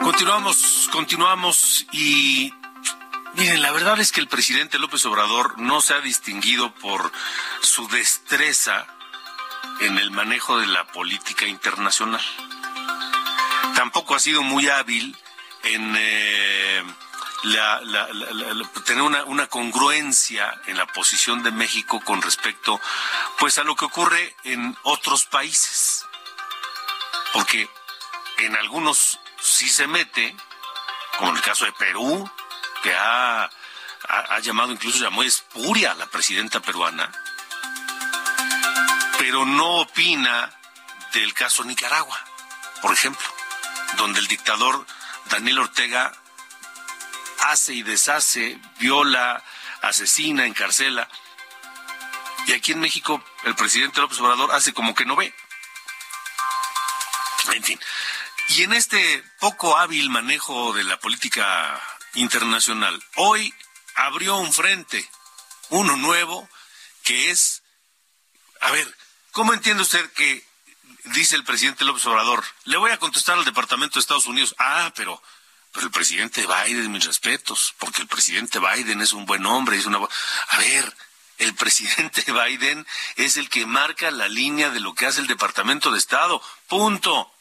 Continuamos, 0.03 0.89
continuamos 0.91 1.87
y 1.93 2.53
Miren, 3.39 3.62
la 3.62 3.70
verdad 3.70 4.01
es 4.01 4.11
que 4.11 4.20
el 4.20 4.26
presidente 4.26 4.80
López 4.80 5.07
Obrador 5.07 5.61
no 5.61 5.80
se 5.80 5.95
ha 5.95 6.01
distinguido 6.01 6.74
por 6.74 7.12
su 7.61 7.86
destreza 7.86 8.84
en 9.78 9.97
el 9.97 10.11
manejo 10.11 10.59
de 10.59 10.66
la 10.66 10.89
política 10.89 11.47
internacional. 11.47 12.20
Tampoco 13.76 14.16
ha 14.16 14.18
sido 14.18 14.43
muy 14.43 14.68
hábil 14.68 15.16
en 15.62 15.95
eh, 15.97 16.82
tener 18.84 19.03
una, 19.03 19.22
una, 19.26 19.47
congruencia 19.47 20.61
en 20.66 20.76
la 20.76 20.86
posición 20.86 21.45
de 21.45 21.53
México 21.53 22.01
con 22.01 22.20
respecto 22.20 22.80
pues 23.39 23.57
a 23.59 23.62
lo 23.62 23.76
que 23.76 23.84
ocurre 23.84 24.34
en 24.43 24.76
otros 24.82 25.26
países. 25.26 26.05
Porque 27.32 27.70
en 28.39 28.57
algunos 28.57 29.20
sí 29.41 29.68
se 29.68 29.86
mete, 29.86 30.34
como 31.18 31.30
en 31.30 31.36
el 31.36 31.43
caso 31.43 31.66
de 31.66 31.72
Perú, 31.74 32.28
que 32.83 32.95
ha, 32.95 33.51
llamado, 34.43 34.72
incluso 34.72 34.99
llamó 34.99 35.22
espuria 35.22 35.93
a 35.93 35.95
la 35.95 36.07
presidenta 36.07 36.61
peruana, 36.61 37.11
pero 39.18 39.45
no 39.45 39.81
opina 39.81 40.51
del 41.12 41.35
caso 41.35 41.64
Nicaragua, 41.64 42.18
por 42.81 42.93
ejemplo, 42.93 43.26
donde 43.97 44.20
el 44.20 44.26
dictador 44.26 44.87
Daniel 45.31 45.61
Ortega 45.61 46.12
hace 47.41 47.74
y 47.74 47.83
deshace, 47.83 48.59
viola, 48.79 49.43
asesina, 49.83 50.47
encarcela. 50.47 51.09
Y 52.47 52.53
aquí 52.53 52.72
en 52.72 52.81
México 52.81 53.22
el 53.45 53.55
presidente 53.55 54.01
López 54.01 54.18
Obrador 54.20 54.53
hace 54.53 54.72
como 54.72 54.95
que 54.95 55.05
no 55.05 55.16
ve. 55.16 55.35
En 57.53 57.62
fin. 57.62 57.81
Y 58.51 58.62
en 58.62 58.72
este 58.72 59.22
poco 59.41 59.76
hábil 59.76 60.09
manejo 60.11 60.72
de 60.72 60.85
la 60.85 60.99
política 60.99 61.81
internacional. 62.15 63.03
Hoy 63.17 63.55
abrió 63.95 64.37
un 64.37 64.53
frente, 64.53 65.09
uno 65.71 65.97
nuevo, 65.97 66.49
que 67.05 67.31
es, 67.31 67.63
a 68.61 68.71
ver, 68.71 68.97
¿cómo 69.33 69.53
entiende 69.53 69.83
usted 69.83 70.13
que 70.13 70.47
dice 71.05 71.37
el 71.37 71.45
presidente 71.45 71.85
López 71.85 72.05
Obrador? 72.07 72.45
Le 72.65 72.77
voy 72.77 72.91
a 72.91 72.99
contestar 72.99 73.39
al 73.39 73.45
Departamento 73.45 73.95
de 73.95 74.01
Estados 74.01 74.27
Unidos. 74.27 74.55
Ah, 74.59 74.93
pero, 74.95 75.23
pero 75.73 75.87
el 75.87 75.93
presidente 75.93 76.47
Biden, 76.47 76.93
mis 76.93 77.05
respetos, 77.05 77.75
porque 77.79 78.03
el 78.03 78.09
presidente 78.09 78.59
Biden 78.59 79.01
es 79.01 79.13
un 79.13 79.27
buen 79.27 79.45
hombre, 79.47 79.77
es 79.77 79.87
una... 79.87 79.99
A 79.99 80.59
ver, 80.59 80.95
el 81.39 81.55
presidente 81.55 82.25
Biden 82.33 82.87
es 83.17 83.37
el 83.37 83.49
que 83.49 83.67
marca 83.67 84.11
la 84.11 84.29
línea 84.29 84.71
de 84.71 84.81
lo 84.81 84.95
que 84.95 85.07
hace 85.07 85.21
el 85.21 85.27
Departamento 85.27 85.91
de 85.91 85.99
Estado. 85.99 86.43
Punto. 86.67 87.33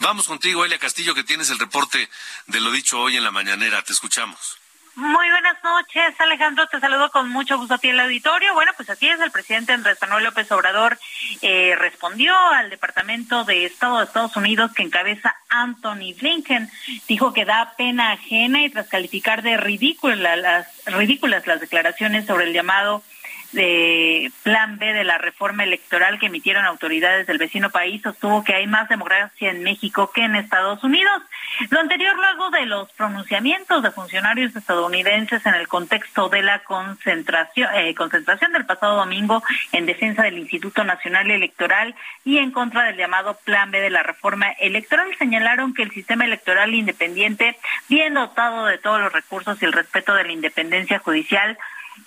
Vamos 0.00 0.26
contigo, 0.26 0.64
Elia 0.64 0.78
Castillo, 0.78 1.14
que 1.14 1.24
tienes 1.24 1.50
el 1.50 1.58
reporte 1.58 2.08
de 2.46 2.60
lo 2.60 2.70
dicho 2.70 2.98
hoy 2.98 3.16
en 3.16 3.22
la 3.22 3.30
mañanera. 3.30 3.82
Te 3.82 3.92
escuchamos. 3.92 4.58
Muy 4.96 5.30
buenas 5.30 5.62
noches, 5.62 6.18
Alejandro. 6.18 6.66
Te 6.68 6.80
saludo 6.80 7.10
con 7.10 7.28
mucho 7.28 7.58
gusto 7.58 7.74
a 7.74 7.78
ti 7.78 7.88
en 7.88 7.94
el 7.94 8.00
auditorio. 8.00 8.54
Bueno, 8.54 8.72
pues 8.76 8.88
así 8.90 9.08
es, 9.08 9.20
el 9.20 9.30
presidente 9.30 9.72
Andrés 9.72 9.98
Manuel 10.00 10.24
López 10.24 10.50
Obrador 10.52 10.98
eh, 11.42 11.76
respondió 11.78 12.36
al 12.36 12.70
Departamento 12.70 13.44
de 13.44 13.66
Estado 13.66 13.98
de 13.98 14.04
Estados 14.04 14.36
Unidos 14.36 14.72
que 14.74 14.82
encabeza 14.82 15.36
Anthony 15.48 16.14
Blinken. 16.18 16.70
Dijo 17.06 17.32
que 17.32 17.44
da 17.44 17.74
pena 17.76 18.12
ajena 18.12 18.64
y 18.64 18.70
tras 18.70 18.88
calificar 18.88 19.42
de 19.42 19.58
ridícula 19.58 20.34
las, 20.36 20.66
ridículas 20.86 21.46
las 21.46 21.60
declaraciones 21.60 22.26
sobre 22.26 22.46
el 22.46 22.52
llamado 22.54 23.04
de 23.52 24.30
Plan 24.42 24.78
B 24.78 24.92
de 24.92 25.04
la 25.04 25.18
reforma 25.18 25.64
electoral 25.64 26.18
que 26.18 26.26
emitieron 26.26 26.64
autoridades 26.64 27.26
del 27.26 27.38
vecino 27.38 27.70
país 27.70 28.02
sostuvo 28.02 28.44
que 28.44 28.54
hay 28.54 28.66
más 28.66 28.88
democracia 28.88 29.50
en 29.50 29.62
México 29.62 30.10
que 30.12 30.24
en 30.24 30.36
Estados 30.36 30.82
Unidos. 30.84 31.22
Lo 31.70 31.80
anterior 31.80 32.14
luego 32.16 32.50
de 32.50 32.66
los 32.66 32.90
pronunciamientos 32.92 33.82
de 33.82 33.90
funcionarios 33.90 34.54
estadounidenses 34.54 35.44
en 35.46 35.54
el 35.54 35.68
contexto 35.68 36.28
de 36.28 36.42
la 36.42 36.60
concentración, 36.60 37.68
eh, 37.74 37.94
concentración 37.94 38.52
del 38.52 38.66
pasado 38.66 38.96
domingo 38.96 39.42
en 39.72 39.86
defensa 39.86 40.22
del 40.22 40.38
Instituto 40.38 40.84
Nacional 40.84 41.30
Electoral 41.30 41.94
y 42.24 42.38
en 42.38 42.50
contra 42.50 42.84
del 42.84 42.96
llamado 42.96 43.38
Plan 43.44 43.70
B 43.70 43.80
de 43.80 43.90
la 43.90 44.02
reforma 44.02 44.50
electoral, 44.60 45.08
señalaron 45.18 45.74
que 45.74 45.82
el 45.82 45.90
sistema 45.90 46.24
electoral 46.24 46.74
independiente, 46.74 47.56
bien 47.88 48.14
dotado 48.14 48.66
de 48.66 48.78
todos 48.78 49.00
los 49.00 49.12
recursos 49.12 49.60
y 49.60 49.64
el 49.64 49.72
respeto 49.72 50.14
de 50.14 50.24
la 50.24 50.32
independencia 50.32 50.98
judicial, 50.98 51.58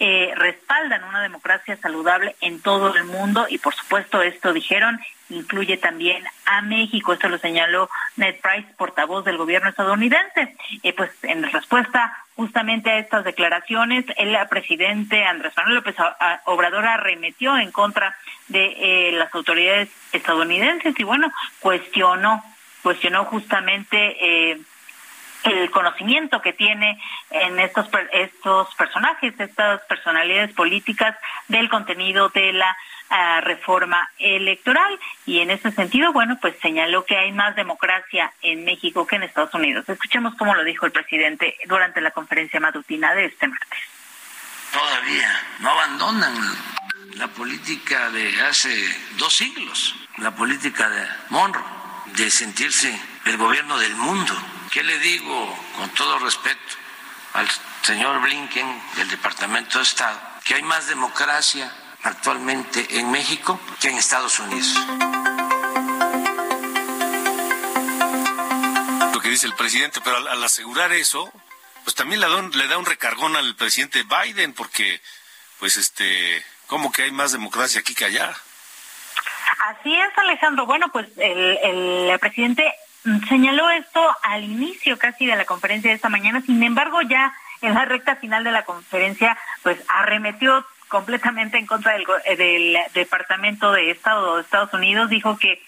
eh, 0.06 0.34
respaldan 0.36 1.06
una 1.06 1.22
democracia 1.22 1.78
saludable 1.78 2.36
en 2.42 2.60
todo 2.60 2.94
el 2.94 3.06
mundo 3.06 3.46
y 3.50 3.58
por 3.58 3.74
supuesto 3.74 4.22
esto 4.22 4.52
dijeron 4.52 5.00
incluye 5.30 5.78
también 5.78 6.26
a 6.46 6.62
México. 6.62 7.14
Esto 7.14 7.30
lo 7.30 7.38
señaló 7.38 7.90
Ned 8.18 8.36
Price, 8.42 8.68
portavoz 8.78 9.24
del 9.24 9.38
gobierno 9.38 9.70
estadounidense. 9.70 10.58
Eh, 10.84 10.92
pues 10.92 11.10
en 11.24 11.50
respuesta 11.50 12.18
justamente 12.36 12.90
a 12.90 13.00
estas 13.00 13.24
declaraciones, 13.24 14.04
el 14.18 14.36
presidente 14.50 15.24
Andrés 15.24 15.54
Manuel 15.56 15.76
López 15.76 15.96
Obrador 16.48 16.86
arremetió 16.86 17.58
en 17.58 17.72
contra 17.72 18.14
de 18.50 18.74
eh, 18.76 19.12
las 19.14 19.34
autoridades 19.34 19.88
estadounidenses 20.12 21.00
y 21.00 21.04
bueno, 21.06 21.32
cuestionó, 21.62 22.44
cuestionó 22.82 23.24
justamente 23.24 24.52
eh, 24.52 24.60
el 25.44 25.70
conocimiento 25.72 26.42
que 26.42 26.54
tiene 26.54 27.00
en 27.30 27.60
estos 27.60 27.88
estos 28.12 28.74
personajes, 28.76 29.34
estas 29.40 29.82
personalidades 29.82 30.54
políticas 30.54 31.18
del 31.48 31.70
contenido 31.70 32.30
de 32.30 32.54
la 32.54 32.78
ah, 33.10 33.42
reforma 33.42 34.10
electoral 34.20 35.00
y 35.26 35.40
en 35.40 35.52
ese 35.52 35.72
sentido, 35.72 36.14
bueno, 36.14 36.38
pues 36.42 36.56
señaló 36.62 37.06
que 37.06 37.18
hay 37.18 37.32
más 37.32 37.56
democracia 37.56 38.32
en 38.42 38.64
México 38.64 39.06
que 39.06 39.18
en 39.18 39.24
Estados 39.24 39.54
Unidos. 39.54 39.88
Escuchemos 39.88 40.36
cómo 40.36 40.56
lo 40.56 40.64
dijo 40.64 40.86
el 40.86 40.92
presidente 40.92 41.58
durante 41.66 42.02
la 42.02 42.12
conferencia 42.12 42.60
matutina 42.60 43.14
de 43.14 43.26
este 43.26 43.48
martes. 43.48 43.80
Todavía 44.72 45.30
no 45.60 45.70
abandonan 45.70 46.34
la 47.16 47.28
política 47.28 48.10
de 48.10 48.42
hace 48.42 48.74
dos 49.18 49.36
siglos, 49.36 49.96
la 50.18 50.32
política 50.32 50.90
de 50.90 51.06
Monroe, 51.30 51.64
de 52.16 52.30
sentirse 52.30 53.00
el 53.26 53.38
gobierno 53.38 53.78
del 53.78 53.96
mundo 53.96 54.34
¿Qué 54.74 54.82
le 54.84 54.98
digo 54.98 55.56
con 55.78 55.88
todo 55.92 56.18
respeto 56.18 56.60
al 57.34 57.48
señor 57.84 58.20
Blinken 58.22 58.82
del 58.96 59.08
Departamento 59.08 59.78
de 59.78 59.84
Estado? 59.84 60.20
Que 60.44 60.56
hay 60.56 60.64
más 60.64 60.88
democracia 60.88 61.72
actualmente 62.02 62.98
en 62.98 63.12
México 63.12 63.60
que 63.80 63.90
en 63.90 63.98
Estados 64.00 64.40
Unidos. 64.40 64.74
Lo 69.14 69.20
que 69.20 69.30
dice 69.30 69.46
el 69.46 69.54
presidente, 69.54 70.02
pero 70.04 70.18
al, 70.18 70.44
asegurar 70.44 70.92
eso, 70.92 71.32
pues 71.84 71.96
también 71.96 72.20
le 72.20 72.28
da, 72.28 72.38
un, 72.38 72.50
le 72.58 72.68
da 72.68 72.80
un 72.80 72.88
recargón 72.88 73.36
al 73.36 73.56
presidente 73.56 74.04
Biden, 74.04 74.54
porque, 74.54 75.00
pues, 75.60 75.78
este, 75.78 76.44
¿cómo 76.66 76.92
que 76.92 77.04
hay 77.04 77.12
más 77.12 77.32
democracia 77.32 77.82
aquí 77.82 77.94
que 77.94 78.06
allá? 78.06 78.36
Así 79.68 79.94
es, 79.94 80.18
Alejandro. 80.18 80.66
Bueno, 80.66 80.88
pues 80.92 81.08
el, 81.18 81.60
el 81.62 82.20
presidente 82.20 82.74
señaló 83.28 83.70
esto 83.70 84.02
al 84.24 84.44
inicio 84.44 84.98
casi 84.98 85.26
de 85.26 85.36
la 85.36 85.46
conferencia 85.46 85.90
de 85.90 85.96
esta 85.96 86.10
mañana, 86.10 86.42
sin 86.42 86.62
embargo 86.64 87.02
ya 87.02 87.34
en 87.62 87.74
la 87.74 87.86
recta 87.86 88.16
final 88.16 88.44
de 88.44 88.52
la 88.52 88.64
conferencia 88.64 89.38
pues 89.62 89.82
arremetió 89.88 90.66
completamente 90.88 91.58
en 91.58 91.66
contra 91.66 91.94
del, 91.94 92.06
del 92.38 92.78
Departamento 92.94 93.72
de 93.72 93.92
Estado 93.92 94.36
de 94.36 94.42
Estados 94.42 94.74
Unidos, 94.74 95.10
dijo 95.10 95.38
que 95.38 95.62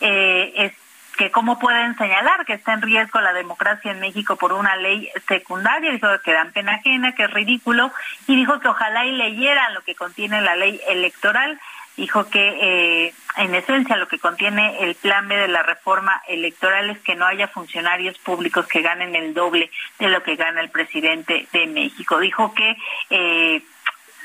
eh, 0.00 0.52
es 0.56 0.72
que 1.18 1.32
cómo 1.32 1.58
pueden 1.58 1.96
señalar 1.96 2.46
que 2.46 2.52
está 2.52 2.74
en 2.74 2.82
riesgo 2.82 3.20
la 3.20 3.32
democracia 3.32 3.90
en 3.90 3.98
México 3.98 4.36
por 4.36 4.52
una 4.52 4.76
ley 4.76 5.10
secundaria, 5.26 5.90
dijo 5.90 6.06
que 6.24 6.32
dan 6.32 6.52
pena 6.52 6.74
ajena, 6.74 7.12
que 7.12 7.24
es 7.24 7.30
ridículo, 7.30 7.92
y 8.28 8.36
dijo 8.36 8.60
que 8.60 8.68
ojalá 8.68 9.04
y 9.04 9.12
leyeran 9.12 9.74
lo 9.74 9.82
que 9.82 9.96
contiene 9.96 10.40
la 10.40 10.54
ley 10.54 10.80
electoral 10.86 11.58
dijo 11.98 12.30
que 12.30 13.06
eh, 13.06 13.14
en 13.36 13.54
esencia 13.54 13.96
lo 13.96 14.08
que 14.08 14.18
contiene 14.18 14.84
el 14.84 14.94
plan 14.94 15.28
B 15.28 15.36
de 15.36 15.48
la 15.48 15.62
reforma 15.62 16.22
electoral 16.28 16.90
es 16.90 16.98
que 17.00 17.16
no 17.16 17.26
haya 17.26 17.48
funcionarios 17.48 18.16
públicos 18.18 18.66
que 18.66 18.82
ganen 18.82 19.14
el 19.14 19.34
doble 19.34 19.70
de 19.98 20.08
lo 20.08 20.22
que 20.22 20.36
gana 20.36 20.60
el 20.60 20.70
presidente 20.70 21.48
de 21.52 21.66
México. 21.66 22.20
Dijo 22.20 22.54
que 22.54 22.76
eh, 23.10 23.62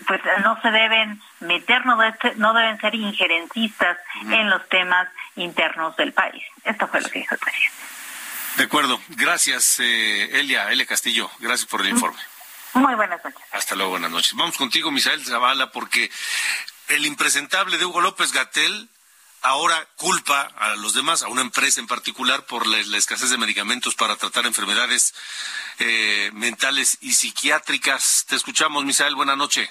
pues 0.08 0.22
no 0.44 0.62
se 0.62 0.70
deben 0.70 1.20
meter, 1.40 1.86
no, 1.86 1.98
no 2.36 2.54
deben 2.54 2.80
ser 2.80 2.94
injerencistas 2.94 3.98
en 4.22 4.50
los 4.50 4.68
temas 4.70 5.08
internos 5.36 5.96
del 5.96 6.14
país. 6.14 6.44
Esto 6.64 6.88
fue 6.88 7.02
lo 7.02 7.10
que 7.10 7.20
dijo 7.20 7.36
el 7.36 7.40
presidente. 7.40 7.78
De 8.58 8.64
acuerdo. 8.66 9.00
Gracias, 9.10 9.80
eh, 9.80 10.40
Elia, 10.40 10.72
Elia 10.72 10.86
Castillo. 10.86 11.30
Gracias 11.40 11.68
por 11.68 11.82
el 11.82 11.90
informe. 11.90 12.20
Muy 12.74 12.94
buenas 12.96 13.24
noches. 13.24 13.42
Hasta 13.52 13.76
luego, 13.76 13.92
buenas 13.92 14.12
noches. 14.12 14.34
Vamos 14.36 14.58
contigo, 14.58 14.92
Misael 14.92 15.24
Zavala, 15.26 15.72
porque 15.72 16.12
el 16.90 17.06
impresentable 17.06 17.78
de 17.78 17.86
Hugo 17.86 18.02
López 18.02 18.32
Gatel 18.32 18.90
ahora 19.44 19.88
culpa 19.98 20.42
a 20.58 20.76
los 20.78 20.94
demás, 20.94 21.22
a 21.22 21.28
una 21.28 21.42
empresa 21.42 21.80
en 21.80 21.88
particular, 21.88 22.46
por 22.46 22.66
la, 22.66 22.98
escasez 22.98 23.30
de 23.30 23.38
medicamentos 23.38 23.94
para 23.94 24.16
tratar 24.16 24.46
enfermedades 24.46 25.14
eh, 25.80 26.32
mentales 26.34 26.98
y 27.02 27.14
psiquiátricas. 27.14 28.26
Te 28.28 28.36
escuchamos, 28.36 28.86
Misael. 28.86 29.16
Buenas 29.16 29.38
noches. 29.38 29.70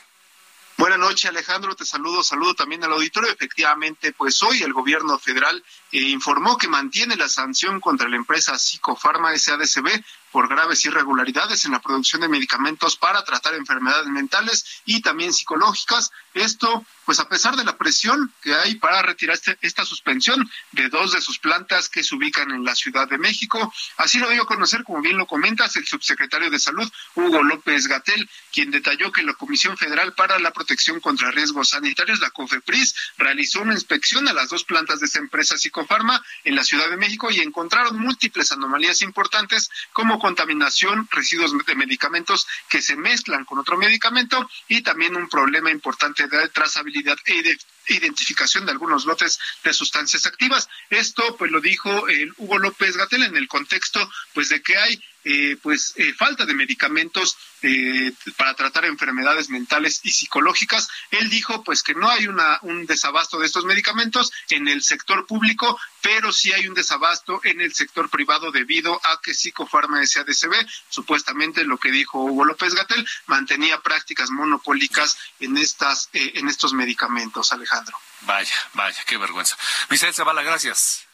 Buenas 0.77 0.99
noches, 0.99 1.27
Alejandro. 1.27 1.75
Te 1.75 1.85
saludo, 1.85 2.23
saludo 2.23 2.55
también 2.55 2.85
al 2.85 2.93
auditorio. 2.93 3.31
Efectivamente, 3.31 4.13
pues 4.13 4.43
hoy 4.43 4.63
el 4.63 4.73
gobierno 4.73 5.19
federal 5.19 5.63
informó 6.01 6.57
que 6.57 6.69
mantiene 6.69 7.17
la 7.17 7.29
sanción 7.29 7.81
contra 7.81 8.09
la 8.09 8.17
empresa 8.17 8.59
Psicofarma 8.59 9.37
SADCB 9.37 10.03
por 10.33 10.49
graves 10.49 10.85
irregularidades 10.87 11.65
en 11.67 11.73
la 11.73 11.81
producción 11.81 12.23
de 12.23 12.29
medicamentos 12.29 12.97
para 12.97 13.23
tratar 13.23 13.55
enfermedades 13.55 14.07
mentales 14.07 14.83
y 14.87 15.03
también 15.03 15.33
psicológicas. 15.33 16.11
Esto, 16.33 16.85
pues 17.05 17.21
a 17.21 17.29
pesar 17.29 17.55
de 17.55 17.65
la 17.65 17.77
presión 17.77 18.33
que 18.41 18.55
hay 18.55 18.77
para 18.77 19.03
retirar 19.03 19.35
este, 19.35 19.59
esta 19.61 19.85
suspensión 19.85 20.51
de 20.73 20.89
dos 20.89 21.13
de 21.13 21.21
sus 21.21 21.39
plantas 21.39 21.91
que 21.91 22.03
se 22.03 22.15
ubican 22.15 22.51
en 22.51 22.65
la 22.65 22.75
Ciudad 22.75 23.07
de 23.07 23.19
México. 23.19 23.73
Así 23.99 24.19
lo 24.19 24.31
dio 24.31 24.45
a 24.45 24.47
conocer, 24.47 24.83
como 24.85 25.03
bien 25.03 25.19
lo 25.19 25.27
comentas, 25.27 25.77
el 25.77 25.87
subsecretario 25.87 26.51
de 26.51 26.59
Salud, 26.59 26.91
Hugo 27.15 27.43
López 27.43 27.87
Gatel, 27.87 28.29
quien 28.51 28.71
detalló 28.71 29.13
que 29.13 29.23
la 29.23 29.35
Comisión 29.35 29.77
Federal 29.77 30.15
para 30.15 30.39
la 30.39 30.53
Protección 30.53 31.01
contra 31.01 31.31
Riesgos 31.31 31.71
Sanitarios, 31.71 32.21
la 32.21 32.31
COFEPRIS, 32.31 32.95
realizó 33.19 33.61
una 33.61 33.75
inspección 33.75 34.27
a 34.29 34.33
las 34.33 34.49
dos 34.49 34.65
plantas 34.65 35.01
de 35.01 35.07
esta 35.07 35.19
empresa 35.19 35.59
Psicofarma 35.83 36.25
en 36.45 36.55
la 36.55 36.65
Ciudad 36.65 36.89
de 36.89 36.97
México 36.97 37.31
y 37.31 37.41
encontraron 37.41 37.99
múltiples 37.99 38.53
anomalías 38.53 39.03
importantes 39.03 39.71
como 39.93 40.19
contaminación, 40.19 41.09
residuos 41.11 41.53
de 41.67 41.75
medicamentos 41.75 42.47
que 42.69 42.81
se 42.81 42.97
mezclan 42.97 43.45
con 43.45 43.59
otro 43.59 43.77
medicamento 43.77 44.49
y 44.69 44.83
también 44.83 45.17
un 45.17 45.29
problema 45.29 45.71
importante 45.71 46.29
de 46.29 46.49
trazabilidad 46.49 47.17
e 47.27 47.43
de 47.43 47.59
identificación 47.89 48.65
de 48.65 48.73
algunos 48.73 49.05
lotes 49.07 49.41
de 49.65 49.73
sustancias 49.73 50.27
activas. 50.27 50.69
Esto 50.89 51.37
pues 51.37 51.51
lo 51.51 51.61
dijo 51.61 52.07
el 52.09 52.33
Hugo 52.37 52.59
López 52.59 52.97
Gatel 52.97 53.25
en 53.25 53.37
el 53.37 53.49
contexto 53.49 54.09
pues 54.35 54.49
de 54.49 54.63
que 54.63 54.77
hay 54.77 55.03
eh, 55.25 55.57
pues 55.63 55.95
eh, 55.97 56.13
falta 56.15 56.45
de 56.45 56.55
medicamentos 56.55 57.37
eh, 57.63 58.13
para 58.37 58.55
tratar 58.55 58.85
enfermedades 58.85 59.49
mentales 59.51 60.01
y 60.03 60.11
psicológicas. 60.11 60.89
Él 61.11 61.31
dijo 61.31 61.63
pues 61.63 61.83
que 61.83 61.95
no 61.95 62.09
hay 62.09 62.27
una, 62.27 62.59
un 62.63 62.87
desabasto 62.87 63.39
de 63.39 63.47
estos 63.47 63.65
medicamentos 63.65 64.33
en 64.51 64.67
el 64.67 64.83
sector 64.83 65.27
público, 65.27 65.79
pero 66.01 66.33
sí 66.33 66.53
hay 66.53 66.67
un 66.67 66.75
desabasto 66.75 67.41
en 67.45 67.61
el 67.61 67.73
sector 67.75 68.11
privado 68.11 68.51
debido 68.51 69.01
a 69.05 69.21
que 69.23 69.35
Psicofarma 69.35 70.05
SADCB, 70.05 70.67
supuestamente 70.89 71.65
lo 71.65 71.79
que 71.79 71.93
dijo 71.93 72.25
Hugo 72.25 72.45
López 72.45 72.75
Gatel, 72.75 73.07
mantenía 73.27 73.81
prácticas 73.81 74.31
monopólicas 74.31 75.17
en 75.39 75.57
estas 75.57 76.09
en 76.13 76.49
estos 76.49 76.73
medicamentos, 76.73 77.53
Alejandro. 77.53 77.97
Vaya, 78.23 78.55
vaya, 78.75 79.03
qué 79.07 79.17
vergüenza. 79.17 79.57
Misael 79.89 80.15
Zavala, 80.15 80.43
gracias. 80.43 81.07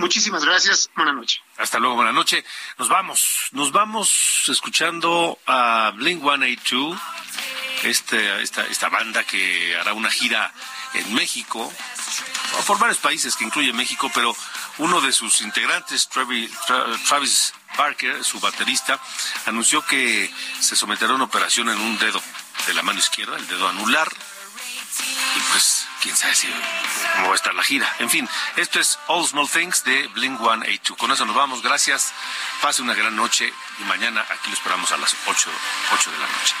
Muchísimas 0.00 0.44
gracias. 0.46 0.90
Buenas 0.96 1.14
noches. 1.14 1.40
Hasta 1.58 1.78
luego, 1.78 1.96
buenas 1.96 2.14
noches. 2.14 2.42
Nos 2.78 2.88
vamos, 2.88 3.48
nos 3.52 3.70
vamos 3.70 4.44
escuchando 4.48 5.38
a 5.46 5.92
Blink 5.94 6.22
182 6.22 6.98
este, 7.84 8.42
esta, 8.42 8.64
esta 8.66 8.88
banda 8.88 9.24
que 9.24 9.76
hará 9.76 9.92
una 9.92 10.10
gira 10.10 10.52
en 10.94 11.14
México, 11.14 11.70
por 12.66 12.78
varios 12.78 12.98
países 12.98 13.36
que 13.36 13.44
incluye 13.44 13.74
México, 13.74 14.10
pero 14.14 14.34
uno 14.78 15.02
de 15.02 15.12
sus 15.12 15.42
integrantes, 15.42 16.08
Travis, 16.08 16.50
Travis 17.06 17.52
su 18.22 18.40
baterista, 18.40 18.98
anunció 19.46 19.84
que 19.84 20.32
se 20.60 20.76
someterá 20.76 21.12
a 21.12 21.14
una 21.16 21.24
operación 21.24 21.68
en 21.68 21.78
un 21.78 21.98
dedo 21.98 22.20
de 22.66 22.74
la 22.74 22.82
mano 22.82 22.98
izquierda, 22.98 23.36
el 23.36 23.46
dedo 23.46 23.68
anular, 23.68 24.08
pues 25.50 25.86
quién 26.02 26.16
sabe 26.16 26.34
si 26.34 26.48
cómo 27.16 27.28
va 27.28 27.32
a 27.32 27.36
estar 27.36 27.54
la 27.54 27.62
gira. 27.62 27.92
En 27.98 28.10
fin, 28.10 28.28
esto 28.56 28.80
es 28.80 28.98
All 29.08 29.26
Small 29.26 29.48
Things 29.48 29.84
de 29.84 30.06
Blink 30.08 30.38
182. 30.38 30.98
Con 30.98 31.10
eso 31.10 31.24
nos 31.24 31.36
vamos. 31.36 31.62
Gracias. 31.62 32.12
Pase 32.62 32.82
una 32.82 32.94
gran 32.94 33.14
noche 33.16 33.52
y 33.78 33.84
mañana 33.84 34.20
aquí 34.22 34.48
lo 34.48 34.54
esperamos 34.54 34.90
a 34.92 34.96
las 34.96 35.14
8, 35.26 35.50
8 35.94 36.10
de 36.10 36.18
la 36.18 36.26
noche. 36.26 36.54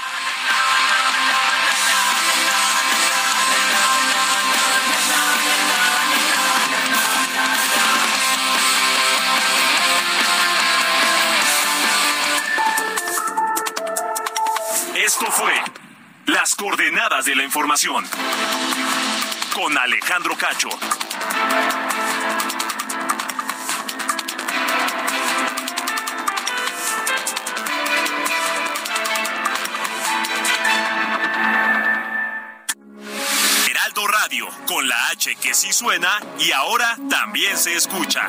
Esto 14.94 15.26
fue 15.32 15.52
Las 16.30 16.54
coordenadas 16.54 17.24
de 17.24 17.34
la 17.34 17.42
información 17.42 18.04
con 19.52 19.76
Alejandro 19.76 20.36
Cacho. 20.36 20.68
Heraldo 33.68 34.06
Radio, 34.06 34.48
con 34.68 34.86
la 34.86 35.08
H 35.08 35.34
que 35.34 35.52
sí 35.52 35.72
suena 35.72 36.20
y 36.38 36.52
ahora 36.52 36.96
también 37.08 37.58
se 37.58 37.74
escucha. 37.74 38.28